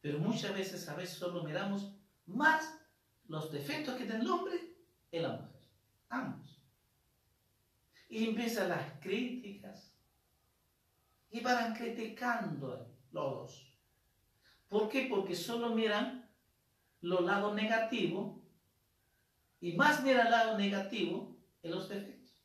Pero 0.00 0.20
muchas 0.20 0.54
veces, 0.54 0.88
a 0.88 0.94
veces 0.94 1.18
solo 1.18 1.42
miramos 1.42 1.92
más 2.26 2.78
los 3.26 3.50
defectos 3.50 3.96
que 3.96 4.04
tiene 4.04 4.20
el 4.20 4.30
hombre 4.30 4.76
y 5.10 5.18
la 5.18 5.30
mujer. 5.30 5.60
Ambos. 6.08 6.62
Y 8.08 8.28
empiezan 8.28 8.68
las 8.68 9.00
críticas. 9.00 9.92
Y 11.30 11.40
van 11.40 11.74
criticando 11.74 12.94
los 13.10 13.34
dos. 13.34 13.65
¿Por 14.68 14.88
qué? 14.88 15.06
Porque 15.08 15.34
solo 15.34 15.70
miran 15.70 16.28
lo 17.00 17.20
lado 17.20 17.54
negativo 17.54 18.42
y 19.60 19.72
más 19.72 20.02
mira 20.02 20.22
el 20.22 20.30
lado 20.30 20.58
negativo 20.58 21.36
en 21.62 21.70
los 21.70 21.88
defectos. 21.88 22.42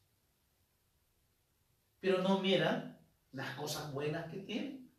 Pero 2.00 2.22
no 2.22 2.40
miran 2.40 3.00
las 3.32 3.56
cosas 3.56 3.92
buenas 3.92 4.30
que 4.32 4.38
tienen. 4.38 4.92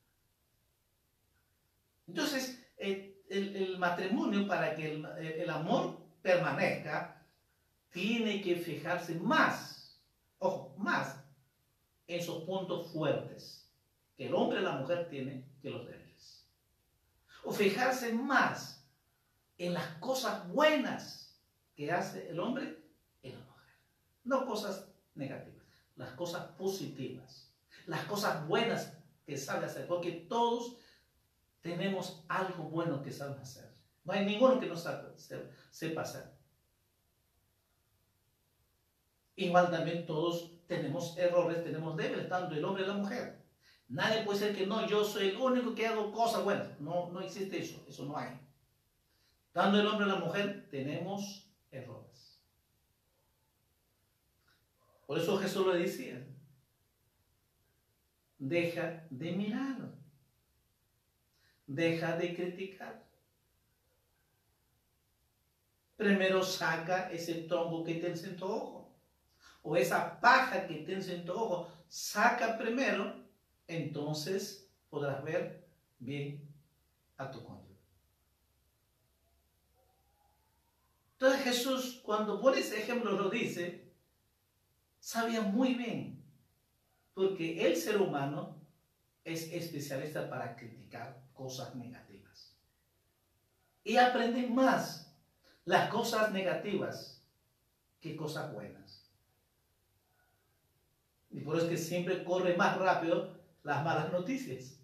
Entonces, 2.06 2.62
el, 2.76 3.78
matrimonio, 3.78 4.46
para 4.46 4.74
que 4.74 4.92
el, 4.92 5.50
amor 5.50 5.98
permanezca, 6.20 7.24
tiene 7.90 8.40
que 8.42 8.56
fijarse 8.56 9.14
más, 9.16 10.00
ojo, 10.38 10.74
más 10.78 11.24
en 12.06 12.20
esos 12.20 12.44
puntos 12.44 12.92
fuertes 12.92 13.70
que 14.16 14.26
el 14.26 14.34
hombre 14.34 14.60
y 14.60 14.64
la 14.64 14.72
mujer 14.72 15.08
tienen 15.08 15.44
que 15.60 15.70
los 15.70 15.86
débiles. 15.86 16.01
O 17.44 17.52
fijarse 17.52 18.12
más 18.12 18.84
en 19.58 19.74
las 19.74 19.86
cosas 19.98 20.48
buenas 20.48 21.38
que 21.74 21.90
hace 21.90 22.28
el 22.28 22.40
hombre 22.40 22.78
y 23.22 23.30
la 23.30 23.38
mujer. 23.38 23.74
No 24.24 24.46
cosas 24.46 24.86
negativas, 25.14 25.64
las 25.96 26.10
cosas 26.12 26.46
positivas, 26.52 27.50
las 27.86 28.04
cosas 28.04 28.46
buenas 28.46 28.92
que 29.26 29.36
sabe 29.36 29.66
hacer, 29.66 29.86
porque 29.86 30.12
todos 30.12 30.76
tenemos 31.60 32.24
algo 32.28 32.64
bueno 32.64 33.02
que 33.02 33.12
sabe 33.12 33.40
hacer. 33.40 33.72
No 34.04 34.12
hay 34.12 34.24
ninguno 34.24 34.58
que 34.58 34.66
no 34.66 34.76
sepa 34.76 36.02
hacer. 36.02 36.32
Igual 39.36 39.70
también 39.70 40.04
todos 40.06 40.50
tenemos 40.66 41.16
errores, 41.16 41.62
tenemos 41.64 41.96
débiles, 41.96 42.28
tanto 42.28 42.54
el 42.54 42.64
hombre 42.64 42.82
y 42.82 42.86
la 42.86 42.94
mujer. 42.94 43.41
Nadie 43.92 44.22
puede 44.22 44.38
ser 44.38 44.56
que 44.56 44.66
no, 44.66 44.86
yo 44.86 45.04
soy 45.04 45.28
el 45.28 45.36
único 45.36 45.74
que 45.74 45.86
hago 45.86 46.10
cosas 46.12 46.42
buenas. 46.42 46.80
No, 46.80 47.10
no 47.10 47.20
existe 47.20 47.58
eso, 47.58 47.84
eso 47.86 48.06
no 48.06 48.16
hay. 48.16 48.30
Tanto 49.52 49.78
el 49.78 49.86
hombre 49.86 50.06
y 50.06 50.08
la 50.08 50.16
mujer 50.16 50.66
tenemos 50.70 51.46
errores. 51.70 52.40
Por 55.06 55.18
eso 55.18 55.36
Jesús 55.36 55.66
le 55.66 55.80
decía, 55.80 56.26
deja 58.38 59.06
de 59.10 59.32
mirar, 59.32 59.92
deja 61.66 62.16
de 62.16 62.34
criticar. 62.34 63.04
Primero 65.96 66.42
saca 66.42 67.10
ese 67.12 67.42
tronco 67.42 67.84
que 67.84 67.96
tienes 67.96 68.24
en 68.24 68.38
tu 68.38 68.46
ojo, 68.46 68.90
o 69.62 69.76
esa 69.76 70.18
paja 70.18 70.66
que 70.66 70.76
tienes 70.76 71.10
en 71.10 71.26
tu 71.26 71.34
ojo, 71.34 71.70
saca 71.88 72.56
primero 72.56 73.21
entonces 73.76 74.68
podrás 74.90 75.22
ver 75.24 75.66
bien 75.98 76.40
a 77.16 77.30
tu 77.30 77.42
cónyuge. 77.42 77.62
Entonces 81.12 81.42
Jesús, 81.44 82.00
cuando 82.04 82.40
por 82.40 82.56
ese 82.56 82.80
ejemplo 82.80 83.12
lo 83.12 83.30
dice, 83.30 83.84
sabía 84.98 85.40
muy 85.40 85.74
bien, 85.74 86.22
porque 87.14 87.64
el 87.66 87.76
ser 87.76 88.00
humano 88.00 88.56
es 89.24 89.52
especialista 89.52 90.28
para 90.28 90.56
criticar 90.56 91.22
cosas 91.32 91.74
negativas. 91.74 92.56
Y 93.84 93.96
aprende 93.96 94.48
más 94.48 95.12
las 95.64 95.90
cosas 95.90 96.32
negativas 96.32 97.22
que 98.00 98.16
cosas 98.16 98.52
buenas. 98.52 99.08
Y 101.30 101.40
por 101.40 101.56
eso 101.56 101.66
es 101.66 101.70
que 101.70 101.78
siempre 101.78 102.24
corre 102.24 102.56
más 102.56 102.76
rápido 102.78 103.41
las 103.62 103.84
malas 103.84 104.12
noticias. 104.12 104.78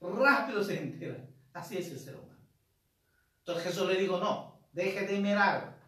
Rápido 0.00 0.62
se 0.62 0.78
entera. 0.78 1.28
Así 1.52 1.78
es 1.78 1.90
el 1.90 1.98
ser 1.98 2.14
humano. 2.14 2.38
Entonces 3.40 3.64
Jesús 3.64 3.88
le 3.88 3.96
dijo, 3.96 4.18
no, 4.18 4.60
deje 4.72 5.06
de 5.06 5.18
mirar. 5.18 5.78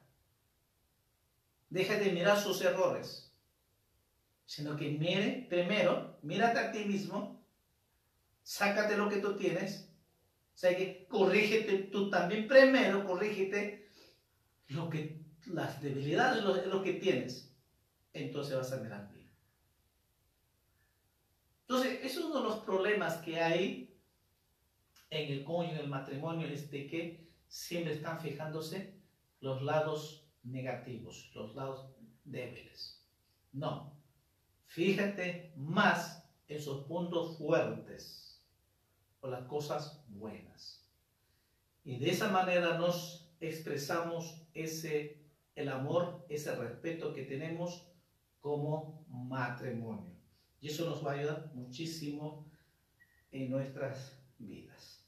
Deje 1.69 1.99
de 1.99 2.13
mirar 2.13 2.39
sus 2.39 2.61
errores. 2.63 3.33
Sino 4.47 4.77
que 4.77 4.91
mire 4.91 5.47
primero, 5.49 6.19
mírate 6.23 6.59
a 6.59 6.73
ti 6.73 6.85
mismo, 6.85 7.41
sácate 8.43 8.97
lo 8.97 9.09
que 9.09 9.19
tú 9.19 9.37
tienes. 9.37 9.89
O 10.55 10.59
sea 10.59 10.77
que 10.77 11.07
corrígete 11.07 11.79
tú 11.85 12.11
también 12.11 12.49
primero, 12.49 13.05
corrígete 13.05 13.89
lo 14.69 14.91
que, 14.91 15.21
las 15.47 15.81
debilidades, 15.81 16.43
lo, 16.43 16.55
lo 16.67 16.83
que 16.83 16.95
tienes. 16.95 17.55
Entonces 18.13 18.57
vas 18.57 18.73
a 18.73 18.79
mirar. 18.79 19.20
Entonces, 21.71 22.01
es 22.03 22.19
uno 22.19 22.35
de 22.35 22.49
los 22.49 22.59
problemas 22.65 23.19
que 23.19 23.41
hay 23.41 23.97
en 25.09 25.33
el 25.33 25.45
cónyuge, 25.45 25.77
en 25.77 25.83
el 25.83 25.89
matrimonio, 25.89 26.49
es 26.49 26.69
de 26.69 26.89
que 26.89 27.31
siempre 27.47 27.93
están 27.93 28.19
fijándose 28.19 28.99
los 29.39 29.63
lados 29.63 30.29
negativos, 30.43 31.31
los 31.33 31.55
lados 31.55 31.95
débiles. 32.25 33.07
No, 33.53 33.97
fíjate 34.67 35.53
más 35.55 36.29
en 36.49 36.61
sus 36.61 36.87
puntos 36.87 37.39
fuertes 37.39 38.43
o 39.21 39.29
las 39.29 39.45
cosas 39.45 40.05
buenas. 40.09 40.85
Y 41.85 41.99
de 42.01 42.11
esa 42.11 42.33
manera 42.33 42.79
nos 42.79 43.31
expresamos 43.39 44.43
ese, 44.55 45.23
el 45.55 45.69
amor, 45.69 46.27
ese 46.29 46.53
respeto 46.57 47.15
que 47.15 47.23
tenemos 47.23 47.87
como 48.41 49.07
matrimonio. 49.09 50.20
Y 50.61 50.69
eso 50.69 50.89
nos 50.89 51.05
va 51.05 51.13
a 51.13 51.15
ayudar 51.15 51.51
muchísimo 51.55 52.47
en 53.31 53.51
nuestras 53.51 54.21
vidas. 54.39 55.01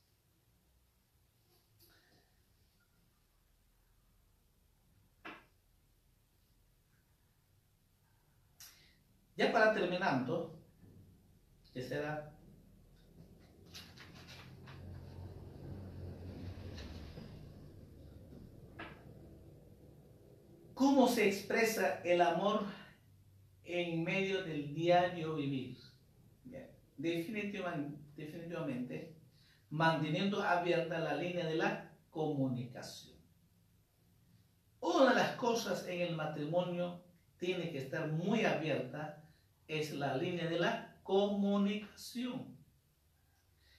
Ya 9.36 9.50
para 9.50 9.72
terminando, 9.74 10.58
que 11.72 11.82
¿Cómo 20.74 21.08
se 21.08 21.28
expresa 21.28 22.02
el 22.02 22.20
amor 22.20 22.64
en 23.64 24.04
medio 24.04 24.42
del 24.44 24.74
diario 24.74 25.34
vivir. 25.34 25.78
Definitivamente, 26.96 27.98
definitivamente, 28.16 29.16
manteniendo 29.70 30.42
abierta 30.42 30.98
la 30.98 31.16
línea 31.16 31.46
de 31.46 31.56
la 31.56 31.90
comunicación. 32.10 33.16
Una 34.80 35.10
de 35.10 35.14
las 35.14 35.36
cosas 35.36 35.86
en 35.86 36.00
el 36.00 36.16
matrimonio 36.16 37.02
tiene 37.38 37.70
que 37.70 37.78
estar 37.78 38.10
muy 38.10 38.44
abierta 38.44 39.24
es 39.66 39.92
la 39.92 40.16
línea 40.16 40.48
de 40.48 40.58
la 40.58 40.96
comunicación. 41.02 42.56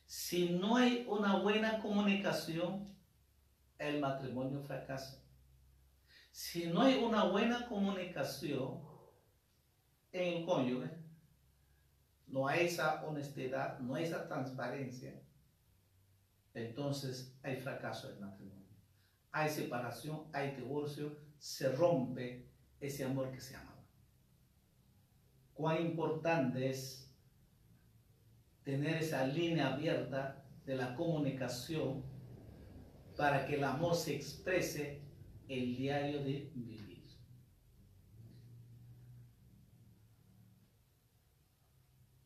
Si 0.05 0.49
no 0.49 0.75
hay 0.75 1.05
una 1.07 1.38
buena 1.38 1.79
comunicación, 1.79 2.93
el 3.77 3.99
matrimonio 3.99 4.61
fracasa. 4.61 5.23
Si 6.31 6.67
no 6.67 6.81
hay 6.81 6.95
una 6.95 7.25
buena 7.25 7.67
comunicación, 7.67 8.92
en 10.14 10.38
el 10.38 10.45
cónyuge, 10.45 10.89
no 12.28 12.47
hay 12.47 12.68
esa 12.68 13.03
honestidad, 13.05 13.80
no 13.80 13.95
hay 13.95 14.05
esa 14.05 14.28
transparencia, 14.28 15.22
entonces 16.53 17.36
hay 17.43 17.57
fracaso 17.57 18.07
del 18.07 18.20
matrimonio. 18.20 18.64
Hay 19.32 19.49
separación, 19.49 20.28
hay 20.32 20.55
divorcio, 20.55 21.18
se 21.38 21.72
rompe 21.72 22.47
ese 22.80 23.03
amor 23.03 23.32
que 23.32 23.41
se 23.41 23.55
amaba. 23.55 23.84
Cuán 25.53 25.82
importante 25.82 26.70
es 26.70 27.11
tener 28.64 28.97
esa 28.97 29.26
línea 29.26 29.74
abierta 29.74 30.45
de 30.66 30.76
la 30.76 30.95
comunicación 30.95 32.03
para 33.18 33.45
que 33.45 33.55
el 33.55 33.64
amor 33.64 33.95
se 33.95 34.16
exprese 34.16 35.01
el 35.47 35.76
diario 35.76 36.20
de 36.20 36.51
vivir. 36.53 36.92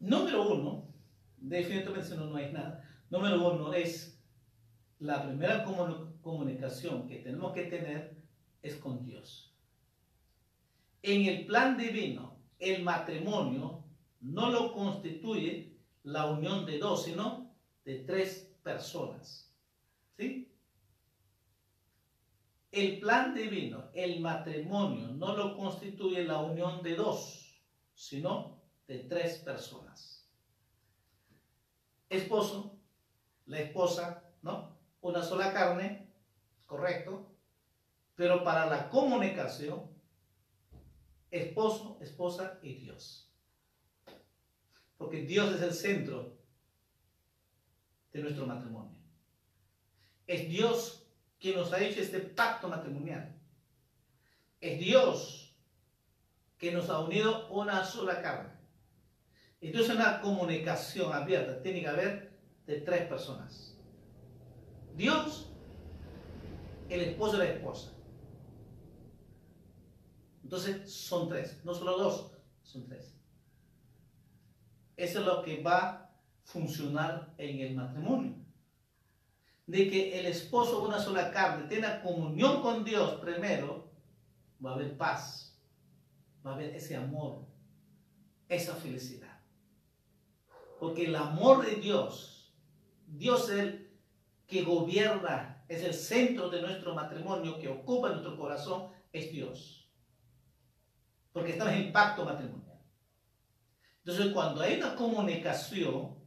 Número 0.07 0.53
uno, 0.53 0.87
definitivamente 1.35 2.15
no, 2.15 2.27
no 2.27 2.37
hay 2.37 2.53
nada. 2.53 2.81
Número 3.09 3.51
uno 3.51 3.73
es 3.73 4.23
la 4.99 5.21
primera 5.21 5.65
comunicación 6.21 7.05
que 7.09 7.17
tenemos 7.17 7.51
que 7.51 7.63
tener 7.63 8.15
es 8.61 8.77
con 8.77 9.03
Dios. 9.03 9.53
En 11.01 11.25
el 11.25 11.45
plan 11.45 11.77
divino, 11.77 12.39
el 12.57 12.83
matrimonio 12.83 13.83
no 14.21 14.49
lo 14.49 14.71
constituye 14.71 15.77
la 16.03 16.27
unión 16.27 16.65
de 16.65 16.79
dos, 16.79 17.03
sino 17.03 17.53
de 17.83 17.99
tres 18.05 18.55
personas. 18.63 19.53
¿Sí? 20.17 20.49
El 22.71 23.01
plan 23.01 23.35
divino, 23.35 23.89
el 23.93 24.21
matrimonio, 24.21 25.09
no 25.09 25.35
lo 25.35 25.57
constituye 25.57 26.23
la 26.23 26.39
unión 26.39 26.81
de 26.81 26.95
dos, 26.95 27.61
sino 27.93 28.56
de 28.87 28.99
tres 28.99 29.37
personas. 29.39 30.25
Esposo, 32.09 32.79
la 33.45 33.59
esposa, 33.59 34.23
¿no? 34.41 34.77
Una 35.01 35.21
sola 35.21 35.53
carne, 35.53 36.11
correcto. 36.65 37.33
Pero 38.15 38.43
para 38.43 38.65
la 38.65 38.89
comunicación, 38.89 39.89
esposo, 41.29 41.99
esposa 42.01 42.59
y 42.63 42.75
Dios. 42.75 43.31
Porque 44.97 45.21
Dios 45.21 45.53
es 45.55 45.61
el 45.61 45.73
centro 45.73 46.37
de 48.11 48.21
nuestro 48.21 48.47
matrimonio. 48.47 48.97
Es 50.25 50.47
Dios 50.49 51.07
quien 51.39 51.55
nos 51.55 51.71
ha 51.73 51.83
hecho 51.83 52.01
este 52.01 52.19
pacto 52.19 52.67
matrimonial. 52.67 53.39
Es 54.59 54.79
Dios 54.79 55.55
que 56.57 56.71
nos 56.71 56.89
ha 56.89 56.99
unido 56.99 57.47
una 57.49 57.85
sola 57.85 58.21
carne. 58.21 58.56
Entonces 59.67 59.95
una 59.95 60.21
comunicación 60.21 61.11
abierta 61.11 61.61
tiene 61.61 61.81
que 61.81 61.87
haber 61.87 62.31
de 62.65 62.79
tres 62.79 63.01
personas. 63.07 63.75
Dios, 64.95 65.51
el 66.87 67.01
esposo 67.01 67.35
y 67.35 67.39
la 67.39 67.45
esposa. 67.49 67.91
Entonces 70.41 70.89
son 70.89 71.27
tres, 71.27 71.59
no 71.65 71.73
solo 71.73 71.97
dos, 71.97 72.31
son 72.63 72.85
tres. 72.85 73.13
Eso 74.95 75.19
es 75.19 75.25
lo 75.25 75.41
que 75.43 75.61
va 75.61 75.79
a 75.79 76.11
funcionar 76.45 77.33
en 77.37 77.59
el 77.59 77.75
matrimonio. 77.75 78.35
De 79.65 79.89
que 79.89 80.17
el 80.17 80.27
esposo, 80.27 80.81
una 80.81 80.97
sola 80.97 81.29
carne, 81.29 81.67
tenga 81.67 82.01
comunión 82.01 82.61
con 82.61 82.85
Dios 82.85 83.15
primero, 83.19 83.91
va 84.65 84.71
a 84.71 84.73
haber 84.75 84.95
paz, 84.95 85.59
va 86.45 86.51
a 86.51 86.53
haber 86.53 86.73
ese 86.73 86.95
amor, 86.95 87.41
esa 88.47 88.73
felicidad. 88.73 89.26
Porque 90.79 91.05
el 91.05 91.15
amor 91.15 91.65
de 91.65 91.75
Dios, 91.75 92.53
Dios 93.07 93.49
es 93.49 93.59
el 93.59 93.91
que 94.45 94.63
gobierna, 94.63 95.65
es 95.67 95.83
el 95.83 95.93
centro 95.93 96.49
de 96.49 96.61
nuestro 96.61 96.93
matrimonio, 96.93 97.59
que 97.59 97.67
ocupa 97.67 98.09
nuestro 98.09 98.37
corazón, 98.37 98.91
es 99.11 99.31
Dios 99.31 99.77
porque 101.37 101.51
estamos 101.51 101.75
en 101.75 101.91
pacto 101.91 102.25
matrimonial. 102.25 102.79
Entonces, 103.99 104.33
cuando 104.33 104.61
hay 104.61 104.77
una 104.77 104.95
comunicación 104.95 106.17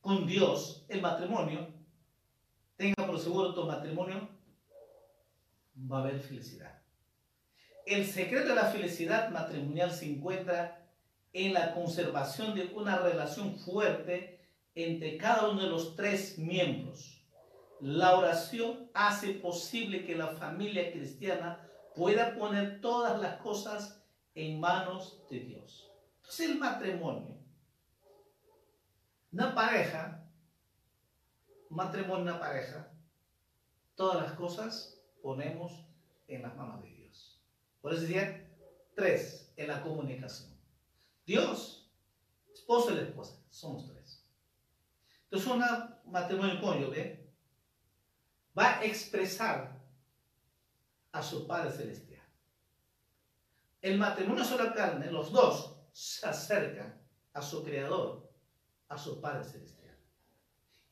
con 0.00 0.26
Dios, 0.26 0.84
el 0.88 1.00
matrimonio, 1.00 1.72
tenga 2.76 3.06
por 3.06 3.20
seguro 3.20 3.54
tu 3.54 3.64
matrimonio, 3.64 4.28
va 5.76 5.98
a 5.98 6.00
haber 6.00 6.18
felicidad. 6.18 6.82
El 7.86 8.04
secreto 8.04 8.48
de 8.48 8.54
la 8.56 8.64
felicidad 8.64 9.30
matrimonial 9.30 9.92
se 9.92 10.12
encuentra 10.12 10.81
en 11.32 11.54
la 11.54 11.74
conservación 11.74 12.54
de 12.54 12.66
una 12.74 12.98
relación 12.98 13.56
fuerte 13.56 14.40
entre 14.74 15.16
cada 15.16 15.48
uno 15.48 15.62
de 15.62 15.68
los 15.68 15.96
tres 15.96 16.38
miembros. 16.38 17.22
La 17.80 18.16
oración 18.16 18.90
hace 18.94 19.34
posible 19.34 20.04
que 20.04 20.16
la 20.16 20.28
familia 20.28 20.92
cristiana 20.92 21.68
pueda 21.94 22.34
poner 22.36 22.80
todas 22.80 23.20
las 23.20 23.40
cosas 23.40 24.02
en 24.34 24.60
manos 24.60 25.20
de 25.30 25.40
Dios. 25.40 25.90
Entonces 26.16 26.50
el 26.50 26.58
matrimonio, 26.58 27.36
una 29.32 29.54
pareja, 29.54 30.24
matrimonio, 31.68 32.22
una 32.22 32.38
pareja, 32.38 32.90
todas 33.94 34.22
las 34.22 34.32
cosas 34.32 35.00
ponemos 35.22 35.72
en 36.28 36.42
las 36.42 36.56
manos 36.56 36.82
de 36.82 36.90
Dios. 36.90 37.40
Por 37.80 37.92
eso 37.92 38.02
decía, 38.02 38.48
tres, 38.94 39.52
en 39.56 39.68
la 39.68 39.82
comunicación. 39.82 40.51
Dios, 41.24 41.90
esposo 42.52 42.92
y 42.92 42.96
la 42.96 43.02
esposa, 43.02 43.36
somos 43.50 43.86
tres. 43.86 44.24
Entonces 45.24 45.50
un 45.50 46.12
matrimonio 46.12 46.60
cónyuge 46.60 47.26
va 48.56 48.78
a 48.78 48.84
expresar 48.84 49.80
a 51.12 51.22
su 51.22 51.46
Padre 51.46 51.70
Celestial. 51.70 52.22
El 53.80 53.98
matrimonio 53.98 54.44
sola 54.44 54.72
carne, 54.72 55.10
los 55.10 55.32
dos 55.32 55.76
se 55.92 56.26
acercan 56.26 57.00
a 57.32 57.42
su 57.42 57.62
Creador, 57.64 58.30
a 58.88 58.96
su 58.96 59.20
Padre 59.20 59.44
Celestial. 59.44 59.96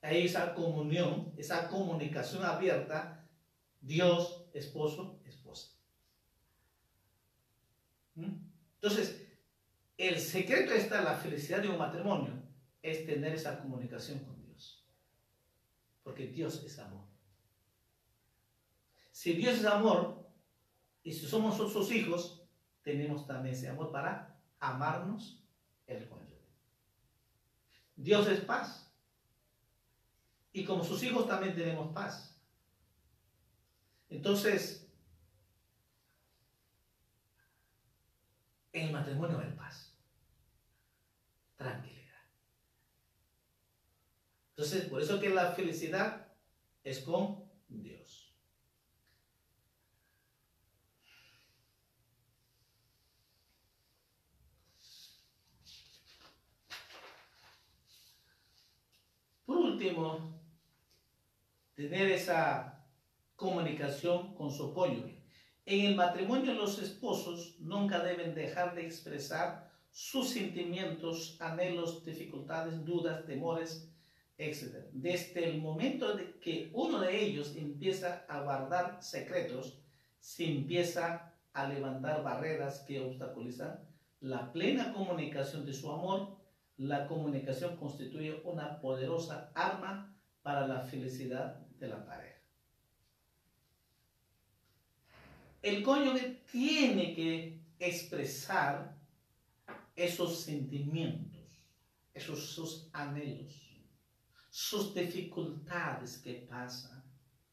Ahí 0.03 0.25
esa 0.25 0.55
comunión, 0.55 1.35
esa 1.37 1.69
comunicación 1.69 2.45
abierta, 2.45 3.29
Dios, 3.81 4.47
esposo, 4.55 5.21
esposa. 5.25 5.73
¿Mm? 8.15 8.37
Entonces, 8.75 9.30
el 10.01 10.19
secreto 10.19 10.73
está 10.73 11.03
la 11.03 11.15
felicidad 11.15 11.61
de 11.61 11.69
un 11.69 11.77
matrimonio, 11.77 12.33
es 12.81 13.05
tener 13.05 13.35
esa 13.35 13.61
comunicación 13.61 14.21
con 14.21 14.43
Dios. 14.43 14.83
Porque 16.03 16.27
Dios 16.27 16.65
es 16.65 16.79
amor. 16.79 17.05
Si 19.13 19.35
Dios 19.35 19.59
es 19.59 19.67
amor, 19.67 20.27
y 21.03 21.13
si 21.13 21.27
somos 21.27 21.59
sus 21.59 21.93
hijos, 21.93 22.43
tenemos 22.81 23.27
también 23.27 23.55
ese 23.55 23.69
amor 23.69 23.93
para 23.93 24.41
amarnos 24.59 25.45
el 25.87 26.09
cónyuge. 26.09 26.49
Dios 27.95 28.27
es 28.29 28.41
paz. 28.41 28.91
Y 30.55 30.65
como 30.65 30.83
sus 30.83 31.03
hijos 31.03 31.29
también 31.29 31.55
tenemos 31.55 31.93
paz. 31.93 32.41
Entonces, 34.09 34.91
en 38.73 38.87
el 38.87 38.93
matrimonio 38.93 39.39
hay 39.39 39.53
paz. 39.53 39.90
Tranquilidad. 41.61 42.23
Entonces, 44.57 44.85
por 44.87 45.03
eso 45.03 45.21
que 45.21 45.29
la 45.29 45.53
felicidad 45.53 46.27
es 46.83 47.01
con 47.01 47.45
Dios. 47.69 48.35
último, 59.47 60.41
tener 61.75 62.11
esa 62.11 62.87
comunicación 63.37 64.35
con 64.35 64.51
su 64.51 64.73
cónyuge. 64.73 65.23
En 65.67 65.85
el 65.85 65.95
matrimonio 65.95 66.55
los 66.55 66.79
esposos 66.79 67.57
nunca 67.61 68.03
deben 68.03 68.35
dejar 68.35 68.75
de 68.75 68.87
expresar 68.87 69.70
sus 69.91 70.31
sentimientos, 70.31 71.37
anhelos, 71.41 72.05
dificultades, 72.05 72.85
dudas, 72.85 73.25
temores, 73.27 73.91
etc. 74.39 74.87
Desde 74.93 75.49
el 75.51 75.61
momento 75.61 76.15
de 76.15 76.39
que 76.41 76.71
uno 76.73 77.01
de 77.01 77.25
ellos 77.25 77.55
empieza 77.57 78.25
a 78.29 78.41
guardar 78.43 79.03
secretos, 79.03 79.79
se 80.19 80.45
empieza 80.45 81.35
a 81.53 81.67
levantar 81.67 82.23
barreras 82.23 82.81
que 82.87 83.01
obstaculizan 83.01 83.81
la 84.21 84.53
plena 84.53 84.93
comunicación 84.93 85.65
de 85.65 85.73
su 85.73 85.91
amor 85.91 86.41
la 86.81 87.07
comunicación 87.07 87.77
constituye 87.77 88.41
una 88.45 88.81
poderosa 88.81 89.53
arma 89.55 90.17
para 90.43 90.67
la 90.67 90.81
felicidad 90.81 91.59
de 91.79 91.89
la 91.89 92.07
pareja. 92.07 92.41
El 95.61 95.83
cónyuge 95.83 96.43
tiene 96.51 97.15
que 97.15 97.61
expresar 97.79 98.97
esos 100.05 100.41
sentimientos, 100.41 101.41
esos 102.15 102.47
sus 102.47 102.89
anhelos, 102.93 103.55
sus 104.51 104.95
dificultades 104.95 106.19
que 106.19 106.47
pasan, 106.49 107.03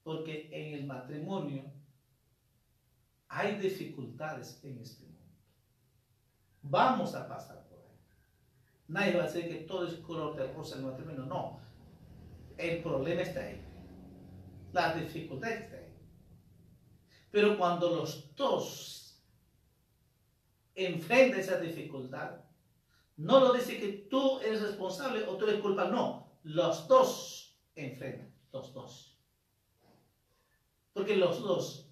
porque 0.03 0.49
en 0.51 0.75
el 0.75 0.85
matrimonio 0.85 1.71
hay 3.27 3.57
dificultades 3.57 4.59
en 4.63 4.79
este 4.79 5.03
mundo. 5.05 5.17
Vamos 6.61 7.13
a 7.15 7.27
pasar 7.27 7.67
Nadie 8.87 9.17
va 9.17 9.23
a 9.23 9.27
decir 9.27 9.49
que 9.49 9.65
todo 9.65 9.85
es 9.85 9.95
color 9.95 10.35
de 10.35 10.47
rosa 10.53 10.77
en 10.77 10.85
el 10.85 10.91
matrimonio. 10.91 11.25
No. 11.25 11.59
El 12.57 12.81
problema 12.81 13.21
está 13.21 13.41
ahí. 13.41 13.61
La 14.71 14.93
dificultad 14.95 15.51
está 15.51 15.75
ahí. 15.75 15.93
Pero 17.29 17.57
cuando 17.57 17.89
los 17.89 18.33
dos 18.35 19.07
enfrentan 20.78 21.39
esa 21.39 21.59
dificultad, 21.59 22.39
no 23.17 23.39
lo 23.39 23.53
dice 23.53 23.80
que 23.80 24.07
tú 24.09 24.39
eres 24.39 24.61
responsable 24.61 25.23
o 25.23 25.36
tú 25.36 25.47
eres 25.47 25.59
culpable. 25.61 25.91
No. 25.91 26.39
Los 26.43 26.88
dos 26.88 27.59
enfrentan. 27.75 28.34
Los 28.53 28.73
dos. 28.73 29.19
Porque 30.93 31.17
los 31.17 31.41
dos, 31.41 31.91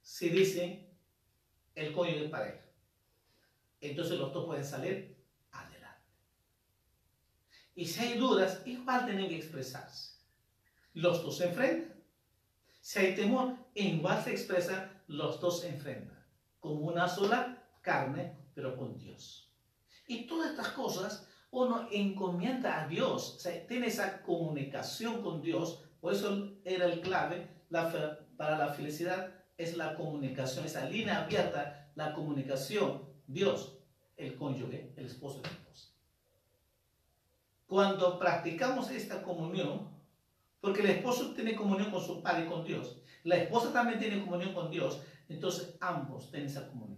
si 0.00 0.30
dicen 0.30 0.88
el 1.74 1.92
cónyuge 1.92 2.22
de 2.22 2.28
pareja, 2.28 2.64
entonces 3.80 4.18
los 4.18 4.32
dos 4.32 4.46
pueden 4.46 4.64
salir 4.64 5.12
y 7.74 7.86
si 7.86 8.00
hay 8.00 8.18
dudas, 8.18 8.62
igual 8.66 9.06
tienen 9.06 9.28
que 9.28 9.36
expresarse. 9.36 10.18
Los 10.94 11.22
dos 11.22 11.38
se 11.38 11.48
enfrentan. 11.48 12.02
Si 12.80 12.98
hay 12.98 13.14
temor, 13.14 13.56
igual 13.74 14.22
se 14.22 14.32
expresa, 14.32 15.02
los 15.06 15.40
dos 15.40 15.60
se 15.60 15.68
enfrentan. 15.68 16.22
Como 16.60 16.86
una 16.86 17.08
sola 17.08 17.61
carne, 17.82 18.36
pero 18.54 18.76
con 18.76 18.96
Dios. 18.96 19.52
Y 20.06 20.26
todas 20.26 20.50
estas 20.50 20.68
cosas 20.68 21.28
uno 21.50 21.86
encomienda 21.90 22.82
a 22.82 22.88
Dios. 22.88 23.36
O 23.36 23.38
sea, 23.38 23.66
tiene 23.66 23.88
esa 23.88 24.22
comunicación 24.22 25.22
con 25.22 25.42
Dios. 25.42 25.84
Por 26.00 26.14
eso 26.14 26.54
era 26.64 26.86
el 26.86 27.00
clave 27.00 27.48
la, 27.68 28.18
para 28.36 28.56
la 28.56 28.68
felicidad 28.68 29.42
es 29.56 29.76
la 29.76 29.94
comunicación, 29.94 30.64
esa 30.64 30.88
línea 30.88 31.22
abierta, 31.22 31.90
la 31.94 32.14
comunicación, 32.14 33.02
Dios, 33.26 33.78
el 34.16 34.36
cónyuge, 34.36 34.92
el 34.96 35.06
esposo 35.06 35.38
y 35.38 35.42
la 35.42 35.50
esposa. 35.50 35.88
Cuando 37.66 38.18
practicamos 38.18 38.90
esta 38.90 39.22
comunión, 39.22 39.88
porque 40.60 40.80
el 40.82 40.90
esposo 40.90 41.32
tiene 41.34 41.54
comunión 41.54 41.90
con 41.90 42.02
su 42.02 42.22
padre 42.22 42.44
y 42.44 42.48
con 42.48 42.64
Dios, 42.64 42.98
la 43.24 43.36
esposa 43.36 43.72
también 43.72 43.98
tiene 43.98 44.20
comunión 44.20 44.52
con 44.52 44.70
Dios, 44.70 45.00
entonces 45.28 45.76
ambos 45.80 46.30
tienen 46.30 46.48
esa 46.48 46.68
comunicación. 46.68 46.91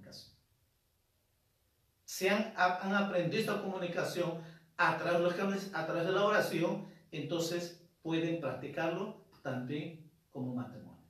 Se 2.15 2.31
han, 2.31 2.55
aprendido 2.57 3.41
esta 3.41 3.61
comunicación 3.61 4.41
a 4.77 4.97
través, 4.99 5.75
a 5.75 5.85
través 5.85 6.07
de 6.07 6.12
la 6.12 6.25
oración, 6.25 6.87
entonces 7.11 7.85
pueden 8.03 8.41
practicarlo 8.41 9.27
también 9.43 10.09
como 10.31 10.55
matrimonio. 10.55 11.03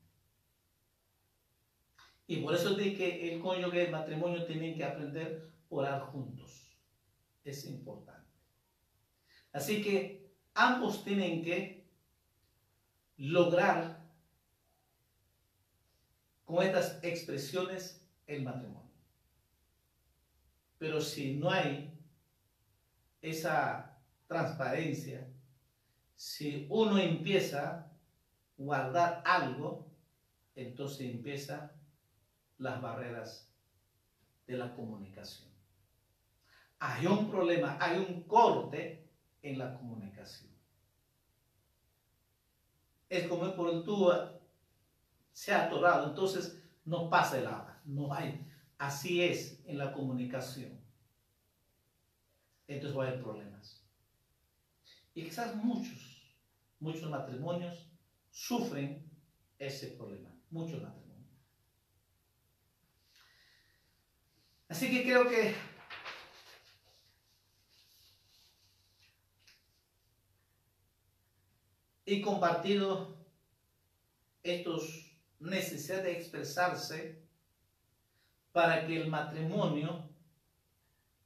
Y 2.27 2.39
por 2.39 2.55
eso 2.55 2.75
dice 2.75 2.95
que 2.95 3.35
el 3.35 3.43
cónyuge 3.43 3.83
y 3.83 3.85
el 3.85 3.91
matrimonio 3.91 4.47
tienen 4.47 4.79
que 4.79 4.83
aprender 4.83 5.53
a 5.53 5.75
orar 5.75 6.01
juntos. 6.05 6.75
Es 7.45 7.67
importante. 7.67 8.33
Así 9.53 9.83
que 9.83 10.33
ambos 10.55 11.05
tienen 11.05 11.45
que 11.45 11.87
lograr 13.19 14.09
con 16.47 16.65
estas 16.65 16.99
expresiones 17.05 18.03
el 18.27 18.43
matrimonio. 18.43 18.84
Pero 20.85 21.01
si 21.01 21.37
no 21.37 21.51
hay 21.51 21.99
esa 23.23 23.99
transparencia, 24.27 25.27
si 26.15 26.67
uno 26.69 26.99
empieza 26.99 27.71
a 27.71 27.93
guardar 28.59 29.23
algo, 29.25 29.87
entonces 30.55 31.11
empieza 31.11 31.73
las 32.59 32.83
barreras 32.83 33.51
de 34.47 34.59
la 34.59 34.75
comunicación. 34.75 35.49
Hay 36.81 37.07
un 37.07 37.31
problema, 37.31 37.79
hay 37.81 37.97
un 37.97 38.25
corte 38.25 39.09
en 39.41 39.59
la 39.59 39.73
comunicación. 39.79 40.53
Es 43.09 43.27
como 43.27 43.57
por 43.57 43.71
el 43.71 43.85
tubo 43.85 44.13
se 45.33 45.55
ha 45.55 45.65
atorado, 45.65 46.11
entonces 46.11 46.63
no 46.85 47.09
pasa 47.09 47.39
el 47.39 47.47
agua, 47.47 47.81
no 47.87 48.13
hay. 48.13 48.44
Así 48.85 49.23
es 49.23 49.65
en 49.65 49.79
la 49.79 49.95
comunicación. 49.95 50.79
Entonces 52.69 52.99
va 52.99 53.05
a 53.05 53.09
haber 53.09 53.23
problemas. 53.23 53.83
Y 55.15 55.25
quizás 55.25 55.57
muchos, 55.57 56.37
muchos 56.81 57.09
matrimonios 57.09 57.89
sufren 58.31 59.11
ese 59.59 59.87
problema, 59.87 60.29
muchos 60.51 60.83
matrimonios. 60.83 61.31
Así 64.69 64.91
que 64.91 65.03
creo 65.03 65.31
que 65.31 65.55
he 72.05 72.21
compartido 72.21 73.17
estos 74.43 75.11
necesidades 75.41 76.05
de 76.05 76.13
expresarse 76.19 77.24
para 78.55 78.87
que 78.87 79.03
el 79.03 79.09
matrimonio 79.09 80.09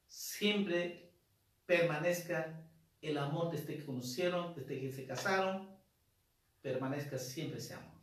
siempre 0.06 1.12
permanezca 1.66 2.66
el 3.02 3.18
amor 3.18 3.50
desde 3.50 3.76
que 3.76 3.84
conocieron, 3.84 4.54
desde 4.54 4.80
que 4.80 4.90
se 4.90 5.06
casaron, 5.06 5.68
permanezca 6.62 7.18
siempre 7.18 7.58
ese 7.58 7.74
amor. 7.74 8.00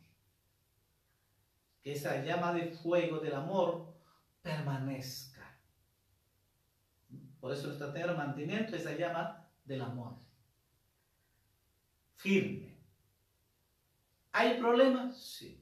Que 1.82 1.94
esa 1.94 2.24
llama 2.24 2.52
de 2.52 2.70
fuego 2.70 3.18
del 3.18 3.34
amor 3.34 3.98
permanezca. 4.42 5.58
Por 7.40 7.52
eso 7.52 7.72
está 7.72 7.92
teniendo 7.92 8.16
mantenimiento 8.16 8.76
esa 8.76 8.92
llama 8.92 9.50
del 9.64 9.82
amor. 9.82 10.20
Firme. 12.14 12.78
¿Hay 14.30 14.60
problemas? 14.60 15.20
Sí. 15.20 15.60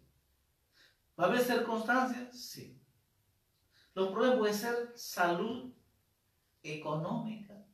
¿Va 1.18 1.24
a 1.24 1.28
haber 1.28 1.40
circunstancias? 1.40 2.38
Sí. 2.38 2.83
Los 3.94 4.10
problemas 4.10 4.38
pueden 4.38 4.54
ser 4.54 4.92
salud 4.96 5.72
económica, 6.62 7.64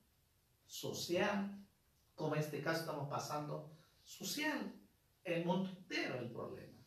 social, 0.67 1.59
como 2.15 2.35
en 2.35 2.41
este 2.41 2.61
caso 2.61 2.81
estamos 2.81 3.09
pasando, 3.09 3.71
social, 4.05 4.75
el 5.25 5.45
mundo 5.45 5.71
entero 5.71 6.19
el 6.19 6.31
problema. 6.31 6.79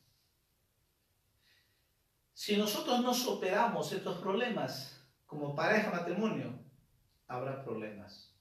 Si 2.33 2.57
nosotros 2.57 3.01
no 3.01 3.13
superamos 3.13 3.91
estos 3.91 4.17
problemas 4.19 5.01
como 5.25 5.55
pareja, 5.55 5.91
matrimonio, 5.91 6.59
habrá 7.27 7.63
problemas. 7.63 8.35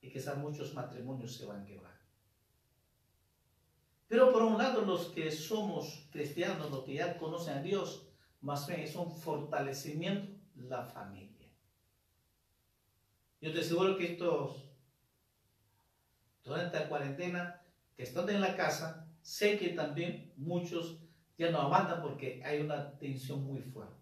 Y 0.00 0.10
quizás 0.10 0.36
muchos 0.36 0.74
matrimonios 0.74 1.34
se 1.34 1.46
van 1.46 1.62
a 1.62 1.64
quebrar. 1.64 1.98
Pero 4.06 4.32
por 4.32 4.42
un 4.42 4.58
lado, 4.58 4.82
los 4.82 5.06
que 5.06 5.30
somos 5.30 6.06
cristianos, 6.10 6.70
los 6.70 6.84
que 6.84 6.94
ya 6.94 7.16
conocen 7.16 7.58
a 7.58 7.62
Dios, 7.62 8.11
más 8.42 8.66
bien 8.66 8.80
es 8.80 8.94
un 8.96 9.10
fortalecimiento 9.10 10.42
la 10.56 10.84
familia. 10.84 11.48
Yo 13.40 13.52
te 13.52 13.60
aseguro 13.60 13.96
que 13.96 14.12
estos, 14.12 14.70
durante 16.44 16.78
la 16.78 16.88
cuarentena, 16.88 17.62
que 17.96 18.04
están 18.04 18.28
en 18.30 18.40
la 18.40 18.56
casa, 18.56 19.08
sé 19.22 19.58
que 19.58 19.70
también 19.70 20.32
muchos 20.36 20.98
ya 21.36 21.50
no 21.50 21.60
aguantan 21.60 22.02
porque 22.02 22.42
hay 22.44 22.60
una 22.60 22.96
tensión 22.98 23.44
muy 23.44 23.60
fuerte. 23.60 23.96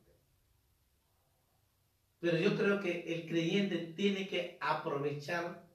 Pero 2.18 2.36
yo 2.36 2.55
creo 2.55 2.80
que 2.80 3.14
el 3.14 3.26
creyente 3.26 3.78
tiene 3.78 4.28
que 4.28 4.59
aprovechar, 4.61 5.66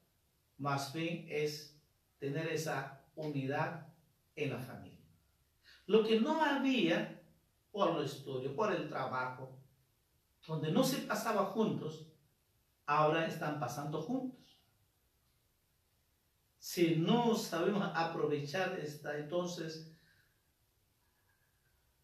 más 0.57 0.93
bien 0.93 1.25
es 1.27 1.81
tener 2.19 2.47
esa 2.49 3.03
unidad 3.15 3.87
en 4.35 4.51
la 4.51 4.59
familia. 4.59 4.99
Lo 5.87 6.03
que 6.03 6.19
no 6.19 6.43
había 6.43 7.14
por 7.75 7.97
el 7.97 8.05
estudio, 8.05 8.55
por 8.55 8.73
el 8.73 8.87
trabajo, 8.87 9.59
donde 10.47 10.71
no 10.71 10.81
se 10.81 10.99
pasaba 10.99 11.47
juntos, 11.47 12.07
ahora 12.85 13.25
están 13.27 13.59
pasando 13.59 14.01
juntos. 14.01 14.61
Si 16.57 16.95
no 16.95 17.35
sabemos 17.35 17.91
aprovechar 17.93 18.79
esta, 18.79 19.17
entonces 19.17 19.93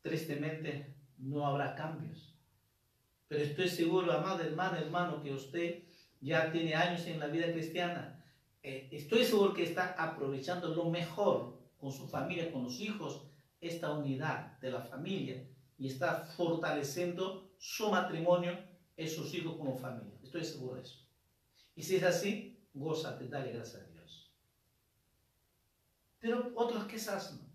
tristemente 0.02 0.94
no 1.18 1.48
habrá 1.48 1.74
cambios. 1.74 2.36
Pero 3.30 3.42
estoy 3.42 3.70
seguro, 3.70 4.12
amado 4.12 4.44
hermano, 4.44 4.76
hermano, 4.76 5.24
que 5.24 5.34
usted 5.34 5.84
ya 6.20 6.52
tiene 6.52 6.76
años 6.76 7.06
en 7.08 7.18
la 7.18 7.28
vida 7.28 7.50
cristiana. 7.50 8.22
Eh, 8.62 8.90
estoy 8.92 9.24
seguro 9.24 9.54
que 9.54 9.64
está 9.64 9.94
aprovechando 9.98 10.76
lo 10.76 10.90
mejor 10.90 11.62
con 11.80 11.94
su 11.94 12.10
familia, 12.10 12.52
con 12.52 12.66
los 12.66 12.78
hijos, 12.82 13.26
esta 13.62 13.94
unidad 13.94 14.60
de 14.60 14.72
la 14.72 14.82
familia 14.82 15.48
y 15.82 15.88
está 15.88 16.24
fortaleciendo 16.24 17.56
su 17.58 17.90
matrimonio 17.90 18.56
y 18.96 19.08
sus 19.08 19.34
hijos 19.34 19.58
como 19.58 19.76
familia. 19.76 20.14
Estoy 20.22 20.46
seguro 20.46 20.76
de 20.76 20.84
eso. 20.84 21.04
Y 21.74 21.82
si 21.82 21.96
es 21.96 22.04
así, 22.04 22.64
gózate, 22.72 23.28
dale 23.28 23.52
gracias 23.52 23.82
a 23.82 23.88
Dios. 23.88 24.32
Pero 26.20 26.52
otros 26.54 26.86
quizás 26.86 27.34
no. 27.34 27.50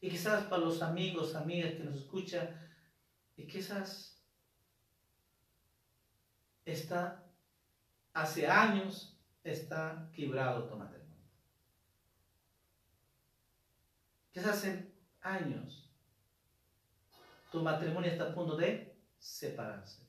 Y 0.00 0.08
quizás 0.08 0.44
para 0.44 0.62
los 0.62 0.82
amigos, 0.82 1.34
amigas 1.34 1.72
que 1.72 1.82
nos 1.82 1.96
escuchan, 1.96 2.48
y 3.36 3.48
quizás 3.48 4.22
está, 6.64 7.26
hace 8.12 8.46
años, 8.46 9.18
está 9.42 10.08
quebrado 10.14 10.68
tu 10.68 10.76
matrimonio. 10.76 11.26
Quizás 14.30 14.58
hace 14.58 14.94
años 15.20 15.83
tu 17.54 17.62
matrimonio 17.62 18.10
está 18.10 18.24
a 18.24 18.34
punto 18.34 18.56
de 18.56 18.98
separarse. 19.16 20.02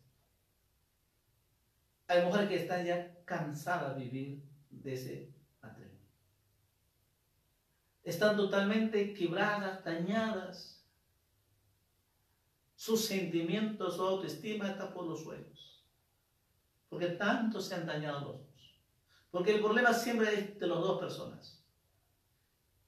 Hay 2.08 2.26
mujeres 2.26 2.50
que 2.50 2.56
están 2.56 2.84
ya 2.84 3.24
cansadas 3.24 3.96
de 3.96 4.04
vivir 4.04 4.44
de 4.72 4.94
ese 4.94 5.36
están 8.06 8.38
totalmente 8.38 9.16
quebradas, 9.16 9.84
dañadas. 9.84 10.86
Sus 12.76 13.04
sentimientos, 13.04 13.96
su 13.96 14.04
autoestima 14.04 14.70
está 14.70 14.94
por 14.94 15.08
los 15.08 15.24
suelos. 15.24 15.84
Porque 16.88 17.08
tanto 17.08 17.60
se 17.60 17.74
han 17.74 17.88
dañado 17.88 18.20
los 18.20 18.38
dos. 18.42 18.80
Porque 19.32 19.56
el 19.56 19.62
problema 19.62 19.92
siempre 19.92 20.34
es 20.34 20.60
de 20.60 20.68
las 20.68 20.78
dos 20.78 21.00
personas. 21.00 21.66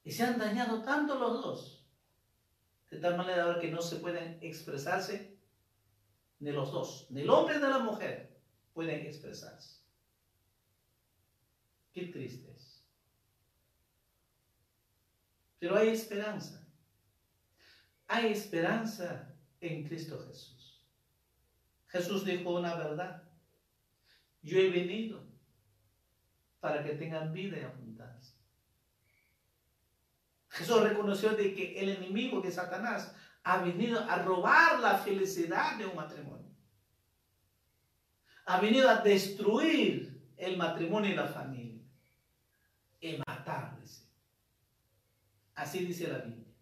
Y 0.03 0.11
se 0.11 0.23
han 0.23 0.37
dañado 0.37 0.83
tanto 0.83 1.17
los 1.17 1.41
dos. 1.41 1.76
De 2.89 2.99
tal 2.99 3.17
manera 3.17 3.59
que 3.59 3.71
no 3.71 3.81
se 3.81 3.97
pueden 3.97 4.39
expresarse 4.41 5.37
ni 6.39 6.51
los 6.51 6.71
dos, 6.71 7.07
ni 7.09 7.21
el 7.21 7.29
hombre 7.29 7.55
ni 7.55 7.61
la 7.61 7.79
mujer 7.79 8.39
pueden 8.73 9.05
expresarse. 9.05 9.81
Qué 11.91 12.07
triste 12.07 12.47
pero 15.59 15.75
hay 15.75 15.89
esperanza. 15.89 16.63
hay 18.07 18.31
esperanza 18.31 19.35
en 19.59 19.83
Cristo 19.83 20.23
Jesús. 20.27 20.85
Jesús 21.87 22.23
dijo 22.23 22.57
una 22.57 22.75
verdad. 22.75 23.23
Yo 24.41 24.59
he 24.59 24.69
venido 24.69 25.25
para 26.59 26.83
que 26.83 26.93
tengan 26.93 27.33
vida 27.33 27.57
y 27.59 27.63
abundancia. 27.63 28.36
Jesús 30.57 30.81
reconoció 30.81 31.31
de 31.31 31.53
que 31.53 31.79
el 31.79 31.89
enemigo, 31.89 32.41
que 32.41 32.51
Satanás, 32.51 33.13
ha 33.43 33.57
venido 33.59 33.99
a 33.99 34.17
robar 34.23 34.79
la 34.79 34.97
felicidad 34.97 35.77
de 35.77 35.85
un 35.85 35.95
matrimonio. 35.95 36.51
Ha 38.45 38.59
venido 38.59 38.89
a 38.89 38.97
destruir 39.01 40.33
el 40.35 40.57
matrimonio 40.57 41.11
y 41.11 41.15
la 41.15 41.27
familia. 41.27 41.81
Y 42.99 43.17
matar, 43.27 43.77
Así 45.53 45.79
dice 45.79 46.07
la 46.07 46.19
Biblia. 46.19 46.53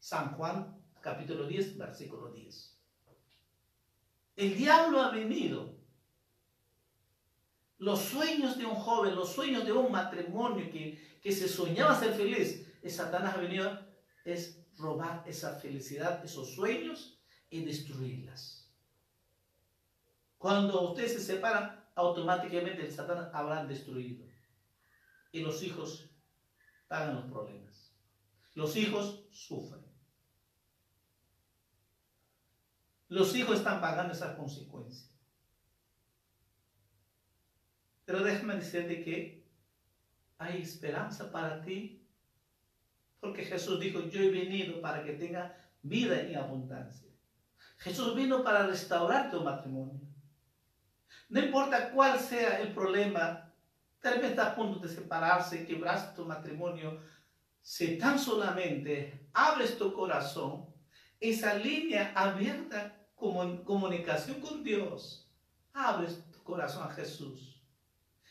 San 0.00 0.34
Juan, 0.34 0.76
capítulo 1.00 1.46
10, 1.46 1.78
versículo 1.78 2.32
10. 2.32 2.76
El 4.36 4.56
diablo 4.56 5.00
ha 5.00 5.10
venido. 5.10 5.76
Los 7.78 8.00
sueños 8.00 8.58
de 8.58 8.64
un 8.64 8.74
joven, 8.74 9.14
los 9.14 9.32
sueños 9.32 9.64
de 9.64 9.72
un 9.72 9.92
matrimonio 9.92 10.70
que, 10.70 11.18
que 11.22 11.32
se 11.32 11.48
soñaba 11.48 11.98
ser 11.98 12.14
feliz, 12.14 12.61
Satanás 12.90 13.34
ha 13.34 13.40
venido 13.40 13.92
es 14.24 14.64
robar 14.76 15.24
esa 15.26 15.54
felicidad, 15.54 16.24
esos 16.24 16.54
sueños 16.54 17.18
y 17.50 17.64
destruirlas. 17.64 18.70
Cuando 20.38 20.90
ustedes 20.90 21.12
se 21.12 21.20
separan, 21.20 21.84
automáticamente 21.94 22.84
el 22.84 22.92
Satanás 22.92 23.30
habrá 23.32 23.64
destruido. 23.64 24.26
Y 25.30 25.40
los 25.40 25.62
hijos 25.62 26.10
pagan 26.88 27.14
los 27.14 27.24
problemas. 27.26 27.94
Los 28.54 28.76
hijos 28.76 29.24
sufren. 29.30 29.84
Los 33.08 33.34
hijos 33.36 33.58
están 33.58 33.80
pagando 33.80 34.12
esas 34.14 34.36
consecuencias. 34.36 35.10
Pero 38.04 38.22
déjame 38.24 38.56
decirte 38.56 39.02
que 39.04 39.46
hay 40.38 40.62
esperanza 40.62 41.30
para 41.30 41.62
ti 41.62 42.01
porque 43.22 43.44
Jesús 43.44 43.78
dijo, 43.78 44.00
yo 44.08 44.20
he 44.20 44.30
venido 44.30 44.80
para 44.80 45.04
que 45.04 45.12
tenga 45.12 45.56
vida 45.80 46.20
en 46.20 46.34
abundancia. 46.34 47.08
Jesús 47.78 48.16
vino 48.16 48.42
para 48.42 48.66
restaurar 48.66 49.30
tu 49.30 49.40
matrimonio. 49.40 50.00
No 51.28 51.38
importa 51.38 51.92
cuál 51.92 52.18
sea 52.18 52.60
el 52.60 52.74
problema, 52.74 53.48
tal 54.00 54.18
vez 54.18 54.30
está 54.30 54.48
a 54.48 54.54
punto 54.56 54.80
de 54.80 54.88
separarse, 54.88 55.64
quebras 55.64 56.16
tu 56.16 56.24
matrimonio. 56.24 56.98
Si 57.62 57.96
tan 57.96 58.18
solamente 58.18 59.28
abres 59.32 59.78
tu 59.78 59.92
corazón, 59.92 60.66
esa 61.20 61.54
línea 61.54 62.10
abierta 62.16 63.06
como 63.14 63.62
comunicación 63.62 64.40
con 64.40 64.64
Dios, 64.64 65.30
abres 65.72 66.24
tu 66.32 66.42
corazón 66.42 66.90
a 66.90 66.92
Jesús 66.92 67.62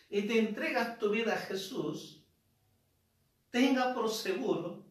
y 0.09 0.23
te 0.23 0.37
entregas 0.37 0.99
tu 0.99 1.11
vida 1.11 1.33
a 1.35 1.37
Jesús, 1.37 2.20
tenga 3.51 3.93
por 3.93 4.09
seguro, 4.09 4.83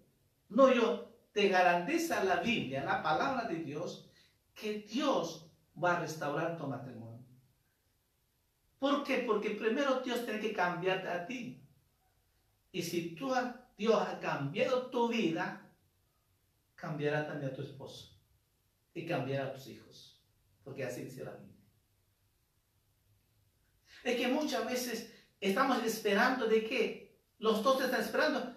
no 0.50 0.72
yo, 0.72 1.10
te 1.32 1.48
garantiza 1.48 2.22
la 2.24 2.36
Biblia, 2.36 2.84
la 2.84 3.02
palabra 3.02 3.48
de 3.48 3.56
Dios, 3.56 4.08
que 4.54 4.80
Dios 4.80 5.50
va 5.82 5.96
a 5.96 6.00
restaurar 6.00 6.56
tu 6.56 6.66
matrimonio. 6.66 7.24
¿Por 8.78 9.04
qué? 9.04 9.18
Porque 9.26 9.50
primero 9.50 10.00
Dios 10.00 10.24
tiene 10.24 10.40
que 10.40 10.52
cambiarte 10.52 11.08
a 11.08 11.26
ti. 11.26 11.62
Y 12.72 12.82
si 12.82 13.14
tú, 13.14 13.32
Dios 13.76 14.00
ha 14.00 14.18
cambiado 14.18 14.86
tu 14.86 15.08
vida, 15.08 15.70
cambiará 16.74 17.26
también 17.26 17.52
a 17.52 17.54
tu 17.54 17.62
esposo. 17.62 18.18
Y 18.94 19.06
cambiará 19.06 19.46
a 19.46 19.52
tus 19.52 19.66
hijos. 19.68 20.20
Porque 20.64 20.84
así 20.84 21.04
dice 21.04 21.24
la 21.24 21.32
Biblia. 21.32 21.56
Es 24.02 24.16
que 24.16 24.28
muchas 24.28 24.64
veces 24.64 25.14
estamos 25.40 25.84
esperando 25.84 26.46
de 26.46 26.64
que 26.64 27.09
los 27.40 27.62
dos 27.62 27.82
están 27.82 28.00
esperando. 28.00 28.54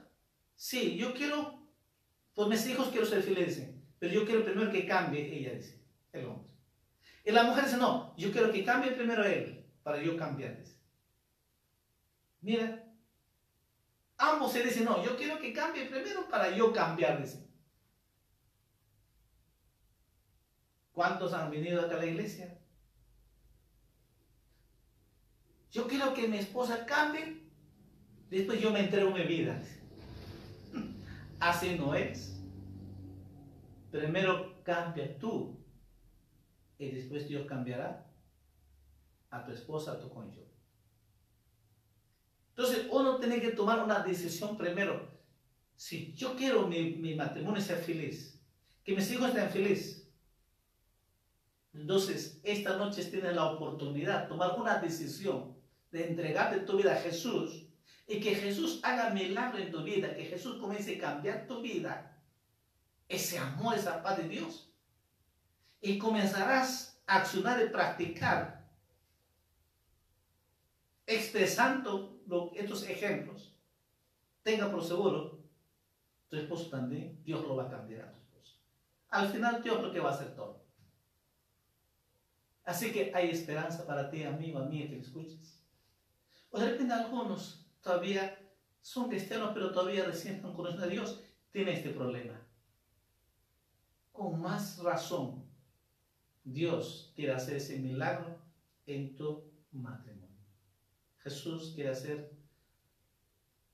Sí, 0.56 0.96
yo 0.96 1.14
quiero, 1.14 1.68
por 2.36 2.48
mis 2.48 2.66
hijos 2.68 2.90
quiero 2.90 3.06
ser 3.06 3.24
feliz, 3.24 3.64
pero 3.98 4.14
yo 4.14 4.26
quiero 4.26 4.44
primero 4.44 4.72
que 4.72 4.86
cambie 4.86 5.36
ella, 5.36 5.54
dice 5.54 5.82
el 6.12 6.26
hombre. 6.26 6.52
Y 7.26 7.32
la 7.32 7.44
mujer 7.44 7.64
dice, 7.64 7.78
no, 7.78 8.16
yo 8.18 8.32
quiero 8.32 8.52
que 8.52 8.64
cambie 8.64 8.92
primero 8.92 9.24
él, 9.24 9.66
para 9.82 10.02
yo 10.02 10.16
cambiar. 10.18 10.62
Mira, 12.42 12.86
ambos 14.18 14.52
se 14.52 14.64
dicen, 14.64 14.84
no, 14.84 15.04
yo 15.04 15.16
quiero 15.16 15.40
que 15.40 15.54
cambie 15.54 15.86
primero 15.86 16.28
para 16.30 16.56
yo 16.56 16.74
cambiar. 16.74 17.26
¿Cuántos 20.92 21.34
han 21.34 21.50
venido 21.50 21.82
acá 21.82 21.96
a 21.96 22.00
la 22.00 22.06
iglesia? 22.06 22.60
Yo 25.72 25.88
quiero 25.88 26.14
que 26.14 26.28
mi 26.28 26.38
esposa 26.38 26.86
cambie 26.86 27.43
Después 28.34 28.60
yo 28.60 28.72
me 28.72 28.80
entrego 28.80 29.12
mi 29.12 29.22
vida. 29.26 29.62
Así 31.40 31.76
no 31.80 31.94
es. 31.94 32.42
Primero 33.92 34.64
cambia 34.64 35.20
tú 35.20 35.56
y 36.80 36.90
después 36.90 37.28
Dios 37.28 37.46
cambiará 37.46 38.12
a 39.30 39.46
tu 39.46 39.52
esposa, 39.52 39.92
a 39.92 40.00
tu 40.00 40.10
cónyuge. 40.10 40.52
Entonces 42.50 42.88
uno 42.90 43.18
tiene 43.18 43.40
que 43.40 43.52
tomar 43.52 43.84
una 43.84 44.00
decisión 44.00 44.58
primero. 44.58 45.12
Si 45.76 46.12
yo 46.14 46.36
quiero 46.36 46.68
mi, 46.68 46.96
mi 46.96 47.14
matrimonio 47.14 47.62
ser 47.62 47.78
feliz, 47.78 48.42
que 48.84 48.96
mis 48.96 49.12
hijos 49.12 49.28
estén 49.28 49.52
felices, 49.52 50.12
entonces 51.72 52.40
esta 52.42 52.78
noche 52.78 53.06
tienes 53.06 53.36
la 53.36 53.52
oportunidad 53.52 54.24
de 54.24 54.30
tomar 54.30 54.60
una 54.60 54.80
decisión 54.80 55.56
de 55.92 56.08
entregarte 56.08 56.62
tu 56.62 56.78
vida 56.78 56.94
a 56.94 57.00
Jesús 57.00 57.68
y 58.08 58.20
que 58.20 58.36
Jesús 58.36 58.80
haga 58.84 59.12
milagro 59.12 59.60
en 59.60 59.72
tu 59.72 59.84
vida, 59.84 60.14
que 60.14 60.26
Jesús 60.26 60.58
comience 60.60 60.98
a 60.98 61.00
cambiar 61.00 61.48
tu 61.48 61.62
vida, 61.62 62.22
ese 63.08 63.38
amor, 63.38 63.76
esa 63.76 64.04
paz 64.04 64.18
de 64.18 64.28
Dios. 64.28 64.70
Y 65.82 65.98
comenzarás 65.98 67.02
a 67.08 67.18
accionar 67.18 67.62
y 67.62 67.70
practicar, 67.70 68.70
expresando 71.06 72.22
estos 72.56 72.88
ejemplos. 72.88 73.56
Tenga 74.44 74.70
por 74.70 74.84
seguro, 74.84 75.40
tu 76.30 76.38
esposo 76.38 76.70
también, 76.70 77.22
Dios 77.24 77.42
lo 77.44 77.56
va 77.56 77.66
a 77.66 77.70
cambiar 77.70 78.02
a 78.08 78.12
tu 78.12 78.20
esposo. 78.20 78.60
Al 79.10 79.30
final 79.30 79.62
Dios 79.62 79.82
lo 79.82 79.92
que 79.92 80.00
va 80.00 80.10
a 80.10 80.14
hacer 80.14 80.36
todo. 80.36 80.64
Así 82.66 82.92
que 82.92 83.12
hay 83.14 83.30
esperanza 83.30 83.86
para 83.86 84.10
ti, 84.10 84.24
amigo, 84.24 84.60
amiga, 84.60 84.90
que 84.90 84.96
me 84.96 85.02
escuches. 85.02 85.62
O 86.50 86.60
de 86.60 86.72
repente 86.72 86.94
algunos 86.94 87.63
todavía 87.84 88.40
son 88.82 89.10
cristianos, 89.10 89.52
pero 89.54 89.72
todavía 89.72 90.06
recién 90.06 90.36
están 90.36 90.54
conociendo 90.54 90.86
a 90.86 90.90
Dios, 90.90 91.22
tiene 91.52 91.74
este 91.74 91.92
problema. 91.92 92.40
Con 94.12 94.42
más 94.42 94.80
razón, 94.80 95.44
Dios 96.44 97.14
quiere 97.16 97.34
hacer 97.34 97.58
ese 97.58 97.78
milagro 97.80 98.38
en 98.86 99.16
tu 99.16 99.52
matrimonio. 99.72 100.24
Jesús 101.20 101.72
quiere 101.76 101.92
hacer 101.92 102.34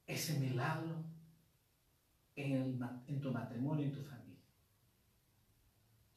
ese 0.06 0.40
milagro 0.40 1.04
en, 2.36 2.80
tu 3.22 3.32
matrimonio, 3.32 3.86
en 3.86 3.92
tu 3.92 4.02
familia. 4.02 4.38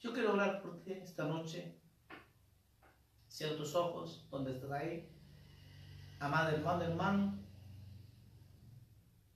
Yo 0.01 0.13
quiero 0.13 0.31
hablar 0.31 0.63
por 0.63 0.83
ti 0.83 0.93
esta 0.93 1.25
noche. 1.25 1.79
Cierra 3.29 3.57
tus 3.57 3.75
ojos, 3.75 4.27
donde 4.31 4.53
estás 4.53 4.71
ahí. 4.71 5.09
Amado 6.21 6.51
hermano, 6.51 6.85
hermano, 6.85 7.42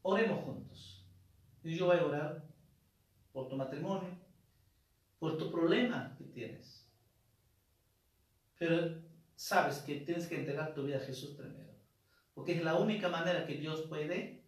Oremos 0.09 0.45
juntos. 0.45 1.05
Y 1.65 1.75
yo 1.75 1.87
voy 1.87 1.97
a 1.99 2.07
orar 2.07 2.45
por 3.33 3.49
tu 3.49 3.57
matrimonio, 3.57 4.17
por 5.19 5.37
tu 5.37 5.51
problema 5.51 6.15
que 6.17 6.23
tienes. 6.23 6.89
Pero 8.57 9.03
sabes 9.35 9.79
que 9.79 9.97
tienes 10.03 10.29
que 10.29 10.39
entregar 10.39 10.75
tu 10.75 10.85
vida 10.85 10.99
a 10.99 11.01
Jesús 11.01 11.31
primero. 11.31 11.75
Porque 12.35 12.53
es 12.53 12.63
la 12.63 12.77
única 12.77 13.09
manera 13.09 13.45
que 13.49 13.57
Dios 13.57 13.83
puede 13.89 14.45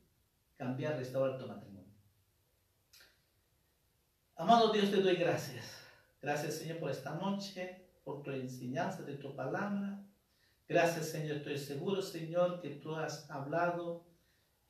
cambiar, 0.56 0.96
restaurar 0.96 1.36
tu 1.36 1.48
matrimonio. 1.48 1.92
Amado 4.36 4.72
Dios, 4.72 4.92
te 4.92 5.02
doy 5.02 5.16
gracias. 5.16 5.88
Gracias, 6.22 6.54
Señor, 6.54 6.78
por 6.78 6.92
esta 6.92 7.16
noche, 7.16 7.84
por 8.04 8.22
tu 8.22 8.30
enseñanza 8.30 9.02
de 9.02 9.14
tu 9.14 9.34
palabra. 9.34 10.06
Gracias, 10.68 11.08
Señor. 11.08 11.38
Estoy 11.38 11.58
seguro, 11.58 12.00
Señor, 12.00 12.60
que 12.60 12.76
tú 12.76 12.94
has 12.94 13.28
hablado 13.28 14.06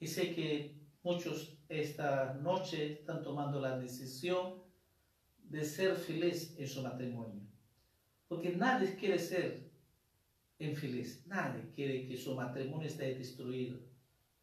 y 0.00 0.06
sé 0.06 0.34
que 0.34 0.77
Muchos 1.02 1.58
esta 1.68 2.34
noche 2.34 2.92
están 2.92 3.22
tomando 3.22 3.60
la 3.60 3.78
decisión 3.78 4.62
de 5.44 5.64
ser 5.64 5.96
feliz 5.96 6.54
en 6.58 6.66
su 6.66 6.82
matrimonio. 6.82 7.42
Porque 8.26 8.50
nadie 8.50 8.94
quiere 8.96 9.18
ser 9.18 9.70
infeliz, 10.58 11.24
nadie 11.26 11.70
quiere 11.74 12.06
que 12.06 12.16
su 12.16 12.34
matrimonio 12.34 12.88
esté 12.88 13.14
destruido. 13.14 13.78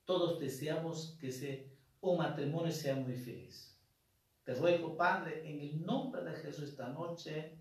Todos 0.05 0.39
deseamos 0.39 1.17
que 1.19 1.75
un 2.01 2.17
matrimonio 2.17 2.71
sea 2.71 2.95
muy 2.95 3.15
feliz. 3.15 3.75
Te 4.43 4.53
ruego, 4.53 4.95
Padre, 4.95 5.49
en 5.49 5.59
el 5.59 5.85
nombre 5.85 6.23
de 6.23 6.33
Jesús 6.33 6.69
esta 6.69 6.89
noche, 6.89 7.57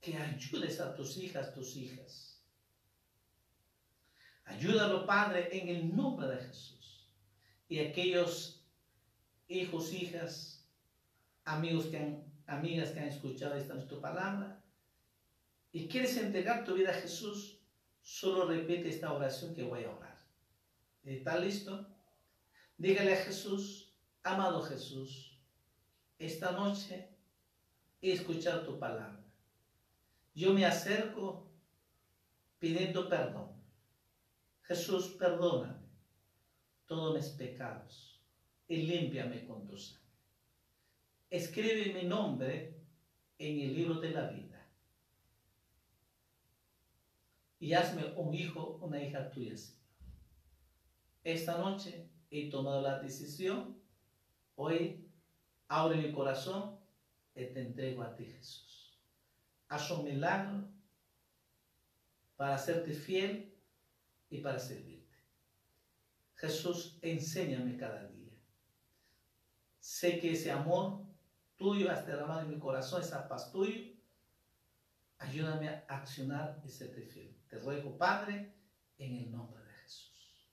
que 0.00 0.16
ayudes 0.16 0.80
a 0.80 0.94
tus 0.94 1.16
hijas, 1.16 1.54
tus 1.54 1.76
hijas. 1.76 2.42
Ayúdalo, 4.44 5.06
Padre, 5.06 5.48
en 5.56 5.68
el 5.68 5.94
nombre 5.94 6.26
de 6.28 6.36
Jesús. 6.38 6.77
Y 7.68 7.80
aquellos 7.80 8.64
hijos, 9.46 9.92
hijas, 9.92 10.66
amigos 11.44 11.86
que 11.86 11.98
han, 11.98 12.24
amigas 12.46 12.90
que 12.90 13.00
han 13.00 13.08
escuchado 13.08 13.54
esta 13.54 13.74
nuestra 13.74 14.00
palabra, 14.00 14.64
y 15.70 15.86
quieres 15.86 16.16
entregar 16.16 16.64
tu 16.64 16.74
vida 16.74 16.90
a 16.90 16.94
Jesús, 16.94 17.60
solo 18.00 18.46
repite 18.46 18.88
esta 18.88 19.12
oración 19.12 19.54
que 19.54 19.64
voy 19.64 19.84
a 19.84 19.90
orar. 19.90 20.18
¿Está 21.04 21.38
listo? 21.38 21.86
Dígale 22.78 23.12
a 23.12 23.24
Jesús, 23.24 23.94
amado 24.22 24.62
Jesús, 24.62 25.38
esta 26.18 26.52
noche 26.52 27.10
he 28.00 28.12
escuchado 28.12 28.62
tu 28.62 28.78
palabra. 28.78 29.24
Yo 30.34 30.54
me 30.54 30.64
acerco 30.64 31.50
pidiendo 32.58 33.08
perdón. 33.08 33.52
Jesús, 34.62 35.16
perdóname 35.18 35.77
todos 36.88 37.14
mis 37.14 37.28
pecados 37.28 38.18
y 38.66 38.78
límpiame 38.78 39.46
con 39.46 39.66
tu 39.66 39.76
sangre. 39.76 40.02
Escribe 41.30 41.92
mi 41.92 42.08
nombre 42.08 42.74
en 43.38 43.60
el 43.60 43.74
libro 43.76 44.00
de 44.00 44.10
la 44.10 44.26
vida 44.26 44.66
y 47.60 47.74
hazme 47.74 48.12
un 48.16 48.34
hijo, 48.34 48.78
una 48.80 49.00
hija 49.02 49.30
tuya, 49.30 49.56
Señor. 49.56 49.78
Esta 51.22 51.58
noche 51.58 52.08
he 52.30 52.48
tomado 52.48 52.80
la 52.80 52.98
decisión, 52.98 53.76
hoy 54.56 55.06
abre 55.68 55.98
mi 55.98 56.10
corazón 56.10 56.78
y 57.34 57.44
te 57.44 57.60
entrego 57.60 58.02
a 58.02 58.14
ti, 58.14 58.24
Jesús. 58.24 58.98
Haz 59.68 59.90
un 59.90 60.04
milagro 60.04 60.66
para 62.36 62.54
hacerte 62.54 62.94
fiel 62.94 63.52
y 64.30 64.38
para 64.38 64.58
servirte. 64.58 64.97
Jesús, 66.38 66.98
enséñame 67.02 67.76
cada 67.76 68.06
día. 68.06 68.32
Sé 69.80 70.20
que 70.20 70.32
ese 70.32 70.52
amor 70.52 71.04
tuyo 71.56 71.90
has 71.90 72.06
derramado 72.06 72.42
en 72.42 72.50
mi 72.50 72.58
corazón, 72.58 73.02
esa 73.02 73.26
paz 73.26 73.50
tuya, 73.50 73.92
ayúdame 75.18 75.68
a 75.68 75.84
accionar 75.88 76.62
y 76.64 76.68
serte 76.68 77.02
fiel. 77.02 77.36
Te 77.48 77.58
ruego, 77.58 77.98
Padre, 77.98 78.54
en 78.98 79.16
el 79.16 79.32
nombre 79.32 79.64
de 79.64 79.72
Jesús. 79.82 80.48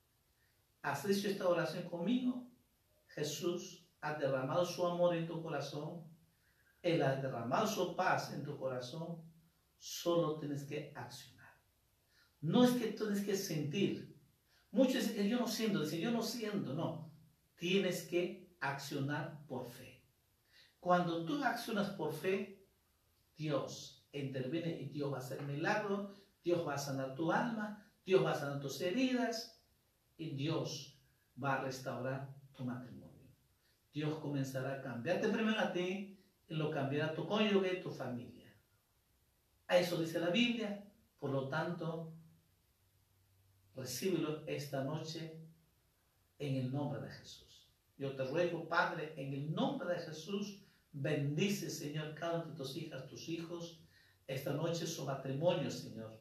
Has 0.81 1.05
hecho 1.05 1.27
esta 1.27 1.47
oración 1.47 1.87
conmigo. 1.87 2.47
Jesús 3.07 3.87
ha 4.01 4.15
derramado 4.15 4.65
su 4.65 4.85
amor 4.87 5.15
en 5.15 5.27
tu 5.27 5.41
corazón. 5.43 6.03
Él 6.81 7.03
ha 7.03 7.15
derramado 7.15 7.67
su 7.67 7.95
paz 7.95 8.33
en 8.33 8.43
tu 8.43 8.57
corazón. 8.57 9.21
Solo 9.77 10.39
tienes 10.39 10.63
que 10.63 10.91
accionar. 10.95 11.53
No 12.41 12.63
es 12.63 12.71
que 12.71 12.87
tienes 12.87 13.23
que 13.23 13.35
sentir. 13.35 14.14
Muchos 14.75 14.95
dicen 14.95 15.15
que 15.15 15.29
yo 15.29 15.39
no 15.39 15.47
siento. 15.47 15.79
Dicen 15.81 16.01
yo 16.01 16.11
no 16.11 16.21
siento. 16.21 16.73
No. 16.73 17.11
Tienes 17.55 18.03
que 18.03 18.55
accionar 18.59 19.45
por 19.47 19.67
fe. 19.67 20.03
Cuando 20.79 21.25
tú 21.25 21.43
accionas 21.43 21.89
por 21.91 22.13
fe, 22.13 22.67
Dios 23.35 24.07
interviene 24.11 24.79
y 24.79 24.89
Dios 24.89 25.11
va 25.11 25.17
a 25.17 25.21
hacer 25.21 25.41
milagro 25.41 26.13
Dios 26.45 26.65
va 26.65 26.75
a 26.75 26.77
sanar 26.77 27.15
tu 27.15 27.31
alma, 27.31 27.83
Dios 28.05 28.23
va 28.23 28.31
a 28.31 28.35
sanar 28.35 28.59
tus 28.59 28.79
heridas 28.79 29.59
y 30.15 30.35
Dios 30.35 31.01
va 31.43 31.55
a 31.55 31.61
restaurar 31.63 32.35
tu 32.53 32.63
matrimonio. 32.63 33.33
Dios 33.91 34.19
comenzará 34.19 34.75
a 34.75 34.81
cambiarte 34.81 35.29
primero 35.29 35.59
a 35.59 35.73
ti 35.73 36.23
y 36.47 36.53
lo 36.53 36.69
cambiará 36.69 37.15
tu 37.15 37.25
cónyuge 37.25 37.77
tu 37.77 37.89
familia. 37.89 38.53
A 39.67 39.77
eso 39.77 39.99
dice 39.99 40.19
la 40.19 40.29
Biblia. 40.29 40.87
Por 41.17 41.31
lo 41.31 41.49
tanto, 41.49 42.13
recíbelo 43.75 44.43
esta 44.47 44.83
noche 44.83 45.37
en 46.39 46.55
el 46.55 46.71
nombre 46.71 47.01
de 47.01 47.09
Jesús. 47.09 47.67
Yo 47.97 48.15
te 48.15 48.23
ruego, 48.23 48.67
Padre, 48.67 49.13
en 49.17 49.33
el 49.33 49.53
nombre 49.53 49.93
de 49.93 49.99
Jesús, 49.99 50.61
bendice, 50.91 51.69
Señor, 51.69 52.15
cada 52.15 52.41
uno 52.41 52.51
de 52.51 52.57
tus 52.57 52.75
hijas, 52.75 53.07
tus 53.07 53.29
hijos, 53.29 53.79
esta 54.27 54.53
noche 54.53 54.87
su 54.87 55.05
matrimonio, 55.05 55.69
Señor. 55.69 56.19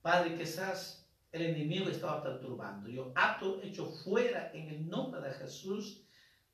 Padre, 0.00 0.36
quizás 0.36 1.08
el 1.32 1.42
enemigo 1.42 1.88
estaba 1.88 2.22
perturbando. 2.22 2.88
Yo 2.88 3.12
ato 3.14 3.60
hecho 3.62 3.86
fuera 3.86 4.50
en 4.52 4.68
el 4.68 4.88
nombre 4.88 5.20
de 5.20 5.32
Jesús 5.32 6.04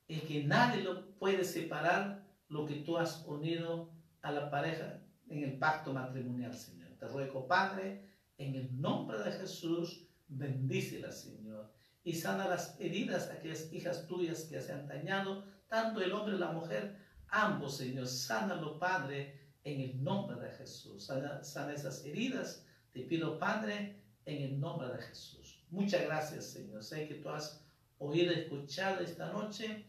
y 0.07 0.21
que 0.21 0.45
nadie 0.45 0.83
lo 0.83 1.11
puede 1.19 1.45
separar 1.45 2.27
lo 2.49 2.65
que 2.65 2.77
tú 2.77 2.97
has 2.97 3.25
unido 3.27 3.91
a 4.23 4.33
la 4.33 4.51
pareja 4.51 5.01
en 5.29 5.45
el 5.45 5.59
pacto 5.59 5.93
matrimonial, 5.93 6.55
Señor. 6.55 6.91
Te 6.99 7.07
ruego, 7.07 7.47
Padre, 7.47 8.09
en 8.39 8.55
el 8.55 8.81
nombre 8.81 9.19
de 9.19 9.33
Jesús, 9.33 10.08
bendícela, 10.29 11.13
Señor. 11.13 11.73
Y 12.05 12.15
sana 12.15 12.49
las 12.49 12.81
heridas 12.81 13.29
a 13.29 13.35
aquellas 13.35 13.73
hijas 13.73 14.07
tuyas 14.07 14.45
que 14.45 14.61
se 14.61 14.73
han 14.73 14.87
dañado, 14.87 15.45
tanto 15.69 16.01
el 16.01 16.13
hombre 16.13 16.37
y 16.37 16.39
la 16.39 16.53
mujer, 16.53 16.97
ambos, 17.29 17.77
Señor. 17.77 18.07
Sánalo, 18.07 18.79
Padre, 18.79 19.53
en 19.65 19.81
el 19.81 20.03
nombre 20.03 20.41
de 20.41 20.51
Jesús. 20.53 21.07
Sana, 21.07 21.43
sana 21.43 21.73
esas 21.73 22.05
heridas 22.05 22.65
te 22.93 23.01
pido, 23.01 23.39
Padre, 23.39 24.03
en 24.25 24.43
el 24.43 24.61
nombre 24.61 24.89
de 24.89 25.03
Jesús. 25.03 25.63
Muchas 25.71 26.03
gracias, 26.03 26.47
Señor. 26.47 26.83
Sé 26.83 27.07
que 27.07 27.17
tú 27.17 27.29
has 27.29 27.65
oído 27.99 28.33
escuchado 28.33 29.01
esta 29.01 29.33
noche 29.33 29.87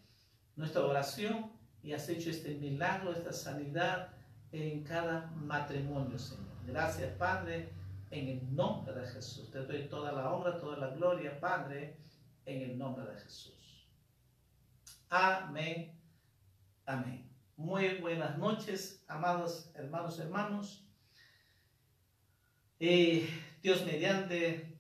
nuestra 0.56 0.84
oración 0.84 1.52
y 1.82 1.94
has 1.94 2.10
hecho 2.10 2.30
este 2.30 2.56
milagro, 2.56 3.14
esta 3.14 3.32
sanidad 3.32 4.10
en 4.52 4.84
cada 4.84 5.28
matrimonio, 5.32 6.20
Señor. 6.20 6.46
Gracias, 6.68 7.12
Padre, 7.18 7.72
en 8.12 8.28
el 8.28 8.56
nombre 8.56 8.94
de 8.94 9.08
Jesús. 9.08 9.52
Te 9.52 9.60
doy 9.60 9.88
toda 9.88 10.12
la 10.12 10.32
honra, 10.32 10.60
toda 10.60 10.78
la 10.78 10.90
gloria, 10.90 11.40
Padre, 11.40 11.98
en 12.46 12.62
el 12.62 12.78
nombre 12.78 13.06
de 13.06 13.20
Jesús. 13.20 13.88
Amén. 15.10 15.98
Amén. 16.86 17.30
Muy 17.56 17.98
buenas 17.98 18.38
noches, 18.38 19.04
amados 19.08 19.72
hermanos, 19.76 20.20
hermanos. 20.20 20.86
Y 22.80 23.28
Dios 23.62 23.86
mediante, 23.86 24.78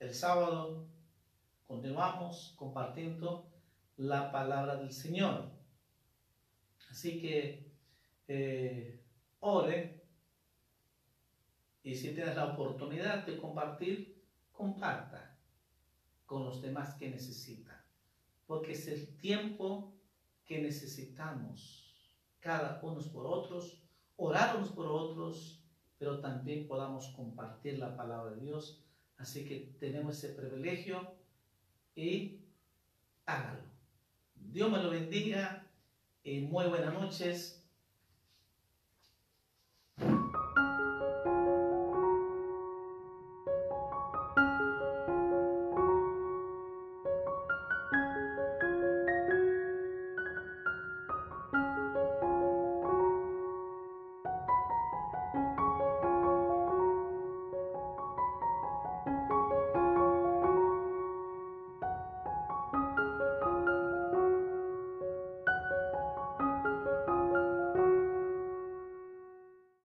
el 0.00 0.14
sábado 0.14 0.88
continuamos 1.66 2.54
compartiendo 2.56 3.48
la 3.96 4.32
palabra 4.32 4.76
del 4.76 4.92
Señor. 4.92 5.50
Así 6.90 7.20
que 7.20 7.72
eh, 8.26 9.04
ore 9.38 9.99
y 11.82 11.94
si 11.94 12.14
tienes 12.14 12.36
la 12.36 12.52
oportunidad 12.52 13.24
de 13.26 13.38
compartir, 13.38 14.22
comparta 14.52 15.36
con 16.26 16.44
los 16.44 16.60
demás 16.60 16.94
que 16.94 17.10
necesitan. 17.10 17.80
Porque 18.46 18.72
es 18.72 18.86
el 18.88 19.16
tiempo 19.16 19.92
que 20.44 20.60
necesitamos 20.60 22.12
cada 22.40 22.80
unos 22.82 23.08
por 23.08 23.26
otros, 23.26 23.82
orar 24.16 24.56
unos 24.56 24.70
por 24.70 24.86
otros 24.86 25.60
pero 26.00 26.18
también 26.18 26.66
podamos 26.66 27.08
compartir 27.08 27.78
la 27.78 27.94
palabra 27.94 28.34
de 28.34 28.40
Dios. 28.40 28.82
Así 29.18 29.44
que 29.44 29.74
tenemos 29.78 30.16
ese 30.16 30.32
privilegio 30.32 31.12
y 31.94 32.40
hágalo. 33.26 33.60
Dios 34.34 34.72
me 34.72 34.82
lo 34.82 34.88
bendiga 34.88 35.66
y 36.24 36.40
muy 36.40 36.66
buenas 36.68 36.94
noches 36.94 37.59